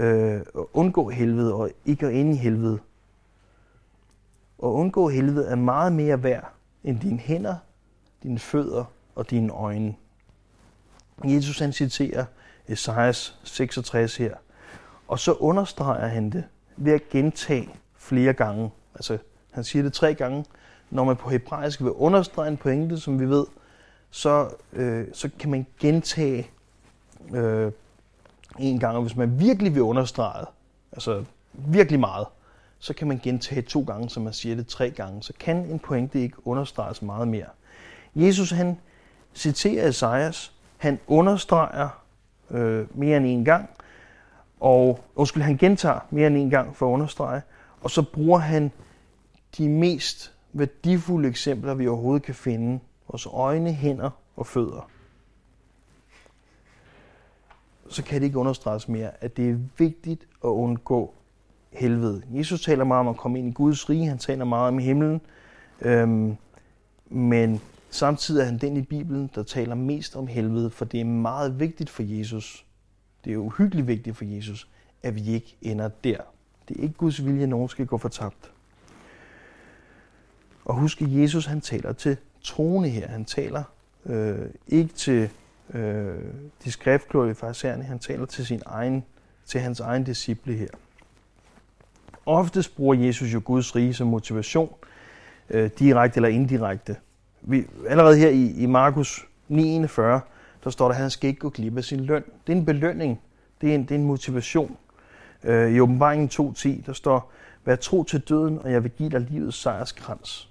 øh, 0.00 0.34
at 0.34 0.64
undgå 0.72 1.10
helvede 1.10 1.54
og 1.54 1.70
ikke 1.84 2.06
at 2.06 2.12
ind 2.12 2.34
i 2.34 2.36
helvede. 2.36 2.78
At 4.62 4.66
undgå 4.66 5.08
helvede 5.08 5.46
er 5.46 5.54
meget 5.54 5.92
mere 5.92 6.22
værd 6.22 6.52
end 6.84 7.00
dine 7.00 7.18
hænder, 7.18 7.56
dine 8.22 8.38
fødder 8.38 8.84
og 9.14 9.30
dine 9.30 9.52
øjne. 9.52 9.94
Jesus 11.24 11.58
han 11.58 11.72
citerer 11.72 12.24
Esajas 12.68 13.40
66 13.44 14.16
her, 14.16 14.34
og 15.08 15.18
så 15.18 15.32
understreger 15.32 16.06
han 16.06 16.30
det 16.30 16.44
ved 16.76 16.92
at 16.92 17.08
gentage 17.08 17.68
flere 17.96 18.32
gange. 18.32 18.70
Altså, 18.94 19.18
han 19.50 19.64
siger 19.64 19.82
det 19.82 19.92
tre 19.92 20.14
gange. 20.14 20.44
Når 20.90 21.04
man 21.04 21.16
på 21.16 21.30
hebraisk 21.30 21.82
vil 21.82 21.92
understrege 21.92 22.48
en 22.48 22.56
pointe, 22.56 23.00
som 23.00 23.20
vi 23.20 23.28
ved, 23.28 23.46
så, 24.10 24.48
øh, 24.72 25.06
så 25.12 25.30
kan 25.38 25.50
man 25.50 25.66
gentage 25.80 26.50
øh, 27.34 27.72
en 28.58 28.80
gang. 28.80 28.96
Og 28.96 29.02
hvis 29.02 29.16
man 29.16 29.40
virkelig 29.40 29.74
vil 29.74 29.82
understrege, 29.82 30.46
altså 30.92 31.24
virkelig 31.52 32.00
meget, 32.00 32.26
så 32.78 32.94
kan 32.94 33.08
man 33.08 33.20
gentage 33.22 33.62
to 33.62 33.84
gange, 33.86 34.10
så 34.10 34.20
man 34.20 34.32
siger 34.32 34.56
det 34.56 34.66
tre 34.66 34.90
gange. 34.90 35.22
Så 35.22 35.32
kan 35.40 35.56
en 35.56 35.78
pointe 35.78 36.20
ikke 36.20 36.46
understreges 36.46 37.02
meget 37.02 37.28
mere. 37.28 37.46
Jesus 38.14 38.50
han 38.50 38.78
citerer 39.34 39.88
Esajas, 39.88 40.52
han 40.76 40.98
understreger 41.06 41.88
øh, 42.50 42.98
mere 42.98 43.16
end 43.16 43.26
en 43.26 43.44
gang, 43.44 43.70
og 44.60 45.00
undskyld, 45.14 45.42
han 45.42 45.56
gentager 45.56 46.00
mere 46.10 46.26
end 46.26 46.36
en 46.36 46.50
gang 46.50 46.76
for 46.76 46.86
at 46.86 46.92
understrege, 46.92 47.42
og 47.80 47.90
så 47.90 48.02
bruger 48.02 48.38
han 48.38 48.72
de 49.58 49.68
mest 49.68 50.32
værdifulde 50.58 51.28
eksempler, 51.28 51.74
vi 51.74 51.88
overhovedet 51.88 52.22
kan 52.22 52.34
finde. 52.34 52.80
Vores 53.08 53.26
øjne, 53.26 53.72
hænder 53.72 54.10
og 54.36 54.46
fødder. 54.46 54.90
Så 57.88 58.04
kan 58.04 58.20
det 58.20 58.26
ikke 58.26 58.38
understreges 58.38 58.88
mere, 58.88 59.10
at 59.20 59.36
det 59.36 59.50
er 59.50 59.56
vigtigt 59.78 60.28
at 60.44 60.48
undgå 60.48 61.14
helvede. 61.72 62.22
Jesus 62.30 62.62
taler 62.62 62.84
meget 62.84 63.00
om 63.00 63.08
at 63.08 63.16
komme 63.16 63.38
ind 63.38 63.48
i 63.48 63.52
Guds 63.52 63.90
rige, 63.90 64.06
han 64.06 64.18
taler 64.18 64.44
meget 64.44 64.68
om 64.68 64.78
himlen, 64.78 65.20
øhm, 65.80 66.36
men 67.08 67.60
samtidig 67.90 68.40
er 68.40 68.44
han 68.44 68.58
den 68.58 68.76
i 68.76 68.82
Bibelen, 68.82 69.30
der 69.34 69.42
taler 69.42 69.74
mest 69.74 70.16
om 70.16 70.26
helvede, 70.26 70.70
for 70.70 70.84
det 70.84 71.00
er 71.00 71.04
meget 71.04 71.60
vigtigt 71.60 71.90
for 71.90 72.02
Jesus. 72.02 72.66
Det 73.24 73.32
er 73.32 73.36
uhyggeligt 73.36 73.86
vigtigt 73.86 74.16
for 74.16 74.24
Jesus, 74.24 74.68
at 75.02 75.14
vi 75.14 75.26
ikke 75.26 75.56
ender 75.62 75.88
der. 75.88 76.18
Det 76.68 76.76
er 76.76 76.82
ikke 76.82 76.94
Guds 76.94 77.24
vilje, 77.24 77.42
at 77.42 77.48
nogen 77.48 77.68
skal 77.68 77.86
gå 77.86 77.98
fortabt. 77.98 78.52
Og 80.66 80.74
husk, 80.74 81.02
at 81.02 81.08
Jesus 81.12 81.46
han 81.46 81.60
taler 81.60 81.92
til 81.92 82.16
troende 82.42 82.88
her. 82.88 83.08
Han 83.08 83.24
taler 83.24 83.62
øh, 84.06 84.38
ikke 84.68 84.94
til 84.94 85.30
øh, 85.74 86.14
de 86.64 86.72
skriftkloge 86.72 87.34
farisæerne, 87.34 87.84
han 87.84 87.98
taler 87.98 88.26
til, 88.26 88.46
sin 88.46 88.62
egen, 88.66 89.04
til 89.44 89.60
hans 89.60 89.80
egen 89.80 90.04
disciple 90.04 90.54
her. 90.54 90.68
Oftest 92.26 92.76
bruger 92.76 92.94
Jesus 92.94 93.34
jo 93.34 93.42
Guds 93.44 93.76
rige 93.76 93.94
som 93.94 94.06
motivation, 94.06 94.74
øh, 95.50 95.70
direkte 95.78 96.18
eller 96.18 96.28
indirekte. 96.28 96.96
Vi, 97.42 97.66
allerede 97.88 98.16
her 98.16 98.28
i, 98.28 98.50
i 98.50 98.66
Markus 98.66 99.26
9:41, 99.50 100.02
der 100.64 100.70
står 100.70 100.84
der, 100.84 100.94
at 100.94 101.00
han 101.00 101.10
skal 101.10 101.28
ikke 101.28 101.40
gå 101.40 101.50
glip 101.50 101.76
af 101.76 101.84
sin 101.84 102.00
løn. 102.00 102.24
Det 102.46 102.52
er 102.52 102.56
en 102.56 102.64
belønning. 102.64 103.20
Det 103.60 103.70
er 103.70 103.74
en, 103.74 103.82
det 103.82 103.90
er 103.90 103.94
en 103.94 104.04
motivation. 104.04 104.76
Øh, 105.44 105.72
I 105.72 105.80
åbenbaringen 105.80 106.28
2.10, 106.32 106.86
der 106.86 106.92
står, 106.92 107.32
vær 107.64 107.76
tro 107.76 108.04
til 108.04 108.20
døden, 108.20 108.58
og 108.58 108.72
jeg 108.72 108.82
vil 108.82 108.90
give 108.90 109.10
dig 109.10 109.20
livets 109.20 109.56
sejrskrans. 109.56 110.45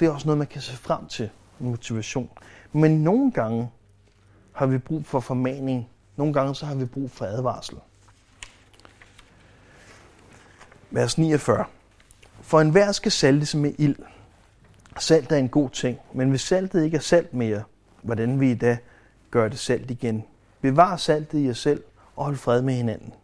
Det 0.00 0.06
er 0.06 0.10
også 0.10 0.26
noget, 0.26 0.38
man 0.38 0.46
kan 0.46 0.60
se 0.60 0.76
frem 0.76 1.06
til, 1.06 1.30
motivation. 1.58 2.30
Men 2.72 3.04
nogle 3.04 3.32
gange 3.32 3.70
har 4.52 4.66
vi 4.66 4.78
brug 4.78 5.06
for 5.06 5.20
formaning. 5.20 5.88
Nogle 6.16 6.32
gange 6.32 6.54
så 6.54 6.66
har 6.66 6.74
vi 6.74 6.84
brug 6.84 7.10
for 7.10 7.24
advarsel. 7.24 7.76
Vers 10.90 11.18
49. 11.18 11.64
For 12.40 12.60
enhver 12.60 12.92
skal 12.92 13.12
saltes 13.12 13.54
med 13.54 13.74
ild. 13.78 13.96
Salt 14.98 15.32
er 15.32 15.36
en 15.36 15.48
god 15.48 15.70
ting, 15.70 15.98
men 16.12 16.30
hvis 16.30 16.40
saltet 16.40 16.84
ikke 16.84 16.96
er 16.96 17.00
salt 17.00 17.34
mere, 17.34 17.62
hvordan 18.02 18.40
vi 18.40 18.50
i 18.50 18.54
dag 18.54 18.78
gør 19.30 19.48
det 19.48 19.58
salt 19.58 19.90
igen? 19.90 20.24
Bevar 20.60 20.96
saltet 20.96 21.38
i 21.38 21.46
jer 21.46 21.52
selv 21.52 21.82
og 22.16 22.24
hold 22.24 22.36
fred 22.36 22.62
med 22.62 22.74
hinanden. 22.74 23.14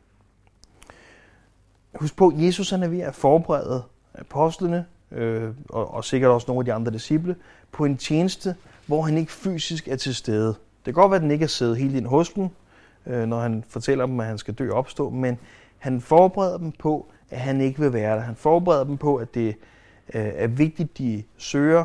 Husk 1.94 2.16
på, 2.16 2.32
Jesus 2.36 2.70
han 2.70 2.82
er 2.82 2.88
ved 2.88 3.00
at 3.00 3.14
forberede 3.14 3.82
apostlene, 4.14 4.86
øh, 5.12 5.50
og, 5.68 5.94
og 5.94 6.04
sikkert 6.04 6.30
også 6.30 6.44
nogle 6.48 6.60
af 6.60 6.64
de 6.64 6.72
andre 6.72 6.92
disciple, 6.92 7.36
på 7.72 7.84
en 7.84 7.96
tjeneste, 7.96 8.54
hvor 8.86 9.02
han 9.02 9.18
ikke 9.18 9.32
fysisk 9.32 9.88
er 9.88 9.96
til 9.96 10.14
stede. 10.14 10.46
Det 10.46 10.84
kan 10.84 10.94
godt 10.94 11.10
være, 11.10 11.16
at 11.16 11.22
den 11.22 11.30
ikke 11.30 11.42
er 11.42 11.48
siddet 11.48 11.76
helt 11.76 11.94
ind 11.94 12.06
hos 12.06 12.30
dem, 12.30 12.48
øh, 13.06 13.26
når 13.26 13.40
han 13.40 13.64
fortæller 13.68 14.06
dem, 14.06 14.20
at 14.20 14.26
han 14.26 14.38
skal 14.38 14.54
dø 14.54 14.70
og 14.70 14.78
opstå, 14.78 15.10
men 15.10 15.38
han 15.78 16.00
forbereder 16.00 16.58
dem 16.58 16.72
på, 16.72 17.06
at 17.30 17.40
han 17.40 17.60
ikke 17.60 17.80
vil 17.80 17.92
være 17.92 18.16
der. 18.16 18.22
Han 18.22 18.36
forbereder 18.36 18.84
dem 18.84 18.96
på, 18.96 19.16
at 19.16 19.34
det 19.34 19.48
øh, 20.14 20.32
er 20.34 20.46
vigtigt, 20.46 20.98
de 20.98 21.22
søger 21.36 21.84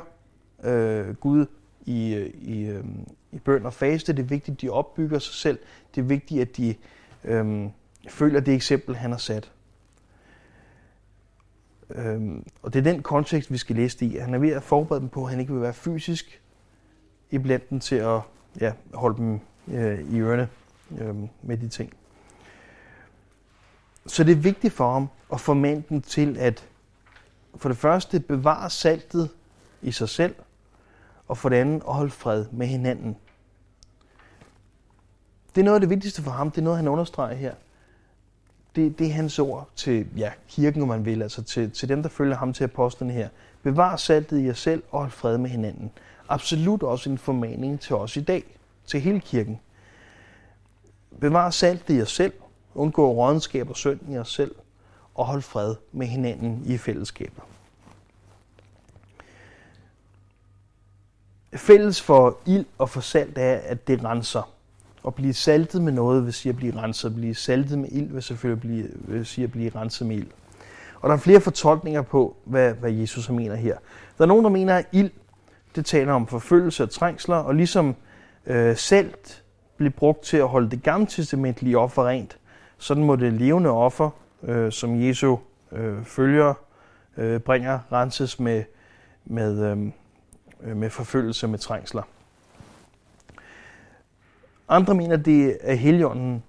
øh, 0.64 1.16
Gud 1.16 1.46
i, 1.86 2.14
øh, 2.14 2.30
i, 2.42 2.66
øh, 2.66 2.84
i 3.32 3.40
bøn 3.40 3.66
og 3.66 3.74
faste. 3.74 4.14
Det 4.14 4.24
er 4.24 4.28
vigtigt, 4.28 4.56
at 4.56 4.62
de 4.62 4.70
opbygger 4.70 5.20
sig 5.20 5.34
selv. 5.34 5.60
Det 5.96 6.02
er 6.02 6.06
vigtigt, 6.06 6.42
at 6.42 6.58
de 6.58 6.76
øh, 7.24 7.70
følger 8.10 8.40
det 8.40 8.54
eksempel, 8.54 8.96
han 8.96 9.12
har 9.12 9.18
sat. 9.18 9.52
Øhm, 11.90 12.46
og 12.62 12.74
det 12.74 12.80
er 12.80 12.84
den 12.84 13.04
kontekst, 13.04 13.52
vi 13.52 13.58
skal 13.58 13.76
læse 13.76 14.00
det 14.00 14.06
i. 14.06 14.18
Han 14.18 14.34
er 14.34 14.38
ved 14.38 14.50
at 14.50 14.64
forberede 14.64 15.02
dem 15.02 15.10
på, 15.10 15.24
at 15.24 15.30
han 15.30 15.40
ikke 15.40 15.54
vil 15.54 15.62
være 15.62 15.74
fysisk 15.74 16.42
i 17.32 17.38
blanden 17.38 17.80
til 17.80 17.96
at 17.96 18.22
ja, 18.62 18.74
holde 18.94 19.18
dem 19.18 19.40
øh, 19.68 20.14
i 20.14 20.20
ørene 20.20 20.50
øh, 21.00 21.16
med 21.42 21.58
de 21.58 21.68
ting. 21.68 21.94
Så 24.08 24.24
det 24.24 24.32
er 24.32 24.36
vigtigt 24.36 24.74
for 24.74 24.94
ham 24.94 25.10
at 25.34 25.40
formande 25.40 25.84
dem 25.90 26.02
til 26.02 26.38
at 26.38 26.68
for 27.58 27.70
det 27.70 27.78
første 27.78 28.20
bevare 28.20 28.70
saltet 28.70 29.30
i 29.82 29.92
sig 29.92 30.10
selv, 30.10 30.36
og 31.28 31.38
for 31.38 31.50
det 31.50 31.56
andet 31.56 31.84
at 31.88 31.94
holde 31.94 32.12
fred 32.12 32.46
med 32.52 32.68
hinanden. 32.68 33.18
Det 35.56 35.62
er 35.62 35.66
noget 35.66 35.76
af 35.76 35.82
det 35.82 35.90
vigtigste 35.90 36.22
for 36.22 36.32
ham, 36.32 36.52
det 36.52 36.58
er 36.58 36.64
noget, 36.64 36.78
han 36.78 36.88
understreger 36.88 37.36
her 37.36 37.54
det, 38.76 39.00
det 39.00 39.08
er 39.08 39.12
hans 39.12 39.40
ord 39.40 39.70
til 39.76 40.08
ja, 40.18 40.32
kirken, 40.50 40.82
om 40.82 40.88
man 40.88 41.06
vil, 41.06 41.22
altså 41.22 41.44
til, 41.44 41.72
til 41.72 41.90
dem, 41.90 42.02
der 42.02 42.10
følger 42.10 42.36
ham 42.36 42.54
til 42.54 42.64
apostlene 42.64 43.14
her. 43.14 43.30
Bevar 43.64 43.96
saltet 43.96 44.40
i 44.40 44.46
jer 44.46 44.54
selv 44.54 44.84
og 44.92 45.00
hold 45.00 45.12
fred 45.12 45.38
med 45.38 45.50
hinanden. 45.50 45.92
Absolut 46.30 46.84
også 46.84 47.10
en 47.10 47.18
formaning 47.18 47.80
til 47.80 47.96
os 47.96 48.18
i 48.18 48.22
dag, 48.22 48.44
til 48.86 49.00
hele 49.00 49.20
kirken. 49.20 49.60
Bevar 51.22 51.50
saltet 51.50 51.94
i 51.94 51.98
jer 51.98 52.06
selv, 52.06 52.34
undgå 52.76 53.12
rådenskab 53.12 53.70
og 53.70 53.76
synd 53.76 54.00
i 54.10 54.14
jer 54.14 54.24
selv, 54.24 54.56
og 55.16 55.26
hold 55.26 55.42
fred 55.42 55.76
med 55.92 56.08
hinanden 56.08 56.62
i 56.66 56.78
fællesskaber. 56.78 57.42
Fælles 61.54 62.02
for 62.02 62.38
ild 62.46 62.66
og 62.78 62.90
for 62.90 63.02
salt 63.02 63.38
er, 63.38 63.56
at 63.56 63.88
det 63.88 64.04
renser. 64.04 64.55
At 65.08 65.16
blive 65.16 65.34
saltet 65.34 65.82
med 65.82 65.94
noget 65.94 66.26
vil 66.26 66.34
sige 66.34 66.50
at 66.50 66.56
blive 66.56 66.82
renset. 66.82 67.10
At 67.10 67.16
blive 67.16 67.36
saltet 67.36 67.80
med 67.80 67.90
ild 67.92 68.12
vil 68.12 68.24
selvfølgelig 68.24 68.62
blive, 68.62 68.88
vil 68.94 69.26
sige 69.26 69.46
at 69.46 69.52
blive 69.52 69.72
renset 69.76 70.08
med 70.08 70.16
ild. 70.16 70.28
Og 71.02 71.10
der 71.10 71.16
er 71.16 71.20
flere 71.20 71.42
fortolkninger 71.42 72.02
på, 72.02 72.36
hvad, 72.46 72.74
hvad 72.74 72.92
Jesus 72.92 73.30
mener 73.30 73.56
her. 73.56 73.78
Der 74.18 74.24
er 74.24 74.28
nogen, 74.28 74.44
der 74.44 74.50
mener, 74.50 74.76
at 74.76 74.86
ild 74.92 75.12
det 75.76 75.86
taler 75.86 76.14
om 76.14 76.28
forfølgelse 76.28 76.84
og 76.84 76.90
trængsler, 76.90 77.36
og 77.36 77.56
ligesom 77.56 77.96
øh, 78.46 78.76
salt 78.76 79.44
blev 79.78 79.92
brugt 79.92 80.24
til 80.24 80.38
at 80.38 80.48
holde 80.48 80.70
det 80.70 80.84
gamle 80.84 81.08
testamentlige 81.08 81.78
offer 81.78 82.08
rent, 82.08 82.38
sådan 82.78 83.04
må 83.04 83.16
det 83.16 83.34
levende 83.34 83.70
offer, 83.70 84.10
øh, 84.44 84.72
som 84.72 85.02
Jesu 85.02 85.38
øh, 85.72 86.04
følger 86.04 86.54
øh, 87.18 87.40
bringer, 87.40 87.80
renses 87.92 88.40
med, 88.40 88.64
med, 89.26 89.64
øh, 90.64 90.78
med 90.78 90.90
forfølgelse 90.90 91.48
med 91.48 91.60
trængsler. 91.60 92.02
Andre 94.70 94.96
mener, 94.96 95.18
det 95.18 95.58
er 95.62 95.76
heligånden, 95.76 96.44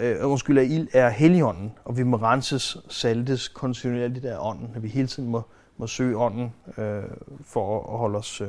øh, 0.00 0.30
undskyld, 0.30 0.58
at 0.58 0.66
ild 0.66 0.88
er 0.92 1.08
heligånden, 1.08 1.72
og 1.84 1.96
vi 1.96 2.02
må 2.02 2.16
renses, 2.16 2.76
saltes 2.88 3.48
kontinuerligt 3.48 4.24
af 4.24 4.38
ånden, 4.40 4.72
at 4.74 4.82
vi 4.82 4.88
hele 4.88 5.06
tiden 5.06 5.28
må, 5.28 5.42
må 5.76 5.86
søge 5.86 6.16
ånden 6.16 6.52
øh, 6.78 7.02
for 7.44 7.92
at 7.92 7.98
holde 7.98 8.18
os, 8.18 8.40
øh, 8.40 8.48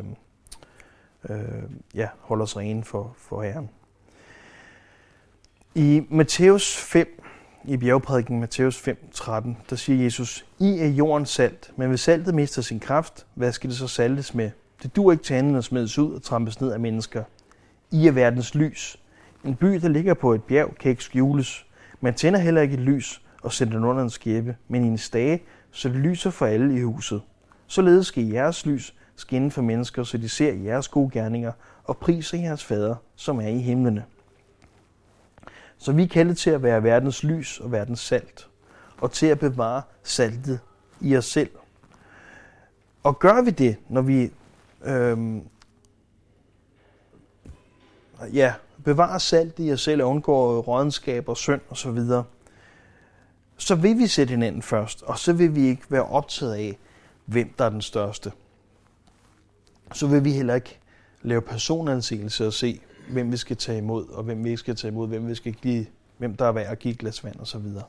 øh, 1.29 1.63
ja, 1.95 2.07
holde 2.19 2.43
os 2.43 2.57
rene 2.57 2.83
for, 2.83 3.15
for 3.17 3.43
Herren. 3.43 3.69
I 5.75 6.01
Matthæus 6.09 6.77
5, 6.77 7.21
i 7.65 7.77
bjergprædiken 7.77 8.39
Matthæus 8.39 8.79
5, 8.79 9.09
13, 9.11 9.57
der 9.69 9.75
siger 9.75 10.03
Jesus, 10.03 10.45
I 10.59 10.79
er 10.79 10.87
jordens 10.87 11.29
salt, 11.29 11.71
men 11.75 11.89
hvis 11.89 12.01
saltet 12.01 12.35
mister 12.35 12.61
sin 12.61 12.79
kraft, 12.79 13.25
hvad 13.33 13.51
skal 13.51 13.69
det 13.69 13.77
så 13.77 13.87
saltes 13.87 14.33
med? 14.33 14.51
Det 14.83 14.95
dur 14.95 15.11
ikke 15.11 15.23
til 15.23 15.33
andet 15.33 15.57
at 15.57 15.63
smides 15.63 15.97
ud 15.97 16.13
og 16.13 16.23
trampes 16.23 16.61
ned 16.61 16.71
af 16.71 16.79
mennesker. 16.79 17.23
I 17.91 18.07
er 18.07 18.11
verdens 18.11 18.55
lys. 18.55 19.00
En 19.45 19.55
by, 19.55 19.67
der 19.67 19.87
ligger 19.87 20.13
på 20.13 20.33
et 20.33 20.43
bjerg, 20.43 20.75
kan 20.79 20.91
ikke 20.91 21.03
skjules. 21.03 21.65
Man 22.01 22.13
tænder 22.13 22.39
heller 22.39 22.61
ikke 22.61 22.73
et 22.73 22.79
lys 22.79 23.21
og 23.43 23.53
sætter 23.53 23.73
den 23.73 23.83
under 23.83 24.03
en 24.03 24.09
skæbe, 24.09 24.55
men 24.67 24.83
i 24.83 24.87
en 24.87 24.97
stage, 24.97 25.43
så 25.71 25.89
det 25.89 25.97
lyser 25.97 26.29
for 26.29 26.45
alle 26.45 26.79
i 26.79 26.81
huset. 26.81 27.21
Således 27.67 28.07
skal 28.07 28.23
jeres 28.27 28.65
lys 28.65 28.95
skinne 29.15 29.51
for 29.51 29.61
mennesker, 29.61 30.03
så 30.03 30.17
de 30.17 30.29
ser 30.29 30.53
jeres 30.53 30.87
gode 30.87 31.09
gerninger 31.09 31.51
og 31.83 31.97
priser 31.97 32.37
jeres 32.37 32.63
fader, 32.63 32.95
som 33.15 33.39
er 33.39 33.47
i 33.47 33.59
himlene. 33.59 34.05
Så 35.77 35.91
vi 35.91 36.03
er 36.03 36.07
kaldet 36.07 36.37
til 36.37 36.49
at 36.49 36.63
være 36.63 36.83
verdens 36.83 37.23
lys 37.23 37.59
og 37.59 37.71
verdens 37.71 37.99
salt, 37.99 38.49
og 38.97 39.11
til 39.11 39.25
at 39.25 39.39
bevare 39.39 39.81
saltet 40.03 40.59
i 41.01 41.17
os 41.17 41.25
selv. 41.25 41.49
Og 43.03 43.19
gør 43.19 43.41
vi 43.41 43.49
det, 43.49 43.77
når 43.89 44.01
vi 44.01 44.31
øhm, 44.83 45.41
ja, 48.33 48.53
bevarer 48.83 49.17
salt 49.17 49.59
i 49.59 49.67
jer 49.67 49.75
selv 49.75 50.03
og 50.03 50.09
undgår 50.09 50.61
rådenskab 50.61 51.29
og 51.29 51.37
synd 51.37 51.61
osv., 51.69 51.75
så, 51.75 51.91
videre, 51.91 52.23
så 53.57 53.75
vil 53.75 53.97
vi 53.97 54.07
sætte 54.07 54.31
hinanden 54.31 54.61
først, 54.61 55.03
og 55.03 55.19
så 55.19 55.33
vil 55.33 55.55
vi 55.55 55.61
ikke 55.61 55.83
være 55.89 56.05
optaget 56.05 56.53
af, 56.53 56.77
hvem 57.25 57.53
der 57.57 57.65
er 57.65 57.69
den 57.69 57.81
største. 57.81 58.31
Så 59.93 60.07
vil 60.07 60.23
vi 60.23 60.31
heller 60.31 60.55
ikke 60.55 60.79
lave 61.21 61.41
personansigelse 61.41 62.47
og 62.47 62.53
se, 62.53 62.81
hvem 63.09 63.31
vi 63.31 63.37
skal 63.37 63.57
tage 63.57 63.77
imod, 63.77 64.07
og 64.07 64.23
hvem 64.23 64.43
vi 64.43 64.49
ikke 64.49 64.59
skal 64.59 64.75
tage 64.75 64.91
imod, 64.91 65.07
hvem 65.07 65.27
vi 65.27 65.35
skal 65.35 65.53
give, 65.53 65.85
hvem 66.17 66.35
der 66.35 66.45
er 66.45 66.51
værd 66.51 66.71
at 66.71 66.79
give 66.79 66.95
glas 66.95 67.23
vand 67.23 67.39
og 67.39 67.47
så 67.47 67.57
videre. 67.57 67.83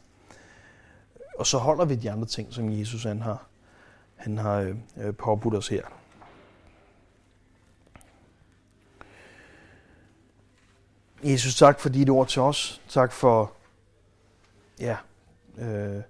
Og 1.38 1.47
så 1.47 1.59
holder 1.59 1.84
vi 1.84 1.95
de 1.95 2.11
andre 2.11 2.26
ting, 2.26 2.53
som 2.53 2.70
Jesus 2.70 3.03
han 3.03 3.20
har, 3.20 3.47
han 4.16 4.38
har 4.38 4.61
øh, 4.61 4.76
øh 4.97 5.14
påbudt 5.14 5.55
os 5.55 5.68
her. 5.68 5.82
Jesus, 11.24 11.54
tak 11.54 11.80
for 11.80 11.88
dit 11.88 12.10
ord 12.10 12.28
til 12.28 12.42
os. 12.42 12.82
Tak 12.88 13.12
for, 13.12 13.52
ja, 14.80 14.96
øh, 15.58 16.02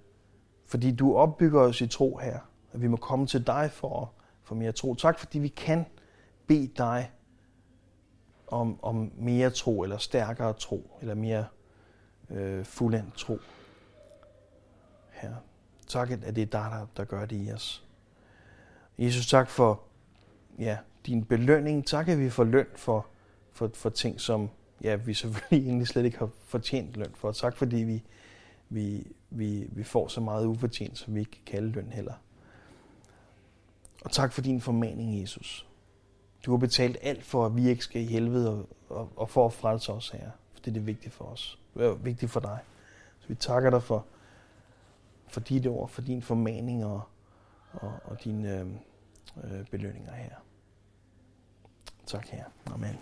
fordi 0.65 0.91
du 0.91 1.15
opbygger 1.15 1.61
os 1.61 1.81
i 1.81 1.87
tro 1.87 2.17
her. 2.17 2.39
At 2.73 2.81
vi 2.81 2.87
må 2.87 2.97
komme 2.97 3.27
til 3.27 3.47
dig 3.47 3.71
for, 3.71 4.11
for 4.43 4.55
mere 4.55 4.71
tro. 4.71 4.95
Tak 4.95 5.19
fordi 5.19 5.39
vi 5.39 5.47
kan 5.47 5.85
bede 6.47 6.67
dig 6.77 7.11
om, 8.47 8.79
om 8.83 9.11
mere 9.17 9.49
tro, 9.49 9.83
eller 9.83 9.97
stærkere 9.97 10.53
tro, 10.53 10.97
eller 11.01 11.15
mere 11.15 11.45
øh, 12.29 12.65
fuldendt 12.65 13.15
tro. 13.15 13.39
Her. 15.11 15.33
Tak, 15.87 16.11
at 16.11 16.21
det 16.21 16.41
er 16.41 16.45
dig, 16.45 16.71
der, 16.71 16.87
der 16.97 17.03
gør 17.03 17.25
det 17.25 17.47
i 17.47 17.51
os. 17.51 17.83
Jesus, 18.97 19.27
tak 19.27 19.49
for 19.49 19.81
ja, 20.59 20.77
din 21.05 21.25
belønning. 21.25 21.87
Tak, 21.87 22.07
at 22.07 22.19
vi 22.19 22.29
får 22.29 22.43
løn 22.43 22.67
for, 22.75 23.05
for, 23.51 23.69
for 23.73 23.89
ting, 23.89 24.21
som 24.21 24.49
ja, 24.83 24.95
vi 24.95 25.13
selvfølgelig 25.13 25.65
egentlig 25.67 25.87
slet 25.87 26.05
ikke 26.05 26.17
har 26.17 26.29
fortjent 26.45 26.97
løn 26.97 27.11
for. 27.15 27.31
Tak, 27.31 27.57
fordi 27.57 27.75
vi, 27.75 28.03
vi, 28.69 29.07
vi, 29.29 29.67
vi 29.71 29.83
får 29.83 30.07
så 30.07 30.21
meget 30.21 30.45
ufortjent, 30.45 30.97
som 30.97 31.15
vi 31.15 31.19
ikke 31.19 31.31
kan 31.31 31.41
kalde 31.45 31.71
løn 31.71 31.91
heller. 31.91 32.13
Og 34.03 34.11
tak 34.11 34.33
for 34.33 34.41
din 34.41 34.61
formaning, 34.61 35.21
Jesus. 35.21 35.67
Du 36.45 36.51
har 36.51 36.57
betalt 36.57 36.97
alt 37.01 37.23
for, 37.23 37.45
at 37.45 37.55
vi 37.55 37.69
ikke 37.69 37.83
skal 37.83 38.01
i 38.01 38.05
helvede, 38.05 38.49
og, 38.49 38.69
og, 38.89 39.11
og 39.15 39.29
for 39.29 39.45
at 39.45 39.53
frelse 39.53 39.93
os 39.93 40.09
her. 40.09 40.31
For 40.51 40.59
det 40.59 40.67
er 40.67 40.73
det 40.73 40.87
vigtigt 40.87 41.13
for 41.13 41.25
os. 41.25 41.59
Det 41.73 41.85
er 41.85 41.93
vigtigt 41.93 42.31
for 42.31 42.39
dig. 42.39 42.59
Så 43.19 43.27
vi 43.27 43.35
takker 43.35 43.69
dig 43.69 43.83
for, 43.83 44.05
for 45.27 45.39
dit 45.39 45.67
ord, 45.67 45.89
for 45.89 46.01
din 46.01 46.21
formaning 46.21 46.85
og, 46.85 47.01
og, 47.73 47.93
og 48.05 48.23
dine 48.23 48.59
øh, 48.59 48.67
øh, 49.43 49.65
belønninger 49.65 50.13
her. 50.13 50.35
Tak 52.05 52.27
her. 52.27 52.43
Amen. 52.65 52.97